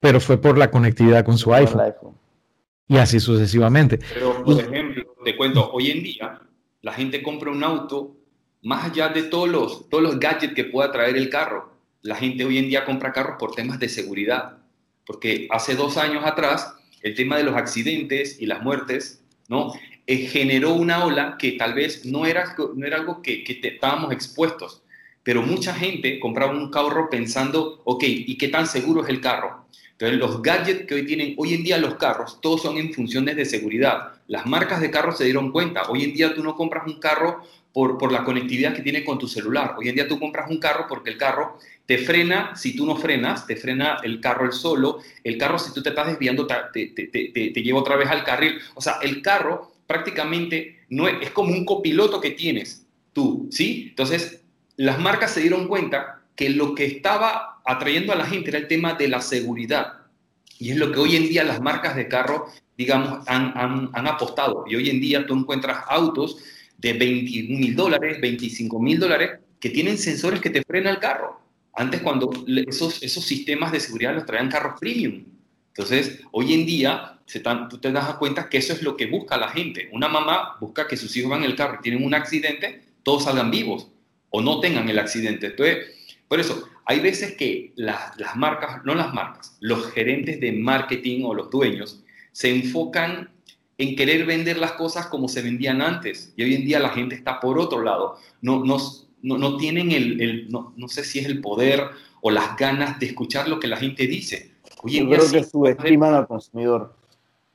pero 0.00 0.18
fue 0.18 0.40
por 0.40 0.56
la 0.56 0.70
conectividad 0.70 1.26
con 1.26 1.36
su 1.36 1.52
iPhone. 1.52 1.82
Y 2.88 2.96
así 2.96 3.20
sucesivamente. 3.20 3.98
Pero, 4.14 4.42
por 4.42 4.60
ejemplo, 4.60 5.14
te 5.24 5.36
cuento, 5.36 5.70
hoy 5.72 5.90
en 5.90 6.02
día 6.02 6.40
la 6.80 6.92
gente 6.92 7.22
compra 7.22 7.50
un 7.50 7.62
auto 7.62 8.16
más 8.62 8.86
allá 8.86 9.08
de 9.08 9.24
todos 9.24 9.48
los, 9.48 9.88
todos 9.88 10.02
los 10.02 10.18
gadgets 10.18 10.54
que 10.54 10.64
pueda 10.64 10.90
traer 10.90 11.16
el 11.16 11.28
carro 11.28 11.78
la 12.02 12.16
gente 12.16 12.44
hoy 12.44 12.58
en 12.58 12.68
día 12.68 12.84
compra 12.84 13.12
carros 13.12 13.36
por 13.38 13.54
temas 13.54 13.78
de 13.78 13.88
seguridad, 13.88 14.58
porque 15.04 15.48
hace 15.50 15.74
dos 15.74 15.96
años 15.96 16.24
atrás 16.24 16.74
el 17.02 17.14
tema 17.14 17.36
de 17.36 17.44
los 17.44 17.56
accidentes 17.56 18.40
y 18.40 18.46
las 18.46 18.62
muertes, 18.62 19.22
¿no? 19.48 19.72
Eh, 20.06 20.26
generó 20.26 20.74
una 20.74 21.04
ola 21.04 21.36
que 21.38 21.52
tal 21.52 21.74
vez 21.74 22.06
no 22.06 22.24
era, 22.24 22.56
no 22.74 22.86
era 22.86 22.96
algo 22.96 23.20
que, 23.20 23.44
que 23.44 23.60
estábamos 23.62 24.12
expuestos, 24.12 24.82
pero 25.22 25.42
mucha 25.42 25.74
gente 25.74 26.18
compraba 26.18 26.52
un 26.52 26.70
carro 26.70 27.10
pensando, 27.10 27.82
ok, 27.84 28.04
¿y 28.06 28.38
qué 28.38 28.48
tan 28.48 28.66
seguro 28.66 29.02
es 29.02 29.08
el 29.10 29.20
carro? 29.20 29.66
Entonces, 30.00 30.18
los 30.20 30.42
gadgets 30.42 30.86
que 30.86 30.94
hoy 30.94 31.06
tienen, 31.06 31.34
hoy 31.38 31.54
en 31.54 31.64
día 31.64 31.76
los 31.76 31.96
carros, 31.96 32.40
todos 32.40 32.62
son 32.62 32.78
en 32.78 32.94
funciones 32.94 33.34
de 33.34 33.44
seguridad. 33.44 34.12
Las 34.28 34.46
marcas 34.46 34.80
de 34.80 34.92
carros 34.92 35.18
se 35.18 35.24
dieron 35.24 35.50
cuenta. 35.50 35.90
Hoy 35.90 36.04
en 36.04 36.14
día 36.14 36.32
tú 36.36 36.44
no 36.44 36.54
compras 36.54 36.86
un 36.86 37.00
carro 37.00 37.42
por, 37.72 37.98
por 37.98 38.12
la 38.12 38.22
conectividad 38.22 38.74
que 38.74 38.82
tiene 38.82 39.04
con 39.04 39.18
tu 39.18 39.26
celular. 39.26 39.74
Hoy 39.76 39.88
en 39.88 39.96
día 39.96 40.06
tú 40.06 40.20
compras 40.20 40.48
un 40.48 40.60
carro 40.60 40.86
porque 40.88 41.10
el 41.10 41.18
carro 41.18 41.58
te 41.84 41.98
frena 41.98 42.54
si 42.54 42.76
tú 42.76 42.86
no 42.86 42.94
frenas, 42.94 43.44
te 43.44 43.56
frena 43.56 43.98
el 44.04 44.20
carro 44.20 44.44
el 44.44 44.52
solo. 44.52 45.00
El 45.24 45.36
carro, 45.36 45.58
si 45.58 45.74
tú 45.74 45.82
te 45.82 45.88
estás 45.88 46.06
desviando, 46.06 46.46
te, 46.46 46.86
te, 46.86 47.62
lleva 47.62 47.80
otra 47.80 47.96
vez 47.96 48.08
al 48.08 48.22
carril. 48.22 48.60
O 48.76 48.80
sea, 48.80 48.98
el 49.02 49.20
carro 49.20 49.72
prácticamente 49.88 50.84
no 50.90 51.08
es, 51.08 51.16
es 51.22 51.30
como 51.32 51.52
un 51.52 51.64
copiloto 51.64 52.20
que 52.20 52.30
tienes 52.30 52.86
tú, 53.12 53.48
¿sí? 53.50 53.86
Entonces, 53.88 54.42
las 54.76 55.00
marcas 55.00 55.32
se 55.32 55.40
dieron 55.40 55.66
cuenta 55.66 56.17
que 56.38 56.50
lo 56.50 56.72
que 56.76 56.86
estaba 56.86 57.60
atrayendo 57.64 58.12
a 58.12 58.16
la 58.16 58.24
gente 58.24 58.50
era 58.50 58.60
el 58.60 58.68
tema 58.68 58.94
de 58.94 59.08
la 59.08 59.20
seguridad. 59.20 59.94
Y 60.60 60.70
es 60.70 60.76
lo 60.76 60.92
que 60.92 61.00
hoy 61.00 61.16
en 61.16 61.28
día 61.28 61.42
las 61.42 61.60
marcas 61.60 61.96
de 61.96 62.06
carro, 62.06 62.46
digamos, 62.76 63.26
han, 63.26 63.52
han, 63.56 63.90
han 63.92 64.06
apostado. 64.06 64.64
Y 64.68 64.76
hoy 64.76 64.88
en 64.88 65.00
día 65.00 65.26
tú 65.26 65.34
encuentras 65.34 65.78
autos 65.88 66.36
de 66.76 66.92
21 66.92 67.58
mil 67.58 67.74
dólares, 67.74 68.20
25 68.20 68.78
mil 68.78 69.00
dólares, 69.00 69.40
que 69.58 69.70
tienen 69.70 69.98
sensores 69.98 70.40
que 70.40 70.50
te 70.50 70.62
frenan 70.62 70.94
el 70.94 71.00
carro. 71.00 71.40
Antes 71.74 72.02
cuando 72.02 72.30
esos, 72.68 73.02
esos 73.02 73.24
sistemas 73.24 73.72
de 73.72 73.80
seguridad 73.80 74.14
los 74.14 74.24
traían 74.24 74.48
carros 74.48 74.78
premium. 74.78 75.24
Entonces, 75.70 76.20
hoy 76.30 76.54
en 76.54 76.66
día, 76.66 77.18
se 77.26 77.40
tú 77.68 77.78
te 77.78 77.90
das 77.90 78.14
cuenta 78.14 78.48
que 78.48 78.58
eso 78.58 78.72
es 78.74 78.82
lo 78.82 78.96
que 78.96 79.06
busca 79.06 79.36
la 79.36 79.48
gente. 79.48 79.88
Una 79.90 80.06
mamá 80.06 80.56
busca 80.60 80.86
que 80.86 80.96
sus 80.96 81.16
hijos 81.16 81.32
van 81.32 81.42
en 81.42 81.50
el 81.50 81.56
carro 81.56 81.78
y 81.80 81.82
tienen 81.82 82.04
un 82.04 82.14
accidente, 82.14 82.80
todos 83.02 83.24
salgan 83.24 83.50
vivos 83.50 83.88
o 84.30 84.40
no 84.40 84.60
tengan 84.60 84.88
el 84.88 85.00
accidente. 85.00 85.46
Entonces, 85.46 85.97
por 86.28 86.40
eso, 86.40 86.68
hay 86.84 87.00
veces 87.00 87.36
que 87.36 87.72
las, 87.76 88.18
las 88.18 88.36
marcas, 88.36 88.84
no 88.84 88.94
las 88.94 89.14
marcas, 89.14 89.56
los 89.60 89.90
gerentes 89.92 90.40
de 90.40 90.52
marketing 90.52 91.24
o 91.24 91.34
los 91.34 91.50
dueños 91.50 92.04
se 92.32 92.54
enfocan 92.54 93.30
en 93.78 93.96
querer 93.96 94.26
vender 94.26 94.58
las 94.58 94.72
cosas 94.72 95.06
como 95.06 95.28
se 95.28 95.40
vendían 95.40 95.80
antes. 95.80 96.32
Y 96.36 96.42
hoy 96.42 96.54
en 96.54 96.64
día 96.64 96.80
la 96.80 96.90
gente 96.90 97.14
está 97.14 97.40
por 97.40 97.58
otro 97.58 97.82
lado. 97.82 98.16
No, 98.42 98.64
no, 98.64 98.76
no, 99.22 99.38
no 99.38 99.56
tienen 99.56 99.92
el, 99.92 100.20
el 100.20 100.50
no, 100.50 100.74
no, 100.76 100.88
sé 100.88 101.04
si 101.04 101.18
es 101.18 101.26
el 101.26 101.40
poder 101.40 101.82
o 102.20 102.30
las 102.30 102.56
ganas 102.56 102.98
de 102.98 103.06
escuchar 103.06 103.48
lo 103.48 103.58
que 103.58 103.68
la 103.68 103.76
gente 103.76 104.06
dice. 104.06 104.52
Hoy 104.82 104.98
en 104.98 105.08
Yo 105.08 105.16
creo 105.16 105.30
que 105.30 105.44
subestiman 105.44 106.14
al 106.14 106.26
consumidor. 106.26 106.94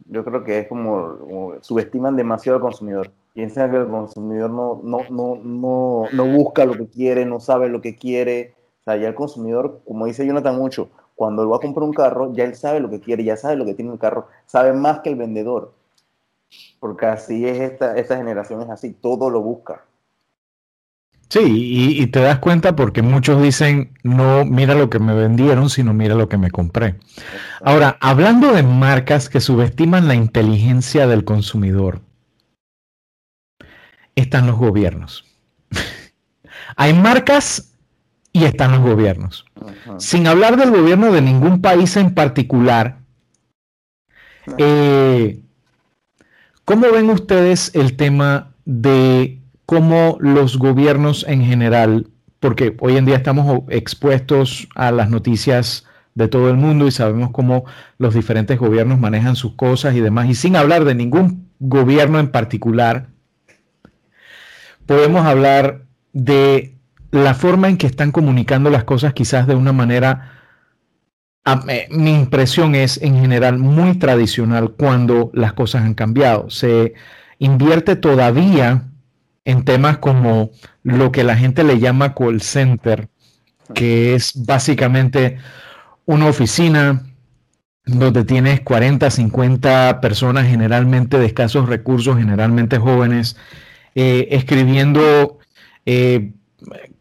Yo 0.05 0.25
creo 0.25 0.43
que 0.43 0.59
es 0.59 0.67
como, 0.67 1.17
como 1.19 1.53
subestiman 1.61 2.15
demasiado 2.15 2.57
al 2.57 2.61
consumidor 2.61 3.11
piensa 3.33 3.69
que 3.69 3.77
el 3.77 3.87
consumidor 3.87 4.51
no, 4.51 4.79
no, 4.83 4.99
no, 5.09 5.35
no, 5.43 6.05
no 6.11 6.25
busca 6.25 6.65
lo 6.65 6.73
que 6.73 6.87
quiere, 6.87 7.25
no 7.25 7.39
sabe 7.39 7.67
lo 7.69 7.81
que 7.81 7.95
quiere. 7.95 8.53
O 8.83 8.91
sea, 8.91 8.97
ya 8.97 9.07
el 9.07 9.15
consumidor, 9.15 9.81
como 9.85 10.05
dice 10.05 10.25
Jonathan 10.25 10.57
mucho, 10.57 10.89
cuando 11.15 11.41
él 11.41 11.51
va 11.51 11.55
a 11.55 11.59
comprar 11.59 11.83
un 11.83 11.93
carro, 11.93 12.33
ya 12.33 12.43
él 12.43 12.55
sabe 12.55 12.81
lo 12.81 12.89
que 12.89 12.99
quiere, 12.99 13.23
ya 13.23 13.37
sabe 13.37 13.55
lo 13.55 13.65
que 13.65 13.73
tiene 13.73 13.93
el 13.93 13.99
carro, 13.99 14.27
sabe 14.45 14.73
más 14.73 14.99
que 14.99 15.09
el 15.09 15.15
vendedor. 15.15 15.73
Porque 16.81 17.05
así 17.05 17.47
es 17.47 17.61
esta, 17.61 17.95
esta 17.95 18.17
generación, 18.17 18.61
es 18.61 18.69
así, 18.69 18.91
todo 18.91 19.29
lo 19.29 19.41
busca. 19.41 19.85
Sí, 21.29 21.39
y, 21.39 22.03
y, 22.03 22.07
te 22.07 22.19
das 22.19 22.39
cuenta 22.39 22.75
porque 22.75 23.01
muchos 23.01 23.41
dicen, 23.41 23.97
no 24.03 24.43
mira 24.45 24.75
lo 24.75 24.89
que 24.89 24.99
me 24.99 25.15
vendieron, 25.15 25.69
sino 25.69 25.93
mira 25.93 26.13
lo 26.13 26.27
que 26.27 26.37
me 26.37 26.51
compré. 26.51 26.99
Ahora, 27.61 27.97
hablando 28.01 28.51
de 28.51 28.61
marcas 28.63 29.29
que 29.29 29.39
subestiman 29.39 30.09
la 30.09 30.13
inteligencia 30.13 31.07
del 31.07 31.23
consumidor, 31.23 32.01
están 34.15 34.45
los 34.45 34.57
gobiernos. 34.57 35.25
Hay 36.75 36.93
marcas 36.93 37.72
y 38.33 38.45
están 38.45 38.71
los 38.71 38.81
gobiernos. 38.81 39.45
Sin 39.99 40.27
hablar 40.27 40.57
del 40.57 40.71
gobierno 40.71 41.13
de 41.13 41.21
ningún 41.21 41.61
país 41.61 41.95
en 41.95 42.15
particular, 42.15 42.97
eh, 44.57 45.39
¿cómo 46.65 46.91
ven 46.91 47.11
ustedes 47.11 47.73
el 47.75 47.95
tema 47.95 48.55
de 48.65 49.39
cómo 49.65 50.17
los 50.19 50.57
gobiernos 50.57 51.25
en 51.27 51.45
general, 51.45 52.07
porque 52.39 52.75
hoy 52.79 52.97
en 52.97 53.05
día 53.05 53.15
estamos 53.15 53.63
expuestos 53.69 54.67
a 54.75 54.91
las 54.91 55.09
noticias 55.09 55.85
de 56.15 56.27
todo 56.27 56.49
el 56.49 56.57
mundo 56.57 56.87
y 56.87 56.91
sabemos 56.91 57.31
cómo 57.31 57.65
los 57.97 58.13
diferentes 58.13 58.59
gobiernos 58.59 58.99
manejan 58.99 59.35
sus 59.35 59.53
cosas 59.53 59.95
y 59.95 60.01
demás, 60.01 60.27
y 60.27 60.35
sin 60.35 60.55
hablar 60.55 60.85
de 60.85 60.95
ningún 60.95 61.49
gobierno 61.59 62.19
en 62.19 62.29
particular, 62.29 63.07
podemos 64.85 65.25
hablar 65.25 65.85
de 66.11 66.75
la 67.13 67.35
forma 67.35 67.69
en 67.69 67.77
que 67.77 67.85
están 67.85 68.11
comunicando 68.11 68.71
las 68.71 68.85
cosas 68.85 69.13
quizás 69.13 69.45
de 69.45 69.53
una 69.53 69.71
manera, 69.71 70.31
mi 71.91 72.15
impresión 72.15 72.73
es 72.73 72.99
en 73.03 73.21
general 73.21 73.59
muy 73.59 73.99
tradicional 73.99 74.71
cuando 74.71 75.29
las 75.35 75.53
cosas 75.53 75.83
han 75.83 75.93
cambiado. 75.93 76.49
Se 76.49 76.95
invierte 77.37 77.95
todavía 77.95 78.85
en 79.45 79.63
temas 79.63 79.99
como 79.99 80.49
lo 80.81 81.11
que 81.11 81.23
la 81.23 81.35
gente 81.35 81.63
le 81.63 81.77
llama 81.77 82.15
call 82.15 82.41
center, 82.41 83.09
que 83.75 84.15
es 84.15 84.33
básicamente 84.47 85.37
una 86.05 86.25
oficina 86.25 87.03
donde 87.85 88.25
tienes 88.25 88.61
40, 88.61 89.11
50 89.11 90.01
personas 90.01 90.47
generalmente 90.47 91.19
de 91.19 91.27
escasos 91.27 91.69
recursos, 91.69 92.17
generalmente 92.17 92.79
jóvenes, 92.79 93.37
eh, 93.93 94.29
escribiendo 94.31 95.37
eh, 95.85 96.33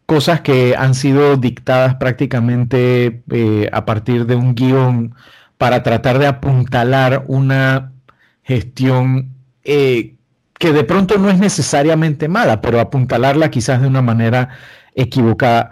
cosas 0.05 0.41
que 0.41 0.75
han 0.77 0.93
sido 0.95 1.37
dictadas 1.37 1.95
prácticamente 1.95 3.23
eh, 3.31 3.69
a 3.71 3.85
partir 3.85 4.25
de 4.25 4.35
un 4.35 4.55
guion 4.55 5.15
para 5.57 5.83
tratar 5.83 6.19
de 6.19 6.27
apuntalar 6.27 7.23
una 7.27 7.91
gestión 8.43 9.31
que 9.63 10.71
de 10.71 10.83
pronto 10.83 11.17
no 11.17 11.29
es 11.29 11.39
necesariamente 11.39 12.27
mala, 12.27 12.61
pero 12.61 12.79
apuntalarla 12.79 13.49
quizás 13.49 13.81
de 13.81 13.87
una 13.87 14.01
manera 14.01 14.49
equivocada. 14.95 15.71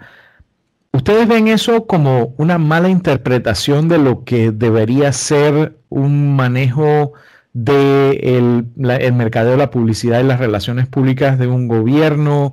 ¿Ustedes 0.92 1.26
ven 1.26 1.48
eso 1.48 1.86
como 1.86 2.34
una 2.36 2.58
mala 2.58 2.90
interpretación 2.90 3.88
de 3.88 3.96
lo 3.96 4.24
que 4.24 4.50
debería 4.50 5.10
ser 5.12 5.78
un 5.88 6.36
manejo 6.36 7.14
de 7.54 8.10
el, 8.22 8.66
el, 9.00 9.12
mercadeo, 9.14 9.56
la 9.56 9.70
publicidad 9.70 10.20
y 10.20 10.24
las 10.24 10.38
relaciones 10.38 10.86
públicas 10.86 11.38
de 11.38 11.46
un 11.46 11.68
gobierno? 11.68 12.52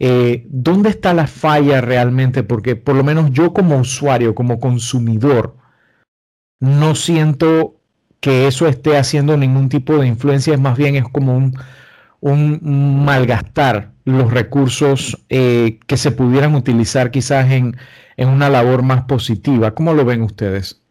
Eh, 0.00 0.46
¿Dónde 0.48 0.88
está 0.88 1.14
la 1.14 1.26
falla 1.28 1.80
realmente? 1.80 2.42
Porque 2.42 2.74
por 2.74 2.96
lo 2.96 3.04
menos 3.04 3.30
yo 3.30 3.52
como 3.52 3.78
usuario, 3.78 4.34
como 4.34 4.58
consumidor, 4.58 5.56
no 6.58 6.94
siento 6.94 7.76
que 8.20 8.46
eso 8.46 8.66
esté 8.66 8.96
haciendo 8.96 9.36
ningún 9.36 9.68
tipo 9.68 9.96
de 9.96 10.06
influencia, 10.06 10.54
es 10.54 10.60
más 10.60 10.76
bien 10.76 10.96
es 10.96 11.04
como 11.04 11.36
un, 11.36 11.56
un 12.20 13.04
malgastar 13.04 13.92
los 14.04 14.32
recursos 14.32 15.24
eh, 15.28 15.78
que 15.86 15.96
se 15.96 16.10
pudieran 16.10 16.54
utilizar 16.54 17.10
quizás 17.10 17.50
en, 17.50 17.76
en 18.16 18.28
una 18.28 18.48
labor 18.48 18.82
más 18.82 19.04
positiva. 19.04 19.74
¿Cómo 19.74 19.94
lo 19.94 20.04
ven 20.04 20.22
ustedes? 20.22 20.82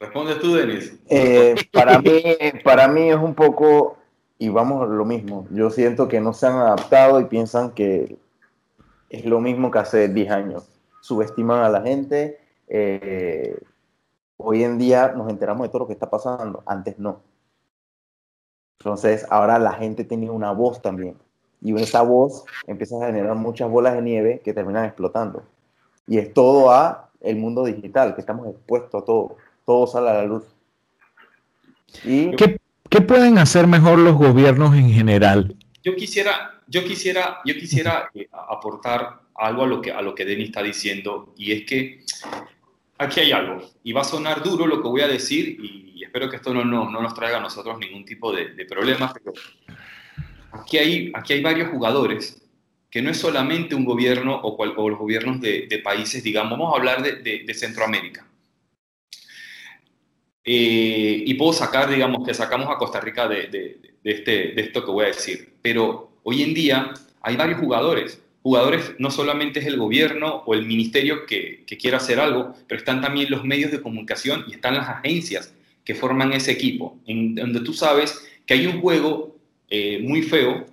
Respondes 0.00 0.40
tú, 0.40 0.54
Denis. 0.54 0.96
Eh, 1.10 1.54
para, 1.72 1.98
mí, 1.98 2.22
para 2.62 2.88
mí 2.88 3.10
es 3.10 3.16
un 3.16 3.34
poco, 3.34 3.97
y 4.38 4.48
vamos 4.48 4.82
a 4.82 4.86
lo 4.86 5.04
mismo, 5.04 5.46
yo 5.50 5.70
siento 5.70 6.08
que 6.08 6.20
no 6.20 6.32
se 6.32 6.46
han 6.46 6.54
adaptado 6.54 7.20
y 7.20 7.24
piensan 7.24 7.72
que 7.72 8.16
es 9.10 9.24
lo 9.24 9.40
mismo 9.40 9.70
que 9.70 9.78
hace 9.78 10.08
10 10.08 10.30
años. 10.30 10.68
Subestiman 11.00 11.62
a 11.62 11.68
la 11.68 11.80
gente. 11.80 12.38
Eh, 12.68 13.58
hoy 14.36 14.62
en 14.62 14.78
día 14.78 15.12
nos 15.16 15.30
enteramos 15.30 15.66
de 15.66 15.68
todo 15.70 15.80
lo 15.80 15.86
que 15.86 15.94
está 15.94 16.10
pasando, 16.10 16.62
antes 16.66 16.98
no. 16.98 17.22
Entonces, 18.78 19.26
ahora 19.30 19.58
la 19.58 19.72
gente 19.72 20.04
tiene 20.04 20.30
una 20.30 20.52
voz 20.52 20.80
también. 20.82 21.16
Y 21.60 21.74
esa 21.80 22.02
voz 22.02 22.44
empieza 22.66 23.02
a 23.02 23.06
generar 23.06 23.34
muchas 23.34 23.68
bolas 23.68 23.94
de 23.94 24.02
nieve 24.02 24.40
que 24.44 24.54
terminan 24.54 24.84
explotando. 24.84 25.42
Y 26.06 26.18
es 26.18 26.32
todo 26.32 26.70
a 26.70 27.10
el 27.20 27.36
mundo 27.36 27.64
digital, 27.64 28.14
que 28.14 28.20
estamos 28.20 28.46
expuestos 28.46 29.02
a 29.02 29.04
todo 29.04 29.36
todo 29.68 29.86
sale 29.86 30.08
a 30.08 30.14
la 30.14 30.24
luz. 30.24 30.44
Y... 32.02 32.34
¿Qué, 32.36 32.57
¿Qué, 32.90 33.00
pueden 33.00 33.38
hacer 33.38 33.66
mejor 33.66 33.98
los 33.98 34.16
gobiernos 34.16 34.74
en 34.74 34.90
general? 34.90 35.56
Yo 35.82 35.94
quisiera, 35.94 36.60
yo 36.66 36.84
quisiera, 36.84 37.38
yo 37.44 37.54
quisiera 37.54 38.10
eh, 38.14 38.28
aportar 38.32 39.20
algo 39.34 39.62
a 39.62 39.66
lo, 39.66 39.80
que, 39.80 39.92
a 39.92 40.02
lo 40.02 40.14
que 40.14 40.24
Denis 40.24 40.46
está 40.46 40.62
diciendo, 40.62 41.32
y 41.36 41.52
es 41.52 41.64
que 41.64 42.00
aquí 42.98 43.20
hay 43.20 43.32
algo, 43.32 43.62
y 43.84 43.92
va 43.92 44.00
a 44.00 44.04
sonar 44.04 44.42
duro 44.42 44.66
lo 44.66 44.82
que 44.82 44.88
voy 44.88 45.00
a 45.02 45.08
decir, 45.08 45.58
y 45.60 46.02
espero 46.02 46.28
que 46.28 46.36
esto 46.36 46.52
no, 46.52 46.64
no, 46.64 46.90
no 46.90 47.02
nos 47.02 47.14
traiga 47.14 47.38
a 47.38 47.40
nosotros 47.40 47.78
ningún 47.78 48.04
tipo 48.04 48.32
de, 48.32 48.54
de 48.54 48.64
problemas, 48.64 49.12
pero 49.12 49.32
aquí 50.52 50.78
hay, 50.78 51.12
aquí 51.14 51.34
hay 51.34 51.42
varios 51.42 51.70
jugadores 51.70 52.42
que 52.90 53.02
no 53.02 53.10
es 53.10 53.18
solamente 53.18 53.74
un 53.74 53.84
gobierno 53.84 54.34
o, 54.34 54.56
cual, 54.56 54.72
o 54.76 54.88
los 54.88 54.98
gobiernos 54.98 55.40
de, 55.40 55.66
de, 55.68 55.78
países, 55.78 56.22
digamos, 56.22 56.58
vamos 56.58 56.72
a 56.72 56.78
hablar 56.78 57.02
de, 57.02 57.44
de 57.44 57.54
Centroamérica. 57.54 58.27
Eh, 60.50 61.24
y 61.26 61.34
puedo 61.34 61.52
sacar, 61.52 61.90
digamos, 61.90 62.26
que 62.26 62.32
sacamos 62.32 62.70
a 62.70 62.78
Costa 62.78 63.00
Rica 63.00 63.28
de, 63.28 63.48
de, 63.48 63.78
este, 64.02 64.52
de 64.52 64.62
esto 64.62 64.82
que 64.82 64.90
voy 64.90 65.04
a 65.04 65.08
decir. 65.08 65.56
Pero 65.60 66.12
hoy 66.22 66.42
en 66.42 66.54
día 66.54 66.94
hay 67.20 67.36
varios 67.36 67.60
jugadores, 67.60 68.22
jugadores 68.42 68.94
no 68.98 69.10
solamente 69.10 69.60
es 69.60 69.66
el 69.66 69.76
gobierno 69.76 70.42
o 70.46 70.54
el 70.54 70.64
ministerio 70.64 71.26
que, 71.26 71.64
que 71.66 71.76
quiera 71.76 71.98
hacer 71.98 72.18
algo, 72.18 72.54
pero 72.66 72.78
están 72.78 73.02
también 73.02 73.30
los 73.30 73.44
medios 73.44 73.70
de 73.70 73.82
comunicación 73.82 74.46
y 74.48 74.54
están 74.54 74.72
las 74.72 74.88
agencias 74.88 75.52
que 75.84 75.94
forman 75.94 76.32
ese 76.32 76.52
equipo, 76.52 76.96
en 77.06 77.34
donde 77.34 77.60
tú 77.60 77.74
sabes 77.74 78.26
que 78.46 78.54
hay 78.54 78.66
un 78.66 78.80
juego 78.80 79.36
eh, 79.68 80.00
muy 80.02 80.22
feo 80.22 80.64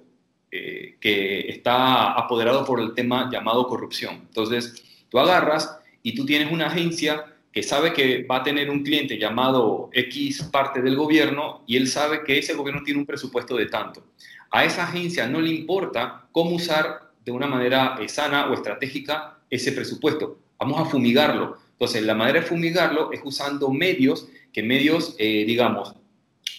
eh, 0.52 0.96
que 1.02 1.50
está 1.50 2.14
apoderado 2.14 2.64
por 2.64 2.80
el 2.80 2.94
tema 2.94 3.30
llamado 3.30 3.68
corrupción. 3.68 4.22
Entonces, 4.30 4.82
tú 5.10 5.20
agarras 5.20 5.78
y 6.02 6.16
tú 6.16 6.26
tienes 6.26 6.50
una 6.50 6.68
agencia 6.68 7.26
que 7.56 7.64
sabe 7.64 7.94
que 7.94 8.24
va 8.24 8.40
a 8.40 8.44
tener 8.44 8.70
un 8.70 8.84
cliente 8.84 9.18
llamado 9.18 9.90
X 9.94 10.44
parte 10.52 10.82
del 10.82 10.98
gobierno 10.98 11.64
y 11.66 11.78
él 11.78 11.88
sabe 11.88 12.22
que 12.26 12.38
ese 12.38 12.54
gobierno 12.54 12.84
tiene 12.84 13.00
un 13.00 13.06
presupuesto 13.06 13.56
de 13.56 13.68
tanto. 13.68 14.04
A 14.52 14.66
esa 14.66 14.84
agencia 14.84 15.26
no 15.26 15.40
le 15.40 15.52
importa 15.52 16.28
cómo 16.34 16.58
usar 16.58 17.14
de 17.24 17.32
una 17.32 17.48
manera 17.48 17.96
eh, 18.02 18.10
sana 18.10 18.50
o 18.50 18.54
estratégica 18.54 19.38
ese 19.50 19.72
presupuesto. 19.72 20.38
Vamos 20.60 20.82
a 20.82 20.86
fumigarlo. 20.86 21.58
Entonces, 21.72 22.04
la 22.04 22.14
manera 22.14 22.42
de 22.42 22.46
fumigarlo 22.46 23.14
es 23.14 23.22
usando 23.24 23.70
medios, 23.70 24.28
que 24.52 24.62
medios, 24.62 25.16
digamos, 25.18 25.96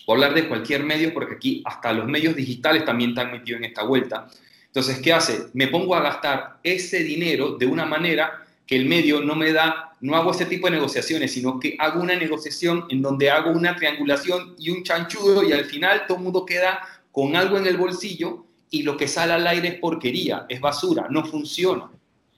o 0.06 0.14
hablar 0.14 0.32
de 0.32 0.48
cualquier 0.48 0.82
medio, 0.82 1.12
porque 1.12 1.34
aquí 1.34 1.62
hasta 1.66 1.92
los 1.92 2.06
medios 2.06 2.34
digitales 2.34 2.86
también 2.86 3.10
están 3.10 3.32
metidos 3.32 3.58
en 3.58 3.64
esta 3.66 3.82
vuelta. 3.82 4.28
Entonces, 4.66 4.98
¿qué 5.00 5.12
hace? 5.12 5.48
Me 5.52 5.68
pongo 5.68 5.94
a 5.94 6.00
gastar 6.00 6.58
ese 6.62 7.02
dinero 7.02 7.56
de 7.58 7.66
una 7.66 7.84
manera 7.84 8.45
que 8.66 8.76
el 8.76 8.86
medio 8.86 9.20
no 9.20 9.36
me 9.36 9.52
da, 9.52 9.96
no 10.00 10.16
hago 10.16 10.32
ese 10.32 10.46
tipo 10.46 10.66
de 10.66 10.72
negociaciones, 10.72 11.32
sino 11.32 11.60
que 11.60 11.76
hago 11.78 12.00
una 12.00 12.16
negociación 12.16 12.84
en 12.90 13.00
donde 13.00 13.30
hago 13.30 13.50
una 13.50 13.76
triangulación 13.76 14.56
y 14.58 14.70
un 14.70 14.82
chanchudo 14.82 15.44
y 15.44 15.52
al 15.52 15.64
final 15.64 16.04
todo 16.06 16.18
el 16.18 16.24
mundo 16.24 16.44
queda 16.44 16.80
con 17.12 17.36
algo 17.36 17.56
en 17.58 17.66
el 17.66 17.76
bolsillo 17.76 18.44
y 18.70 18.82
lo 18.82 18.96
que 18.96 19.08
sale 19.08 19.32
al 19.32 19.46
aire 19.46 19.68
es 19.68 19.74
porquería, 19.76 20.46
es 20.48 20.60
basura, 20.60 21.06
no 21.08 21.24
funciona. 21.24 21.88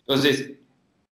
Entonces, 0.01 0.53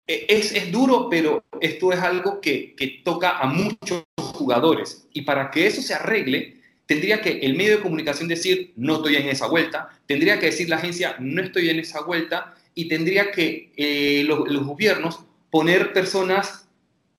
e, 0.06 0.26
es, 0.28 0.52
es 0.52 0.72
duro, 0.72 1.08
pero 1.10 1.44
esto 1.60 1.92
es 1.92 2.00
algo 2.00 2.40
que, 2.40 2.74
que 2.74 3.02
toca 3.04 3.38
a 3.38 3.46
muchos 3.46 4.02
jugadores. 4.16 5.06
Y 5.12 5.22
para 5.22 5.50
que 5.50 5.66
eso 5.66 5.82
se 5.82 5.94
arregle, 5.94 6.60
tendría 6.86 7.20
que 7.20 7.38
el 7.40 7.54
medio 7.54 7.76
de 7.76 7.82
comunicación 7.82 8.28
decir, 8.28 8.72
no 8.76 8.96
estoy 8.96 9.16
en 9.16 9.28
esa 9.28 9.46
vuelta, 9.46 9.90
tendría 10.06 10.38
que 10.38 10.46
decir 10.46 10.68
la 10.68 10.76
agencia, 10.76 11.16
no 11.20 11.42
estoy 11.42 11.68
en 11.68 11.78
esa 11.78 12.02
vuelta, 12.02 12.54
y 12.74 12.88
tendría 12.88 13.30
que 13.30 13.72
eh, 13.76 14.24
los, 14.24 14.48
gobiernos 14.64 15.20
poner 15.50 15.92
personas 15.92 16.68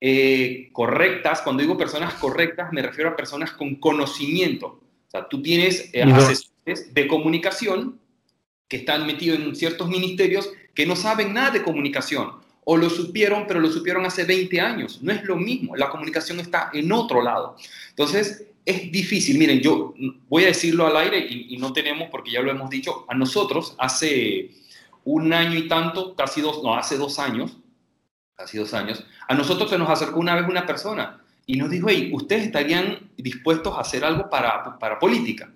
eh, 0.01 0.69
correctas. 0.71 1.41
Cuando 1.41 1.61
digo 1.61 1.77
personas 1.77 2.13
correctas, 2.15 2.71
me 2.71 2.81
refiero 2.81 3.11
a 3.11 3.15
personas 3.15 3.51
con 3.51 3.75
conocimiento. 3.75 4.79
O 5.07 5.11
sea, 5.11 5.27
tú 5.27 5.41
tienes 5.41 5.89
eh, 5.93 6.03
asesores 6.03 6.93
de 6.93 7.07
comunicación 7.07 7.99
que 8.67 8.77
están 8.77 9.05
metidos 9.05 9.39
en 9.39 9.55
ciertos 9.55 9.87
ministerios 9.87 10.51
que 10.73 10.85
no 10.85 10.95
saben 10.95 11.33
nada 11.33 11.51
de 11.51 11.63
comunicación 11.63 12.31
o 12.65 12.77
lo 12.77 12.89
supieron, 12.89 13.45
pero 13.47 13.59
lo 13.59 13.69
supieron 13.71 14.05
hace 14.05 14.23
20 14.23 14.59
años. 14.61 14.99
No 15.01 15.11
es 15.11 15.23
lo 15.23 15.35
mismo, 15.35 15.75
la 15.75 15.89
comunicación 15.89 16.39
está 16.39 16.71
en 16.73 16.91
otro 16.91 17.21
lado. 17.21 17.57
Entonces, 17.89 18.47
es 18.65 18.91
difícil. 18.91 19.37
Miren, 19.37 19.59
yo 19.59 19.93
voy 20.29 20.43
a 20.43 20.47
decirlo 20.47 20.87
al 20.87 20.95
aire 20.97 21.19
y, 21.19 21.57
no 21.57 21.73
tenemos, 21.73 22.09
porque 22.09 22.31
ya 22.31 22.41
lo 22.41 22.51
hemos 22.51 22.69
dicho, 22.69 23.05
a 23.07 23.15
nosotros 23.15 23.75
hace 23.77 24.51
un 25.05 25.33
año 25.33 25.57
y 25.57 25.67
tanto, 25.67 26.15
casi 26.15 26.41
dos, 26.41 26.63
no, 26.63 26.75
hace 26.75 26.97
dos 26.97 27.19
años, 27.19 27.57
casi 28.35 28.57
dos 28.57 28.73
años, 28.73 29.05
a 29.27 29.33
nosotros 29.33 29.69
se 29.69 29.77
nos 29.77 29.89
acercó 29.89 30.19
una 30.19 30.35
vez 30.35 30.47
una 30.47 30.65
persona 30.65 31.21
y 31.45 31.57
nos 31.57 31.69
dijo, 31.69 31.87
hey, 31.89 32.11
¿ustedes 32.13 32.45
estarían 32.45 33.11
dispuestos 33.17 33.75
a 33.75 33.81
hacer 33.81 34.05
algo 34.05 34.29
para, 34.29 34.79
para 34.79 34.99
política? 34.99 35.51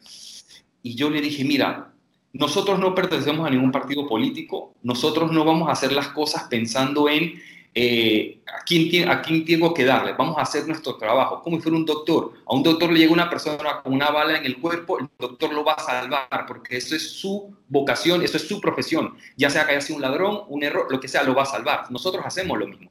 Y 0.81 0.95
yo 0.95 1.09
le 1.09 1.21
dije, 1.21 1.43
mira, 1.43 1.93
nosotros 2.33 2.79
no 2.79 2.93
pertenecemos 2.93 3.47
a 3.47 3.49
ningún 3.49 3.71
partido 3.71 4.07
político, 4.07 4.75
nosotros 4.83 5.31
no 5.31 5.43
vamos 5.45 5.69
a 5.69 5.71
hacer 5.71 5.91
las 5.91 6.09
cosas 6.09 6.43
pensando 6.43 7.09
en 7.09 7.33
eh, 7.79 8.41
a, 8.47 8.63
quién, 8.65 9.07
a 9.07 9.21
quién 9.21 9.45
tengo 9.45 9.71
que 9.71 9.85
darle, 9.85 10.13
vamos 10.13 10.35
a 10.39 10.41
hacer 10.41 10.67
nuestro 10.67 10.95
trabajo, 10.95 11.43
como 11.43 11.57
si 11.57 11.61
fuera 11.61 11.77
un 11.77 11.85
doctor. 11.85 12.33
A 12.47 12.55
un 12.55 12.63
doctor 12.63 12.91
le 12.91 12.97
llega 12.97 13.13
una 13.13 13.29
persona 13.29 13.83
con 13.83 13.93
una 13.93 14.09
bala 14.09 14.35
en 14.35 14.45
el 14.47 14.57
cuerpo, 14.57 14.97
el 14.97 15.07
doctor 15.19 15.53
lo 15.53 15.63
va 15.63 15.73
a 15.73 15.83
salvar, 15.83 16.45
porque 16.47 16.77
eso 16.77 16.95
es 16.95 17.07
su 17.07 17.55
vocación, 17.67 18.23
eso 18.23 18.37
es 18.37 18.47
su 18.47 18.59
profesión, 18.59 19.15
ya 19.35 19.51
sea 19.51 19.63
que 19.67 19.73
haya 19.73 19.81
sido 19.81 19.97
un 19.97 20.01
ladrón, 20.01 20.41
un 20.47 20.63
error, 20.63 20.87
lo 20.89 20.99
que 20.99 21.07
sea, 21.07 21.21
lo 21.21 21.35
va 21.35 21.43
a 21.43 21.45
salvar. 21.45 21.91
Nosotros 21.91 22.25
hacemos 22.25 22.57
lo 22.57 22.65
mismo. 22.65 22.89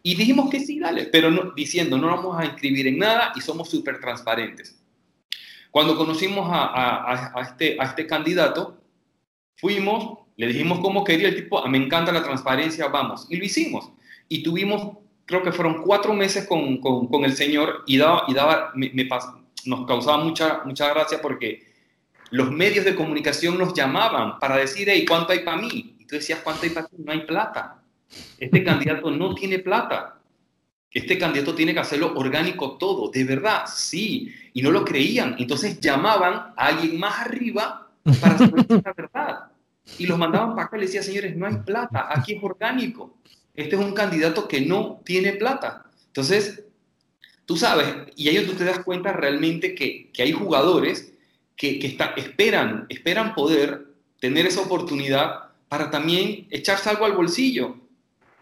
Y 0.00 0.14
dijimos 0.14 0.48
que 0.48 0.60
sí, 0.60 0.78
dale, 0.78 1.06
pero 1.06 1.32
no, 1.32 1.50
diciendo, 1.56 1.98
no 1.98 2.06
vamos 2.06 2.38
a 2.38 2.44
inscribir 2.44 2.86
en 2.86 2.98
nada 2.98 3.32
y 3.34 3.40
somos 3.40 3.68
súper 3.68 3.98
transparentes. 3.98 4.80
Cuando 5.72 5.96
conocimos 5.96 6.48
a, 6.48 7.32
a, 7.34 7.42
este, 7.42 7.76
a 7.80 7.84
este 7.84 8.06
candidato, 8.06 8.78
fuimos, 9.56 10.18
le 10.36 10.46
dijimos 10.46 10.78
cómo 10.78 11.02
quería 11.02 11.30
el 11.30 11.34
tipo, 11.34 11.58
ah, 11.58 11.68
me 11.68 11.78
encanta 11.78 12.12
la 12.12 12.22
transparencia, 12.22 12.86
vamos, 12.86 13.26
y 13.28 13.36
lo 13.36 13.44
hicimos. 13.44 13.90
Y 14.32 14.44
tuvimos, 14.44 14.96
creo 15.26 15.42
que 15.42 15.50
fueron 15.50 15.82
cuatro 15.82 16.14
meses 16.14 16.46
con, 16.46 16.78
con, 16.78 17.08
con 17.08 17.24
el 17.24 17.34
señor 17.34 17.82
y 17.84 17.98
daba, 17.98 18.24
y 18.28 18.32
daba 18.32 18.70
me, 18.76 19.08
nos 19.66 19.86
causaba 19.86 20.22
mucha, 20.22 20.62
mucha 20.64 20.88
gracia 20.88 21.20
porque 21.20 21.66
los 22.30 22.52
medios 22.52 22.84
de 22.84 22.94
comunicación 22.94 23.58
nos 23.58 23.74
llamaban 23.74 24.38
para 24.38 24.56
decir, 24.56 24.88
hey, 24.88 25.04
¿cuánto 25.06 25.32
hay 25.32 25.40
para 25.40 25.56
mí? 25.56 25.96
Y 25.98 26.06
tú 26.06 26.14
decías, 26.14 26.38
¿cuánto 26.44 26.62
hay 26.62 26.70
para 26.70 26.86
ti? 26.86 26.96
No 26.98 27.10
hay 27.10 27.22
plata. 27.22 27.82
Este 28.38 28.62
candidato 28.64 29.10
no 29.10 29.34
tiene 29.34 29.58
plata. 29.58 30.20
Este 30.92 31.18
candidato 31.18 31.56
tiene 31.56 31.74
que 31.74 31.80
hacerlo 31.80 32.12
orgánico 32.14 32.76
todo, 32.78 33.10
de 33.10 33.24
verdad, 33.24 33.64
sí. 33.66 34.32
Y 34.52 34.62
no 34.62 34.70
lo 34.70 34.84
creían. 34.84 35.34
Entonces 35.38 35.80
llamaban 35.80 36.34
a 36.34 36.66
alguien 36.66 37.00
más 37.00 37.26
arriba 37.26 37.88
para 38.20 38.38
saber 38.38 38.66
la 38.68 38.92
verdad. 38.96 39.38
Y 39.98 40.06
los 40.06 40.16
mandaban 40.16 40.54
para 40.54 40.68
acá 40.68 40.76
y 40.76 40.80
le 40.80 40.86
decía, 40.86 41.02
señores, 41.02 41.36
no 41.36 41.46
hay 41.46 41.56
plata, 41.56 42.08
aquí 42.10 42.34
es 42.34 42.42
orgánico. 42.42 43.18
Este 43.60 43.76
es 43.76 43.82
un 43.82 43.92
candidato 43.92 44.48
que 44.48 44.60
no 44.60 45.00
tiene 45.04 45.32
plata. 45.32 45.86
Entonces, 46.06 46.64
tú 47.46 47.56
sabes, 47.56 47.86
y 48.16 48.28
ahí 48.28 48.44
tú 48.46 48.54
te 48.54 48.64
das 48.64 48.80
cuenta 48.80 49.12
realmente 49.12 49.74
que, 49.74 50.10
que 50.12 50.22
hay 50.22 50.32
jugadores 50.32 51.12
que, 51.56 51.78
que 51.78 51.86
está, 51.86 52.14
esperan, 52.16 52.86
esperan 52.88 53.34
poder 53.34 53.86
tener 54.18 54.46
esa 54.46 54.60
oportunidad 54.60 55.50
para 55.68 55.90
también 55.90 56.46
echarse 56.50 56.88
algo 56.90 57.04
al 57.04 57.12
bolsillo. 57.12 57.76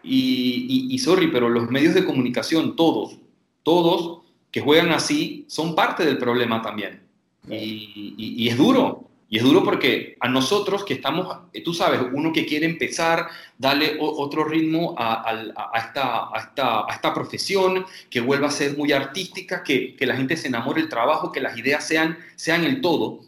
Y, 0.01 0.87
y, 0.89 0.97
sorry, 0.99 1.27
pero 1.27 1.49
los 1.49 1.69
medios 1.69 1.93
de 1.93 2.05
comunicación, 2.05 2.75
todos, 2.75 3.17
todos 3.63 4.21
que 4.51 4.61
juegan 4.61 4.91
así, 4.91 5.45
son 5.47 5.75
parte 5.75 6.05
del 6.05 6.17
problema 6.17 6.61
también. 6.61 7.01
Y, 7.49 8.15
y, 8.17 8.47
es 8.47 8.57
duro, 8.57 9.08
y 9.31 9.37
es 9.37 9.43
duro 9.43 9.63
porque 9.63 10.17
a 10.19 10.27
nosotros 10.27 10.83
que 10.83 10.95
estamos, 10.95 11.37
eh, 11.53 11.61
tú 11.61 11.71
sabes, 11.71 12.01
uno 12.11 12.33
que 12.33 12.47
quiere 12.47 12.65
empezar, 12.65 13.27
darle 13.59 13.97
otro 13.99 14.43
ritmo 14.43 14.95
a, 14.97 15.31
esta, 15.75 16.29
esta, 16.35 16.79
a, 16.79 16.87
esta, 16.91 17.13
profesión, 17.13 17.85
que 18.09 18.21
vuelva 18.21 18.47
a 18.47 18.51
ser 18.51 18.75
muy 18.75 18.91
artística, 18.91 19.63
que, 19.63 19.95
que, 19.95 20.07
la 20.07 20.15
gente 20.15 20.35
se 20.35 20.47
enamore 20.47 20.81
del 20.81 20.89
trabajo, 20.89 21.31
que 21.31 21.41
las 21.41 21.55
ideas 21.59 21.85
sean, 21.85 22.17
sean 22.35 22.63
el 22.63 22.81
todo, 22.81 23.19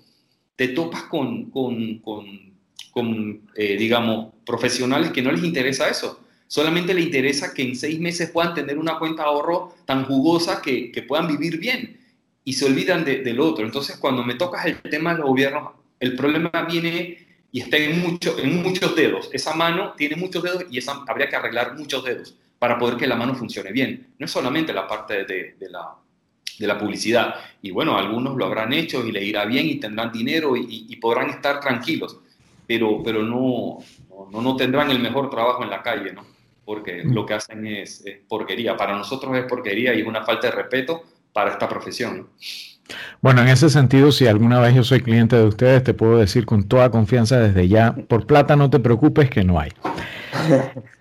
te 0.56 0.70
topas 0.70 1.04
con, 1.04 1.52
con, 1.52 2.00
con, 2.00 2.52
con 2.92 3.42
eh, 3.56 3.78
digamos, 3.78 4.34
profesionales 4.44 5.12
que 5.12 5.22
no 5.22 5.32
les 5.32 5.44
interesa 5.44 5.88
eso. 5.88 6.20
Solamente 6.48 6.96
les 6.96 7.06
interesa 7.06 7.54
que 7.54 7.62
en 7.62 7.76
seis 7.76 8.00
meses 8.00 8.32
puedan 8.32 8.56
tener 8.56 8.80
una 8.80 8.98
cuenta 8.98 9.22
de 9.24 9.30
ahorro 9.30 9.76
tan 9.86 10.06
jugosa 10.06 10.64
que, 10.64 10.92
que 10.92 11.04
puedan 11.04 11.28
vivir 11.28 11.60
bien 11.60 12.00
y 12.44 12.54
se 12.54 12.66
olvidan 12.66 13.06
de, 13.06 13.20
del 13.20 13.40
otro. 13.40 13.64
Entonces, 13.64 13.98
cuando 13.98 14.24
me 14.24 14.34
tocas 14.34 14.66
el 14.66 14.82
tema 14.82 15.14
de 15.14 15.20
los 15.20 15.28
gobiernos, 15.28 15.81
el 16.02 16.16
problema 16.16 16.50
viene 16.70 17.28
y 17.52 17.62
está 17.62 17.78
en, 17.78 18.02
mucho, 18.02 18.38
en 18.38 18.62
muchos 18.62 18.96
dedos. 18.96 19.30
Esa 19.32 19.54
mano 19.54 19.94
tiene 19.96 20.16
muchos 20.16 20.44
dedos 20.44 20.66
y 20.70 20.80
esa, 20.80 21.04
habría 21.08 21.30
que 21.30 21.36
arreglar 21.36 21.78
muchos 21.78 22.04
dedos 22.04 22.36
para 22.58 22.78
poder 22.78 22.98
que 22.98 23.08
la 23.08 23.16
mano 23.16 23.36
funcione 23.36 23.72
bien. 23.72 24.14
No 24.18 24.26
es 24.26 24.32
solamente 24.32 24.74
la 24.74 24.88
parte 24.88 25.26
de, 25.26 25.56
la, 25.70 25.96
de 26.58 26.68
la 26.68 26.78
publicidad. 26.78 27.36
Y 27.62 27.70
bueno, 27.70 27.98
algunos 27.98 28.36
lo 28.36 28.46
habrán 28.46 28.74
hecho 28.74 29.06
y 29.06 29.12
le 29.12 29.24
irá 29.24 29.46
bien 29.46 29.68
y 29.68 29.76
tendrán 29.76 30.12
dinero 30.12 30.56
y, 30.56 30.96
podrán 30.96 31.30
estar 31.30 31.60
tranquilos, 31.60 32.18
pero, 32.66 33.02
pero 33.04 33.22
no, 33.22 33.78
no, 34.32 34.42
no, 34.42 34.56
tendrán 34.56 34.90
el 34.90 35.00
mejor 35.00 35.30
trabajo 35.30 35.64
en 35.64 35.70
la 35.70 35.84
calle, 35.84 36.14
¿no? 36.14 36.26
Porque 36.66 37.04
mm. 37.04 37.14
lo 37.14 37.26
que 37.26 37.34
hacen 37.36 37.68
es, 37.68 38.04
es 38.06 38.20
porquería. 38.28 38.76
Para 38.76 38.98
nosotros 38.98 39.38
es 39.38 39.46
porquería 39.46 39.94
y 39.94 40.02
es 40.02 40.08
una 40.08 40.24
falta 40.24 40.48
de 40.48 40.54
respeto 40.54 41.04
para 41.32 41.52
esta 41.52 41.70
profesión. 41.70 42.18
¿no? 42.18 42.28
Bueno, 43.22 43.42
en 43.42 43.48
ese 43.50 43.70
sentido, 43.70 44.12
si 44.12 44.28
alguna 44.28 44.60
vez 44.60 44.76
yo 44.76 44.84
soy 44.84 45.02
cliente 45.02 45.36
de 45.36 45.46
ustedes, 45.46 45.84
te 45.84 45.94
puedo 45.94 46.18
decir 46.18 46.46
con 46.46 46.64
toda 46.64 46.90
confianza 46.90 47.40
desde 47.40 47.68
ya, 47.68 47.94
por 48.08 48.26
plata 48.26 48.56
no 48.56 48.70
te 48.70 48.80
preocupes 48.80 49.30
que 49.30 49.44
no 49.44 49.60
hay. 49.60 49.72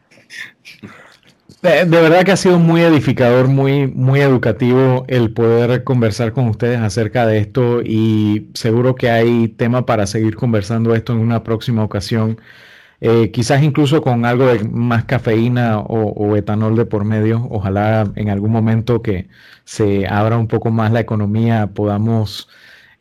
De, 1.63 1.85
verdad 1.85 2.25
que 2.25 2.33
ha 2.33 2.37
sido 2.39 2.59
muy 2.59 2.81
edificador, 2.81 3.47
muy, 3.49 3.87
muy 3.87 4.21
educativo 4.21 5.05
el 5.09 5.31
poder 5.31 5.85
conversar 5.85 6.33
con 6.33 6.49
ustedes 6.49 6.81
acerca 6.81 7.27
de 7.27 7.37
esto 7.37 7.83
y 7.83 8.49
seguro 8.55 8.95
que 8.95 9.11
hay 9.11 9.49
tema 9.49 9.85
para 9.85 10.07
seguir 10.07 10.37
conversando 10.37 10.95
esto 10.95 11.13
en 11.13 11.19
una 11.19 11.45
próxima 11.45 11.85
ocasión. 11.85 12.41
Eh, 13.01 13.31
quizás 13.31 13.63
incluso 13.63 14.03
con 14.03 14.27
algo 14.27 14.47
de 14.47 14.63
más 14.65 15.05
cafeína 15.05 15.79
o, 15.79 16.37
etanol 16.37 16.77
de 16.77 16.85
por 16.85 17.05
medio. 17.05 17.47
Ojalá 17.51 18.11
en 18.15 18.29
algún 18.29 18.53
momento 18.53 19.01
que 19.03 19.29
se 19.65 20.07
abra 20.07 20.37
un 20.37 20.49
poco 20.49 20.71
más 20.71 20.93
la 20.93 21.01
economía 21.01 21.69
podamos 21.69 22.49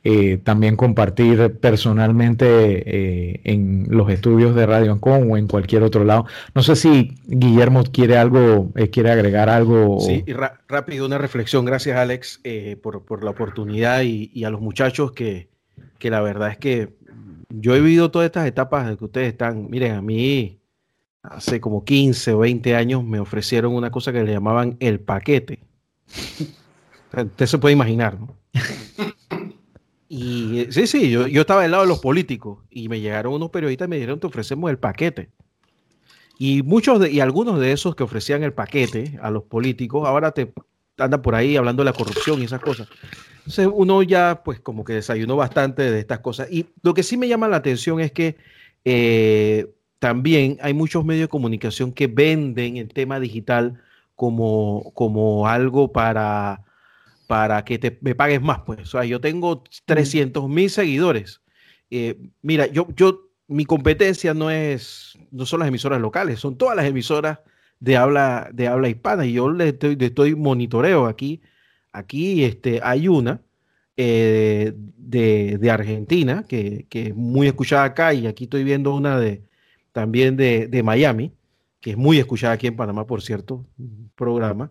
eh, 0.05 0.37
también 0.37 0.77
compartir 0.77 1.57
personalmente 1.59 2.45
eh, 2.47 3.41
en 3.43 3.87
los 3.89 4.09
estudios 4.09 4.55
de 4.55 4.65
Radio 4.65 4.93
Ancon 4.93 5.29
o 5.29 5.35
en 5.35 5.47
cualquier 5.47 5.83
otro 5.83 6.05
lado. 6.05 6.25
No 6.55 6.63
sé 6.63 6.77
si 6.77 7.17
Guillermo 7.25 7.83
quiere 7.83 8.17
algo, 8.17 8.71
quiere 8.93 9.11
agregar 9.11 9.49
algo. 9.49 9.99
Sí, 9.99 10.23
rápido 10.69 11.05
una 11.05 11.17
reflexión. 11.17 11.65
Gracias 11.65 11.97
Alex 11.97 12.41
por, 12.81 13.21
la 13.21 13.31
oportunidad 13.31 14.03
y, 14.03 14.45
a 14.45 14.49
los 14.49 14.61
muchachos 14.61 15.11
que, 15.11 15.49
que, 15.97 16.09
la 16.09 16.21
verdad 16.21 16.51
es 16.51 16.57
que 16.57 16.98
yo 17.49 17.75
he 17.75 17.81
vivido 17.81 18.11
todas 18.11 18.27
estas 18.27 18.47
etapas 18.47 18.89
en 18.89 18.97
que 18.97 19.05
ustedes 19.05 19.27
están. 19.29 19.69
Miren, 19.69 19.93
a 19.93 20.01
mí 20.01 20.59
hace 21.23 21.59
como 21.59 21.83
15 21.83 22.33
o 22.33 22.39
20 22.39 22.75
años 22.75 23.03
me 23.03 23.19
ofrecieron 23.19 23.73
una 23.73 23.91
cosa 23.91 24.13
que 24.13 24.23
le 24.23 24.31
llamaban 24.31 24.77
el 24.79 24.99
paquete. 24.99 25.59
Usted 27.15 27.45
se 27.45 27.57
puede 27.57 27.73
imaginar, 27.73 28.19
¿no? 28.19 28.35
Y 30.11 30.65
sí, 30.71 30.87
sí, 30.87 31.11
yo, 31.11 31.27
yo 31.27 31.41
estaba 31.41 31.61
del 31.61 31.69
lado 31.69 31.83
de 31.83 31.89
los 31.89 31.99
políticos 31.99 32.63
y 32.71 32.89
me 32.89 32.99
llegaron 32.99 33.31
unos 33.31 33.51
periodistas 33.51 33.85
y 33.85 33.89
me 33.89 33.97
dijeron, 33.97 34.19
te 34.19 34.25
ofrecemos 34.25 34.71
el 34.71 34.79
paquete. 34.79 35.29
Y 36.39 36.63
muchos 36.63 36.99
de, 36.99 37.11
y 37.11 37.19
algunos 37.19 37.59
de 37.59 37.73
esos 37.73 37.95
que 37.95 38.01
ofrecían 38.01 38.41
el 38.41 38.51
paquete 38.51 39.19
a 39.21 39.29
los 39.29 39.43
políticos, 39.43 40.07
ahora 40.07 40.31
te 40.31 40.51
andan 40.99 41.21
por 41.21 41.35
ahí 41.35 41.55
hablando 41.55 41.81
de 41.83 41.85
la 41.85 41.93
corrupción 41.93 42.41
y 42.41 42.45
esas 42.45 42.61
cosas. 42.61 42.87
Entonces 43.39 43.67
uno 43.73 44.03
ya 44.03 44.41
pues 44.43 44.59
como 44.59 44.83
que 44.83 44.93
desayunó 44.93 45.35
bastante 45.35 45.89
de 45.91 45.99
estas 45.99 46.19
cosas. 46.19 46.47
Y 46.51 46.67
lo 46.83 46.93
que 46.93 47.03
sí 47.03 47.17
me 47.17 47.27
llama 47.27 47.47
la 47.47 47.57
atención 47.57 47.99
es 47.99 48.11
que 48.11 48.37
eh, 48.85 49.67
también 49.99 50.57
hay 50.61 50.73
muchos 50.73 51.03
medios 51.05 51.23
de 51.23 51.29
comunicación 51.29 51.91
que 51.91 52.07
venden 52.07 52.77
el 52.77 52.89
tema 52.89 53.19
digital 53.19 53.81
como, 54.15 54.91
como 54.93 55.47
algo 55.47 55.91
para 55.91 56.63
para 57.29 57.63
que 57.63 57.77
te, 57.77 57.95
me 58.01 58.15
pagues 58.15 58.41
más. 58.41 58.61
Pues. 58.65 58.79
O 58.79 58.85
sea, 58.85 59.05
yo 59.05 59.21
tengo 59.21 59.63
300 59.85 60.49
mil 60.49 60.67
seguidores. 60.67 61.41
Eh, 61.91 62.19
mira, 62.41 62.65
yo, 62.65 62.87
yo, 62.95 63.29
mi 63.47 63.65
competencia 63.65 64.33
no 64.33 64.49
es, 64.49 65.15
no 65.29 65.45
son 65.45 65.59
las 65.59 65.67
emisoras 65.67 66.01
locales, 66.01 66.39
son 66.39 66.57
todas 66.57 66.75
las 66.75 66.85
emisoras 66.85 67.37
de 67.80 67.97
habla, 67.97 68.49
de 68.53 68.67
habla 68.67 68.89
hispana. 68.89 69.25
Y 69.25 69.34
yo 69.34 69.49
le 69.51 69.69
estoy, 69.69 69.97
estoy 69.99 70.36
monitoreo 70.36 71.05
aquí. 71.05 71.41
Aquí 71.91 72.43
este, 72.43 72.82
hay 72.84 73.07
una 73.07 73.41
eh, 73.97 74.73
de, 74.75 75.57
de, 75.57 75.71
Argentina 75.71 76.45
que, 76.47 76.86
que, 76.89 77.07
es 77.07 77.15
muy 77.15 77.47
escuchada 77.47 77.84
acá. 77.84 78.13
Y 78.13 78.27
aquí 78.27 78.45
estoy 78.45 78.63
viendo 78.63 78.93
una 78.93 79.19
de, 79.19 79.43
también 79.91 80.38
de, 80.38 80.67
de 80.67 80.84
Miami, 80.84 81.34
que 81.82 81.91
es 81.91 81.97
muy 81.97 82.19
escuchada 82.19 82.53
aquí 82.53 82.67
en 82.67 82.75
Panamá, 82.75 83.07
por 83.07 83.21
cierto, 83.21 83.65
programa. 84.15 84.69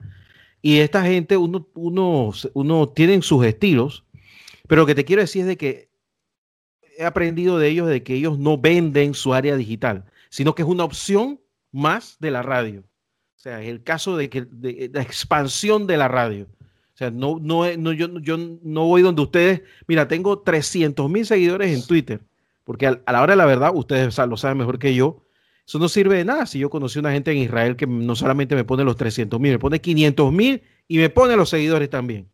Y 0.63 0.79
esta 0.79 1.05
gente, 1.05 1.37
uno, 1.37 1.69
uno, 1.75 2.33
uno 2.55 2.89
tienen 2.89 3.23
sus 3.23 3.45
estilos, 3.45 4.05
pero 4.67 4.83
lo 4.83 4.87
que 4.87 4.95
te 4.95 5.05
quiero 5.05 5.23
decir 5.23 5.43
es 5.43 5.49
de 5.49 5.57
que 5.57 5.89
he 6.99 7.05
aprendido 7.05 7.59
de 7.59 7.69
ellos 7.69 7.89
de 7.89 8.03
que 8.03 8.15
ellos 8.15 8.39
no 8.39 8.59
venden 8.59 9.15
su 9.15 9.33
área 9.33 9.57
digital, 9.57 10.05
sino 10.31 10.55
que 10.55 10.63
es 10.63 10.69
una 10.69 10.85
opción 10.85 11.41
más 11.71 12.17
de 12.19 12.33
la 12.33 12.43
radio. 12.43 12.88
O 13.39 13.41
sea, 13.41 13.63
es 13.63 13.69
el 13.69 13.85
caso 13.85 14.17
de 14.17 14.29
que 14.29 14.47
de, 14.51 14.91
la 14.93 15.01
expansión 15.01 15.87
de 15.87 15.97
la 15.97 16.09
radio. 16.09 16.49
O 16.93 16.97
sea, 16.99 17.13
no, 17.13 17.39
no, 17.41 17.65
no, 17.77 17.93
yo, 17.93 18.19
yo 18.19 18.37
no 18.37 18.87
voy 18.87 19.01
donde 19.01 19.23
ustedes, 19.23 19.63
mira, 19.87 20.09
tengo 20.09 20.41
300 20.41 21.09
mil 21.09 21.25
seguidores 21.25 21.73
en 21.73 21.87
Twitter, 21.87 22.21
porque 22.65 22.89
a, 22.89 23.01
la 23.07 23.23
hora 23.23 23.35
de 23.35 23.37
la 23.37 23.47
verdad, 23.47 23.71
ustedes 23.73 24.19
lo 24.19 24.37
saben 24.37 24.59
mejor 24.59 24.81
que 24.81 24.93
yo, 24.93 25.25
eso 25.65 25.79
no 25.79 25.89
sirve 25.89 26.17
de 26.17 26.25
nada 26.25 26.47
si 26.47 26.59
yo 26.59 26.69
conocí 26.69 26.99
a 26.99 27.01
una 27.01 27.13
gente 27.13 27.31
en 27.31 27.39
Israel 27.39 27.77
que 27.77 27.87
no 27.87 28.17
solamente 28.17 28.57
me 28.57 28.65
pone 28.65 28.83
los 28.83 28.97
300 28.97 29.39
mil, 29.39 29.53
me 29.53 29.59
pone 29.61 29.81
500 29.81 30.33
mil 30.33 30.63
y 30.89 30.99
me 30.99 31.09
pone 31.09 31.37
los 31.37 31.51
seguidores 31.51 31.89
también. 31.91 32.29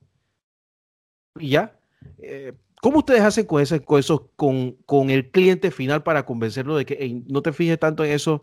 Y 1.39 1.51
ya. 1.51 1.79
Eh, 2.19 2.55
¿Cómo 2.81 2.99
ustedes 2.99 3.21
hacen 3.21 3.45
con, 3.45 3.61
ese, 3.61 3.83
con, 3.83 4.73
con, 4.87 5.11
el 5.11 5.31
cliente 5.31 5.71
final 5.71 6.03
para 6.03 6.25
convencerlo 6.25 6.77
de 6.77 6.87
que 6.87 7.23
no 7.29 7.43
te 7.43 7.53
fijes 7.53 7.79
tanto 7.79 8.05
en 8.05 8.13
eso? 8.13 8.43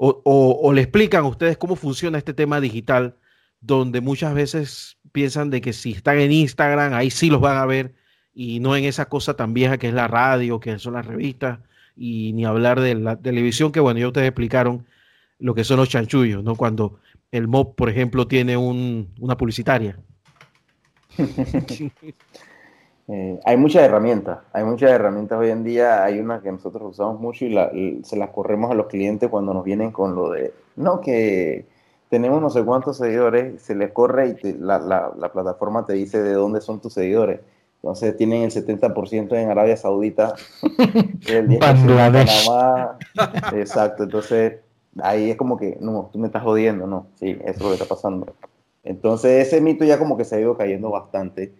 O, 0.00 0.72
le 0.72 0.82
explican 0.82 1.24
a 1.24 1.28
ustedes 1.28 1.58
cómo 1.58 1.74
funciona 1.74 2.18
este 2.18 2.32
tema 2.32 2.60
digital, 2.60 3.16
donde 3.60 4.00
muchas 4.00 4.32
veces 4.32 4.96
piensan 5.10 5.50
de 5.50 5.60
que 5.60 5.72
si 5.72 5.90
están 5.92 6.18
en 6.20 6.30
Instagram, 6.30 6.94
ahí 6.94 7.10
sí 7.10 7.30
los 7.30 7.40
van 7.40 7.56
a 7.56 7.66
ver, 7.66 7.94
y 8.32 8.60
no 8.60 8.76
en 8.76 8.84
esa 8.84 9.08
cosa 9.08 9.34
tan 9.34 9.54
vieja 9.54 9.78
que 9.78 9.88
es 9.88 9.94
la 9.94 10.06
radio, 10.06 10.60
que 10.60 10.78
son 10.78 10.94
las 10.94 11.04
revistas 11.04 11.58
y 11.96 12.32
ni 12.34 12.44
hablar 12.44 12.80
de 12.80 12.94
la 12.94 13.16
televisión, 13.16 13.72
que 13.72 13.80
bueno, 13.80 13.98
ya 13.98 14.06
ustedes 14.06 14.28
explicaron 14.28 14.86
lo 15.40 15.54
que 15.54 15.64
son 15.64 15.78
los 15.78 15.88
chanchullos, 15.88 16.44
¿no? 16.44 16.54
Cuando 16.54 17.00
el 17.32 17.48
MOB, 17.48 17.74
por 17.74 17.90
ejemplo, 17.90 18.28
tiene 18.28 18.56
una 18.56 19.36
publicitaria. 19.36 19.98
Eh, 23.08 23.40
hay 23.44 23.56
muchas 23.56 23.82
herramientas, 23.82 24.40
hay 24.52 24.64
muchas 24.64 24.90
herramientas 24.90 25.38
hoy 25.38 25.50
en 25.50 25.64
día, 25.64 26.04
hay 26.04 26.18
una 26.18 26.40
que 26.42 26.52
nosotros 26.52 26.90
usamos 26.90 27.20
mucho 27.20 27.46
y, 27.46 28.00
se 28.04 28.16
las 28.16 28.30
corremos 28.30 28.70
a 28.70 28.74
los 28.74 28.86
clientes 28.86 29.30
cuando 29.30 29.54
nos 29.54 29.64
vienen 29.64 29.90
con 29.92 30.14
lo 30.14 30.30
de, 30.30 30.52
no, 30.76 31.00
que 31.00 31.64
tenemos 32.10 32.42
no 32.42 32.50
sé 32.50 32.64
cuántos 32.64 32.98
seguidores, 32.98 33.62
se 33.62 33.74
les 33.74 33.92
corre 33.92 34.36
y 34.42 34.52
la, 34.54 34.78
la 34.78 35.32
plataforma 35.32 35.86
te 35.86 35.94
dice 35.94 36.22
de 36.22 36.34
dónde 36.34 36.60
son 36.60 36.80
tus 36.80 36.92
seguidores 36.92 37.40
entonces 37.82 38.16
tienen 38.16 38.42
el 38.42 38.50
70% 38.50 39.36
en 39.36 39.50
Arabia 39.50 39.76
Saudita, 39.76 40.34
el 41.28 41.48
10% 41.48 41.50
en 41.50 42.12
Panamá. 42.12 42.98
Exacto, 43.54 44.02
entonces 44.02 44.56
ahí 45.00 45.30
es 45.30 45.36
como 45.36 45.56
que, 45.56 45.78
no, 45.80 46.10
tú 46.12 46.18
me 46.18 46.26
estás 46.26 46.42
jodiendo, 46.42 46.86
no, 46.88 47.06
sí, 47.14 47.38
eso 47.44 47.50
es 47.50 47.60
lo 47.60 47.68
que 47.68 47.74
está 47.74 47.86
pasando. 47.86 48.34
Entonces 48.82 49.46
ese 49.46 49.60
mito 49.60 49.84
ya 49.84 49.98
como 49.98 50.16
que 50.16 50.24
se 50.24 50.36
ha 50.36 50.40
ido 50.40 50.56
cayendo 50.56 50.90
bastante. 50.90 51.54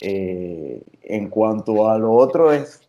Eh, 0.00 0.82
en 1.02 1.28
cuanto 1.28 1.88
a 1.88 1.98
lo 1.98 2.12
otro 2.12 2.52
es, 2.52 2.80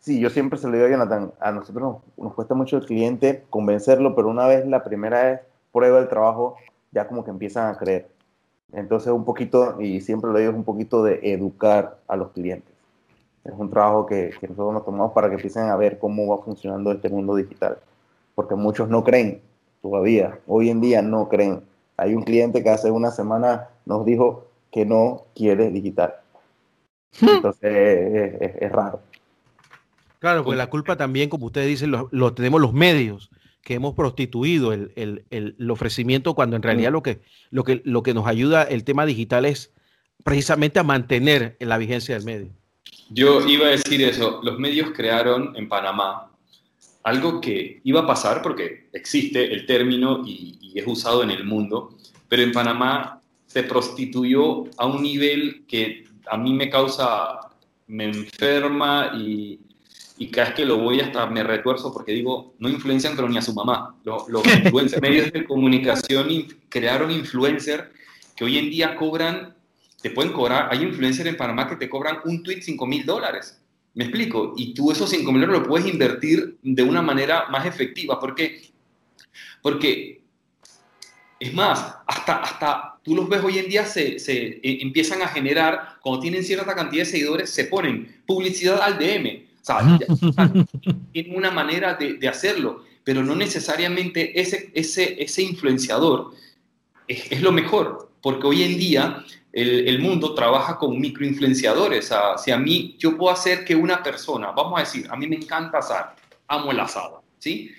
sí, 0.00 0.18
yo 0.20 0.30
siempre 0.30 0.58
se 0.58 0.66
lo 0.66 0.74
digo 0.74 0.86
a 0.86 0.90
Jonathan, 0.90 1.32
a 1.40 1.52
nosotros 1.52 1.98
nos, 2.16 2.34
cuesta 2.34 2.54
mucho 2.54 2.78
el 2.78 2.86
cliente 2.86 3.44
convencerlo, 3.50 4.14
pero 4.14 4.28
una 4.28 4.46
vez 4.46 4.66
la 4.66 4.82
primera 4.82 5.24
vez 5.24 5.40
prueba 5.72 5.98
el 5.98 6.08
trabajo, 6.08 6.56
ya 6.92 7.06
como 7.06 7.24
que 7.24 7.30
empiezan 7.30 7.72
a 7.72 7.78
creer. 7.78 8.08
Entonces, 8.72 9.12
un 9.12 9.24
poquito, 9.24 9.80
y 9.80 10.00
siempre 10.00 10.30
lo 10.30 10.38
digo, 10.38 10.50
es 10.50 10.56
un 10.56 10.64
poquito 10.64 11.02
de 11.02 11.20
educar 11.22 11.98
a 12.06 12.16
los 12.16 12.30
clientes. 12.32 12.74
Es 13.44 13.54
un 13.56 13.70
trabajo 13.70 14.04
que, 14.04 14.30
nosotros 14.42 14.74
nos 14.74 14.84
tomamos 14.84 15.12
para 15.12 15.28
que 15.28 15.36
empiecen 15.36 15.64
a 15.64 15.76
ver 15.76 15.98
cómo 15.98 16.26
va 16.26 16.42
funcionando 16.42 16.92
este 16.92 17.08
mundo 17.08 17.34
digital. 17.34 17.78
Porque 18.34 18.54
muchos 18.54 18.88
no 18.88 19.04
creen 19.04 19.40
todavía. 19.80 20.38
Hoy 20.46 20.68
en 20.68 20.80
día 20.80 21.00
no 21.00 21.28
creen. 21.28 21.62
Hay 21.96 22.14
un 22.14 22.22
cliente 22.22 22.62
que 22.62 22.68
hace 22.68 22.90
una 22.90 23.10
semana 23.10 23.68
nos 23.86 24.04
dijo 24.04 24.47
que 24.72 24.84
no 24.84 25.26
quiere 25.34 25.70
digital. 25.70 26.14
Hmm. 27.20 27.28
Entonces, 27.28 28.38
es, 28.60 28.72
raro. 28.72 29.00
Claro, 30.18 30.44
pues 30.44 30.58
la 30.58 30.68
culpa 30.68 30.96
también, 30.96 31.28
como 31.28 31.46
ustedes 31.46 31.68
dicen, 31.68 31.92
lo 32.10 32.34
tenemos 32.34 32.60
los 32.60 32.72
medios 32.72 33.30
que 33.68 33.74
hemos 33.74 33.94
prostituido 33.94 34.72
el, 34.72 35.70
ofrecimiento 35.70 36.34
cuando 36.34 36.56
en 36.56 36.62
realidad 36.62 36.90
mm. 36.90 36.94
lo, 36.94 37.02
que, 37.02 37.20
lo, 37.50 37.64
que, 37.64 37.82
lo 37.84 38.02
que 38.02 38.14
nos 38.14 38.26
ayuda 38.26 38.62
el 38.62 38.82
tema 38.82 39.04
digital 39.04 39.44
es 39.44 39.74
precisamente 40.24 40.78
a 40.78 40.84
mantener 40.84 41.56
la 41.60 41.76
vigencia 41.76 42.14
del 42.14 42.24
medio. 42.24 42.48
Yo 43.10 43.46
iba 43.46 43.66
a 43.66 43.70
decir 43.70 44.02
eso, 44.02 44.40
los 44.42 44.58
medios 44.58 44.92
crearon 44.94 45.54
en 45.54 45.68
Panamá 45.68 46.30
algo 47.02 47.42
que 47.42 47.82
iba 47.84 48.00
a 48.00 48.06
pasar 48.06 48.40
porque 48.40 48.88
existe 48.94 49.52
el 49.52 49.66
término 49.66 50.22
y, 50.26 50.58
y 50.62 50.78
es 50.78 50.86
usado 50.86 51.22
en 51.22 51.30
el 51.30 51.44
mundo, 51.44 51.96
pero 52.28 52.42
en 52.42 52.52
Panamá 52.52 53.17
se 53.58 53.64
prostituyó 53.64 54.66
a 54.76 54.86
un 54.86 55.02
nivel 55.02 55.64
que 55.66 56.04
a 56.30 56.36
mí 56.36 56.52
me 56.52 56.70
causa, 56.70 57.40
me 57.88 58.04
enferma 58.04 59.10
y, 59.16 59.58
y 60.16 60.28
cada 60.28 60.46
vez 60.46 60.56
que 60.56 60.64
lo 60.64 60.78
voy 60.78 61.00
hasta 61.00 61.26
me 61.26 61.42
retuerzo 61.42 61.92
porque 61.92 62.12
digo, 62.12 62.54
no 62.60 62.68
influencian 62.68 63.16
pero 63.16 63.28
ni 63.28 63.36
a 63.36 63.42
su 63.42 63.52
mamá. 63.52 63.96
Los, 64.04 64.28
medios 65.02 65.32
de 65.32 65.44
comunicación 65.44 66.28
crearon 66.68 67.10
influencers 67.10 67.88
que 68.36 68.44
hoy 68.44 68.58
en 68.58 68.70
día 68.70 68.94
cobran, 68.94 69.56
te 70.02 70.10
pueden 70.10 70.32
cobrar, 70.32 70.68
hay 70.70 70.84
influencers 70.84 71.28
en 71.28 71.36
Panamá 71.36 71.68
que 71.68 71.74
te 71.74 71.90
cobran 71.90 72.18
un 72.26 72.44
tweet 72.44 72.60
5 72.62 72.86
mil 72.86 73.04
dólares. 73.04 73.60
¿Me 73.94 74.04
explico? 74.04 74.54
Y 74.56 74.72
tú 74.72 74.92
esos 74.92 75.10
5 75.10 75.32
mil 75.32 75.40
dólares 75.40 75.62
lo 75.62 75.68
puedes 75.68 75.92
invertir 75.92 76.58
de 76.62 76.82
una 76.84 77.02
manera 77.02 77.48
más 77.48 77.66
efectiva. 77.66 78.20
¿Por 78.20 78.36
qué? 78.36 78.70
Porque, 79.60 80.22
es 81.40 81.52
más, 81.52 81.96
hasta, 82.06 82.36
hasta 82.36 82.97
tú 83.08 83.16
los 83.16 83.28
ves 83.28 83.42
hoy 83.42 83.58
en 83.58 83.68
día, 83.68 83.86
se, 83.86 84.18
se 84.18 84.36
eh, 84.36 84.78
empiezan 84.82 85.22
a 85.22 85.28
generar, 85.28 85.96
cuando 86.02 86.20
tienen 86.20 86.44
cierta 86.44 86.74
cantidad 86.74 87.04
de 87.04 87.10
seguidores, 87.10 87.50
se 87.50 87.64
ponen 87.64 88.22
publicidad 88.26 88.82
al 88.82 88.98
DM 88.98 89.48
tiene 91.12 91.36
una 91.36 91.50
manera 91.50 91.94
de, 91.94 92.28
hacerlo, 92.28 92.84
pero 93.04 93.22
no 93.22 93.34
necesariamente 93.34 94.40
ese, 94.40 94.70
ese, 94.74 95.22
ese 95.22 95.42
influenciador 95.42 96.32
es, 97.06 97.40
lo 97.40 97.52
mejor, 97.52 98.10
porque 98.22 98.46
hoy 98.46 98.62
en 98.62 98.78
día 98.78 99.24
el, 99.52 99.98
mundo 100.00 100.34
trabaja 100.34 100.78
con 100.78 100.98
microinfluenciadores. 100.98 102.04
O 102.06 102.08
sea, 102.08 102.38
si 102.38 102.50
a 102.50 102.58
mí 102.58 102.96
yo 102.98 103.16
puedo 103.16 103.32
hacer 103.32 103.64
que 103.64 103.74
una 103.74 104.02
persona, 104.02 104.52
vamos 104.52 104.78
a 104.78 104.84
decir, 104.84 105.06
a 105.10 105.16
mí 105.16 105.26
me 105.26 105.36
encanta 105.36 105.78
asar, 105.78 106.14
amo 106.46 106.70
el 106.70 106.80
asado, 106.80 107.22
¿sí? 107.38 107.70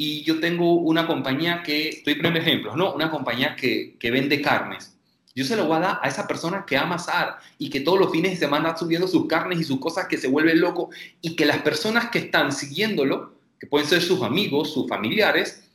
Y 0.00 0.22
yo 0.22 0.38
tengo 0.38 0.74
una 0.74 1.08
compañía 1.08 1.64
que, 1.64 1.88
estoy 1.88 2.14
poniendo 2.14 2.38
ejemplos, 2.38 2.76
¿no? 2.76 2.94
Una 2.94 3.10
compañía 3.10 3.56
que, 3.56 3.96
que 3.98 4.12
vende 4.12 4.40
carnes 4.40 4.96
Yo 5.34 5.44
se 5.44 5.56
lo 5.56 5.66
voy 5.66 5.78
a 5.78 5.80
dar 5.80 5.98
a 6.00 6.08
esa 6.08 6.28
persona 6.28 6.64
que 6.64 6.76
ama 6.76 6.94
asar 6.94 7.38
y 7.58 7.68
que 7.68 7.80
todos 7.80 7.98
los 7.98 8.12
fines 8.12 8.30
de 8.30 8.36
semana 8.36 8.76
subiendo 8.76 9.08
sus 9.08 9.26
carnes 9.26 9.58
y 9.58 9.64
sus 9.64 9.80
cosas 9.80 10.06
que 10.06 10.16
se 10.16 10.28
vuelve 10.28 10.54
loco 10.54 10.90
y 11.20 11.34
que 11.34 11.44
las 11.44 11.62
personas 11.62 12.10
que 12.10 12.20
están 12.20 12.52
siguiéndolo, 12.52 13.34
que 13.58 13.66
pueden 13.66 13.88
ser 13.88 14.00
sus 14.00 14.22
amigos, 14.22 14.72
sus 14.72 14.88
familiares, 14.88 15.68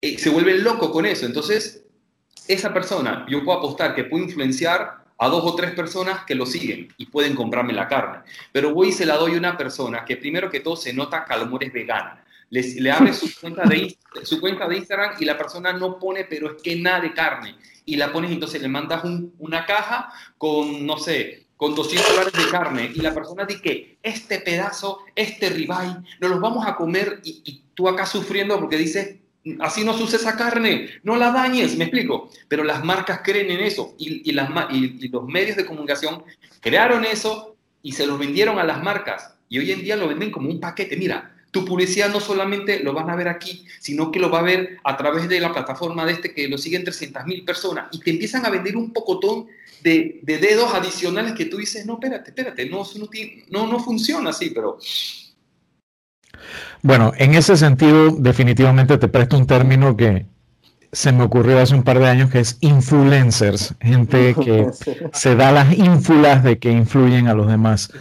eh, 0.00 0.16
se 0.16 0.30
vuelven 0.30 0.64
locos 0.64 0.88
con 0.88 1.04
eso. 1.04 1.26
Entonces, 1.26 1.84
esa 2.46 2.72
persona, 2.72 3.26
yo 3.28 3.44
puedo 3.44 3.58
apostar 3.58 3.94
que 3.94 4.04
puede 4.04 4.24
influenciar 4.24 5.04
a 5.18 5.28
dos 5.28 5.44
o 5.44 5.54
tres 5.56 5.72
personas 5.72 6.24
que 6.24 6.34
lo 6.34 6.46
siguen 6.46 6.88
y 6.96 7.04
pueden 7.04 7.34
comprarme 7.34 7.74
la 7.74 7.86
carne. 7.86 8.20
Pero 8.50 8.72
voy 8.72 8.88
y 8.88 8.92
se 8.92 9.04
la 9.04 9.16
doy 9.16 9.34
a 9.34 9.38
una 9.38 9.58
persona 9.58 10.06
que 10.06 10.16
primero 10.16 10.48
que 10.48 10.60
todo 10.60 10.76
se 10.76 10.94
nota 10.94 11.24
que 11.26 11.34
a 11.34 11.36
lo 11.36 11.44
mejor 11.44 11.64
es 11.64 11.72
vegana. 11.72 12.24
Le, 12.50 12.62
le 12.80 12.90
abre 12.90 13.12
su 13.12 13.28
cuenta, 13.40 13.62
de, 13.64 13.96
su 14.22 14.40
cuenta 14.40 14.66
de 14.66 14.76
Instagram 14.78 15.16
y 15.20 15.24
la 15.24 15.36
persona 15.36 15.72
no 15.72 15.98
pone, 15.98 16.24
pero 16.24 16.50
es 16.50 16.62
que 16.62 16.76
nada 16.76 17.00
de 17.00 17.12
carne. 17.12 17.56
Y 17.84 17.96
la 17.96 18.12
pones, 18.12 18.30
entonces 18.30 18.60
le 18.60 18.68
mandas 18.68 19.02
una 19.38 19.66
caja 19.66 20.12
con, 20.36 20.86
no 20.86 20.98
sé, 20.98 21.46
con 21.56 21.74
200 21.74 22.10
dólares 22.10 22.32
de 22.32 22.50
carne 22.50 22.90
y 22.94 23.00
la 23.00 23.12
persona 23.12 23.44
dice 23.44 23.60
que 23.60 23.98
este 24.02 24.40
pedazo, 24.40 25.00
este 25.14 25.50
ribeye, 25.50 25.96
nos 26.20 26.30
los 26.30 26.40
vamos 26.40 26.66
a 26.66 26.76
comer 26.76 27.20
y, 27.24 27.42
y 27.44 27.62
tú 27.74 27.88
acá 27.88 28.06
sufriendo 28.06 28.58
porque 28.60 28.76
dices, 28.76 29.16
así 29.60 29.84
no 29.84 29.96
se 29.96 30.02
usa 30.02 30.18
esa 30.18 30.36
carne, 30.36 30.88
no 31.02 31.16
la 31.16 31.30
dañes, 31.32 31.76
me 31.76 31.84
explico. 31.84 32.30
Pero 32.48 32.64
las 32.64 32.84
marcas 32.84 33.20
creen 33.22 33.50
en 33.50 33.60
eso 33.60 33.94
y, 33.98 34.32
las, 34.32 34.50
y, 34.70 35.08
los 35.08 35.24
medios 35.26 35.56
de 35.56 35.66
comunicación 35.66 36.22
crearon 36.60 37.04
eso 37.04 37.56
y 37.82 37.92
se 37.92 38.06
los 38.06 38.18
vendieron 38.18 38.58
a 38.58 38.64
las 38.64 38.82
marcas. 38.82 39.34
Y 39.48 39.58
hoy 39.58 39.72
en 39.72 39.82
día 39.82 39.96
lo 39.96 40.08
venden 40.08 40.30
como 40.30 40.50
un 40.50 40.60
paquete. 40.60 40.96
Mira, 40.96 41.34
tu 41.58 41.64
publicidad 41.64 42.10
no 42.10 42.20
solamente 42.20 42.82
lo 42.82 42.92
van 42.92 43.10
a 43.10 43.16
ver 43.16 43.28
aquí, 43.28 43.66
sino 43.80 44.12
que 44.12 44.20
lo 44.20 44.30
va 44.30 44.40
a 44.40 44.42
ver 44.42 44.78
a 44.84 44.96
través 44.96 45.28
de 45.28 45.40
la 45.40 45.52
plataforma 45.52 46.06
de 46.06 46.12
este 46.12 46.32
que 46.32 46.48
lo 46.48 46.58
siguen 46.58 46.84
300 46.84 47.26
mil 47.26 47.44
personas 47.44 47.88
y 47.92 48.00
te 48.00 48.10
empiezan 48.10 48.46
a 48.46 48.50
vender 48.50 48.76
un 48.76 48.92
pocotón 48.92 49.46
de, 49.82 50.20
de, 50.22 50.38
dedos 50.38 50.74
adicionales 50.74 51.32
que 51.34 51.46
tú 51.46 51.56
dices, 51.56 51.86
no, 51.86 51.94
espérate, 51.94 52.30
espérate, 52.30 52.66
no, 52.66 52.82
no, 52.96 53.08
no, 53.50 53.72
no 53.72 53.80
funciona 53.80 54.30
así, 54.30 54.50
pero 54.50 54.78
bueno, 56.82 57.12
en 57.16 57.34
ese 57.34 57.56
sentido, 57.56 58.10
definitivamente 58.10 58.98
te 58.98 59.08
presto 59.08 59.36
un 59.36 59.46
término 59.46 59.96
que 59.96 60.26
se 60.92 61.12
me 61.12 61.24
ocurrió 61.24 61.58
hace 61.58 61.74
un 61.74 61.82
par 61.82 61.98
de 61.98 62.08
años, 62.08 62.30
que 62.30 62.40
es 62.40 62.56
influencers, 62.60 63.74
gente 63.80 64.34
que 64.34 64.68
se 65.12 65.34
da 65.34 65.52
las 65.52 65.76
ínfulas 65.76 66.42
de 66.44 66.58
que 66.58 66.70
influyen 66.70 67.26
a 67.26 67.34
los 67.34 67.48
demás. 67.48 67.92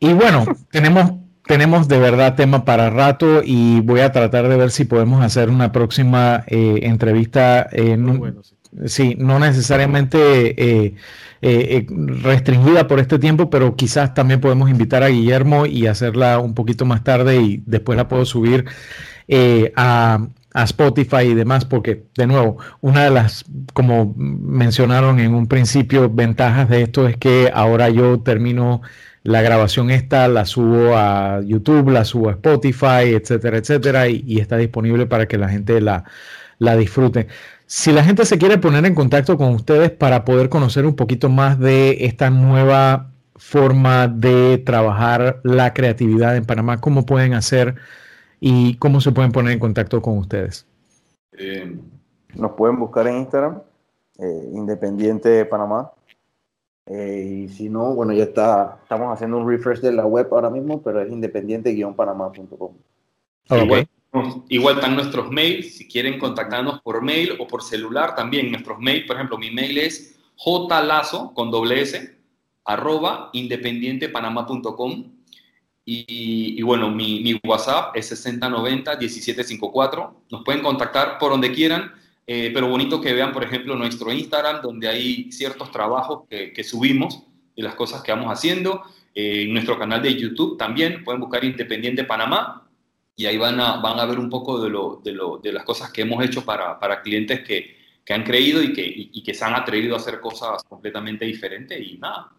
Y 0.00 0.12
bueno, 0.12 0.44
tenemos, 0.70 1.12
tenemos 1.44 1.88
de 1.88 1.98
verdad 1.98 2.36
tema 2.36 2.64
para 2.64 2.90
rato 2.90 3.42
y 3.44 3.80
voy 3.80 4.00
a 4.00 4.12
tratar 4.12 4.48
de 4.48 4.56
ver 4.56 4.70
si 4.70 4.84
podemos 4.84 5.24
hacer 5.24 5.50
una 5.50 5.72
próxima 5.72 6.44
eh, 6.46 6.80
entrevista. 6.82 7.68
Eh, 7.72 7.98
sí. 8.86 9.16
no 9.18 9.38
necesariamente... 9.38 10.84
Eh, 10.84 10.94
restringida 12.22 12.86
por 12.86 13.00
este 13.00 13.18
tiempo, 13.18 13.50
pero 13.50 13.74
quizás 13.74 14.14
también 14.14 14.40
podemos 14.40 14.70
invitar 14.70 15.02
a 15.02 15.08
Guillermo 15.08 15.66
y 15.66 15.88
hacerla 15.88 16.38
un 16.38 16.54
poquito 16.54 16.84
más 16.84 17.02
tarde 17.02 17.42
y 17.42 17.64
después 17.66 17.96
la 17.96 18.06
puedo 18.06 18.24
subir 18.24 18.64
a, 19.74 20.24
a, 20.54 20.62
Spotify 20.62 21.22
y 21.22 21.34
demás, 21.34 21.64
porque 21.64 22.04
de 22.16 22.28
nuevo, 22.28 22.58
una 22.80 23.02
de 23.02 23.10
las, 23.10 23.44
como 23.72 24.14
mencionaron 24.16 25.18
en 25.18 25.34
un 25.34 25.48
principio, 25.48 26.08
ventajas 26.08 26.68
de 26.68 26.82
esto 26.82 27.08
es 27.08 27.16
que 27.16 27.50
ahora 27.52 27.88
yo 27.88 28.20
termino 28.20 28.80
la 29.22 29.42
grabación 29.42 29.90
esta, 29.90 30.28
la 30.28 30.44
subo 30.44 30.96
a 30.96 31.40
YouTube, 31.42 31.90
la 31.90 32.04
subo 32.04 32.28
a 32.28 32.32
Spotify, 32.32 33.14
etcétera, 33.14 33.58
etcétera, 33.58 34.08
y, 34.08 34.24
y 34.26 34.40
está 34.40 34.56
disponible 34.56 35.06
para 35.06 35.26
que 35.26 35.38
la 35.38 35.48
gente 35.48 35.80
la, 35.80 36.04
la 36.58 36.76
disfrute. 36.76 37.28
Si 37.66 37.92
la 37.92 38.04
gente 38.04 38.24
se 38.24 38.38
quiere 38.38 38.58
poner 38.58 38.84
en 38.84 38.94
contacto 38.94 39.36
con 39.38 39.54
ustedes 39.54 39.90
para 39.90 40.24
poder 40.24 40.48
conocer 40.48 40.84
un 40.86 40.94
poquito 40.94 41.28
más 41.28 41.58
de 41.58 42.04
esta 42.04 42.30
nueva 42.30 43.10
forma 43.36 44.08
de 44.08 44.58
trabajar 44.58 45.40
la 45.42 45.72
creatividad 45.72 46.36
en 46.36 46.44
Panamá, 46.44 46.80
¿cómo 46.80 47.06
pueden 47.06 47.34
hacer 47.34 47.76
y 48.40 48.76
cómo 48.76 49.00
se 49.00 49.12
pueden 49.12 49.32
poner 49.32 49.54
en 49.54 49.58
contacto 49.58 50.02
con 50.02 50.18
ustedes? 50.18 50.66
Eh, 51.32 51.76
nos 52.34 52.52
pueden 52.52 52.78
buscar 52.78 53.06
en 53.06 53.18
Instagram, 53.18 53.60
eh, 54.18 54.50
Independiente 54.52 55.28
de 55.28 55.44
Panamá. 55.44 55.90
Eh, 56.86 57.44
y 57.44 57.48
si 57.48 57.68
no, 57.68 57.94
bueno, 57.94 58.12
ya 58.12 58.24
está, 58.24 58.80
estamos 58.82 59.12
haciendo 59.12 59.38
un 59.38 59.48
refresh 59.48 59.80
de 59.80 59.92
la 59.92 60.06
web 60.06 60.28
ahora 60.32 60.50
mismo, 60.50 60.82
pero 60.82 61.00
es 61.00 61.10
independiente-panamá.com. 61.10 62.74
Okay. 63.48 63.86
Igual 64.48 64.74
están 64.76 64.94
nuestros 64.94 65.30
mails, 65.30 65.76
si 65.76 65.88
quieren 65.88 66.18
contactarnos 66.18 66.82
por 66.82 67.00
mail 67.02 67.36
o 67.38 67.46
por 67.46 67.62
celular 67.62 68.14
también. 68.14 68.50
Nuestros 68.50 68.78
mails, 68.78 69.06
por 69.06 69.16
ejemplo, 69.16 69.38
mi 69.38 69.50
mail 69.50 69.78
es 69.78 70.18
jlazo 70.36 71.32
con 71.34 71.50
doble 71.50 71.80
s 71.80 72.18
arroba 72.64 73.30
independientepanama.com 73.32 75.12
y, 75.84 76.54
y, 76.58 76.62
bueno, 76.62 76.90
mi, 76.90 77.20
mi, 77.20 77.40
WhatsApp 77.44 77.96
es 77.96 78.12
6090-1754. 78.24 80.14
Nos 80.30 80.44
pueden 80.44 80.62
contactar 80.62 81.18
por 81.18 81.32
donde 81.32 81.52
quieran, 81.52 81.90
eh, 82.26 82.50
pero 82.54 82.68
bonito 82.68 83.00
que 83.00 83.12
vean, 83.12 83.32
por 83.32 83.44
ejemplo, 83.44 83.74
nuestro 83.76 84.12
Instagram, 84.12 84.62
donde 84.62 84.88
hay 84.88 85.32
ciertos 85.32 85.70
trabajos 85.70 86.22
que, 86.28 86.52
que 86.52 86.64
subimos 86.64 87.22
y 87.54 87.62
las 87.62 87.74
cosas 87.74 88.02
que 88.02 88.12
vamos 88.12 88.32
haciendo. 88.32 88.82
Eh, 89.14 89.46
nuestro 89.48 89.78
canal 89.78 90.02
de 90.02 90.14
YouTube 90.14 90.56
también, 90.56 91.04
pueden 91.04 91.20
buscar 91.20 91.44
Independiente 91.44 92.04
Panamá 92.04 92.66
y 93.14 93.26
ahí 93.26 93.36
van 93.36 93.60
a, 93.60 93.76
van 93.76 94.00
a 94.00 94.06
ver 94.06 94.18
un 94.18 94.30
poco 94.30 94.60
de, 94.62 94.70
lo, 94.70 95.00
de, 95.04 95.12
lo, 95.12 95.38
de 95.38 95.52
las 95.52 95.64
cosas 95.64 95.92
que 95.92 96.02
hemos 96.02 96.24
hecho 96.24 96.44
para, 96.44 96.78
para 96.78 97.02
clientes 97.02 97.40
que, 97.40 97.76
que, 98.04 98.14
han 98.14 98.24
creído 98.24 98.62
y 98.62 98.72
que, 98.72 98.82
y, 98.86 99.22
que 99.22 99.34
se 99.34 99.44
han 99.44 99.54
atrevido 99.54 99.94
a 99.94 99.98
hacer 99.98 100.20
cosas 100.20 100.62
completamente 100.64 101.26
diferentes 101.26 101.78
y 101.78 101.98
nada. 101.98 102.32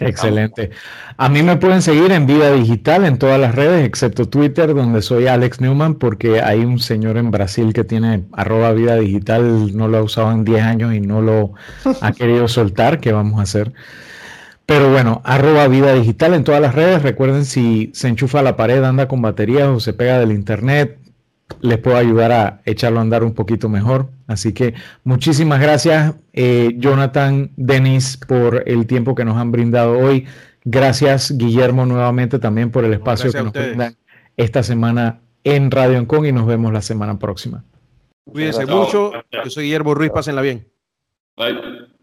Excelente. 0.00 0.70
A 1.16 1.28
mí 1.28 1.42
me 1.42 1.56
pueden 1.56 1.82
seguir 1.82 2.12
en 2.12 2.26
Vida 2.26 2.52
Digital 2.52 3.04
en 3.04 3.18
todas 3.18 3.40
las 3.40 3.54
redes, 3.54 3.84
excepto 3.84 4.28
Twitter, 4.28 4.74
donde 4.74 5.02
soy 5.02 5.26
Alex 5.26 5.60
Newman, 5.60 5.94
porque 5.94 6.40
hay 6.40 6.60
un 6.60 6.78
señor 6.78 7.16
en 7.16 7.30
Brasil 7.30 7.72
que 7.72 7.84
tiene 7.84 8.24
arroba 8.32 8.72
Vida 8.72 8.96
Digital, 8.96 9.76
no 9.76 9.88
lo 9.88 9.98
ha 9.98 10.02
usado 10.02 10.32
en 10.32 10.44
10 10.44 10.62
años 10.62 10.94
y 10.94 11.00
no 11.00 11.20
lo 11.22 11.52
ha 12.00 12.12
querido 12.16 12.48
soltar. 12.48 13.00
¿Qué 13.00 13.12
vamos 13.12 13.40
a 13.40 13.42
hacer? 13.42 13.72
Pero 14.70 14.88
bueno, 14.88 15.20
arroba 15.24 15.66
vida 15.66 15.92
digital 15.94 16.32
en 16.32 16.44
todas 16.44 16.60
las 16.60 16.76
redes. 16.76 17.02
Recuerden 17.02 17.44
si 17.44 17.90
se 17.92 18.06
enchufa 18.06 18.38
a 18.38 18.44
la 18.44 18.54
pared, 18.56 18.84
anda 18.84 19.08
con 19.08 19.20
baterías 19.20 19.66
o 19.66 19.80
se 19.80 19.92
pega 19.92 20.20
del 20.20 20.30
internet, 20.30 20.99
les 21.60 21.78
puedo 21.78 21.96
ayudar 21.96 22.32
a 22.32 22.60
echarlo 22.64 22.98
a 22.98 23.02
andar 23.02 23.24
un 23.24 23.34
poquito 23.34 23.68
mejor. 23.68 24.08
Así 24.26 24.52
que 24.52 24.74
muchísimas 25.04 25.60
gracias, 25.60 26.14
eh, 26.32 26.72
Jonathan, 26.76 27.50
Denis, 27.56 28.16
por 28.16 28.62
el 28.66 28.86
tiempo 28.86 29.14
que 29.14 29.24
nos 29.24 29.36
han 29.36 29.52
brindado 29.52 29.98
hoy. 29.98 30.26
Gracias, 30.64 31.36
Guillermo, 31.36 31.86
nuevamente 31.86 32.38
también 32.38 32.70
por 32.70 32.84
el 32.84 32.92
espacio 32.92 33.32
que 33.32 33.42
nos 33.42 33.52
brindan 33.52 33.96
esta 34.36 34.62
semana 34.62 35.20
en 35.44 35.70
Radio 35.70 35.98
Encon 35.98 36.26
y 36.26 36.32
nos 36.32 36.46
vemos 36.46 36.72
la 36.72 36.82
semana 36.82 37.18
próxima. 37.18 37.64
Cuídense 38.24 38.66
mucho. 38.66 39.12
Yo 39.32 39.50
soy 39.50 39.64
Guillermo 39.64 39.94
Ruiz, 39.94 40.10
pásenla 40.10 40.42
bien. 40.42 40.66
Bye. 41.36 41.90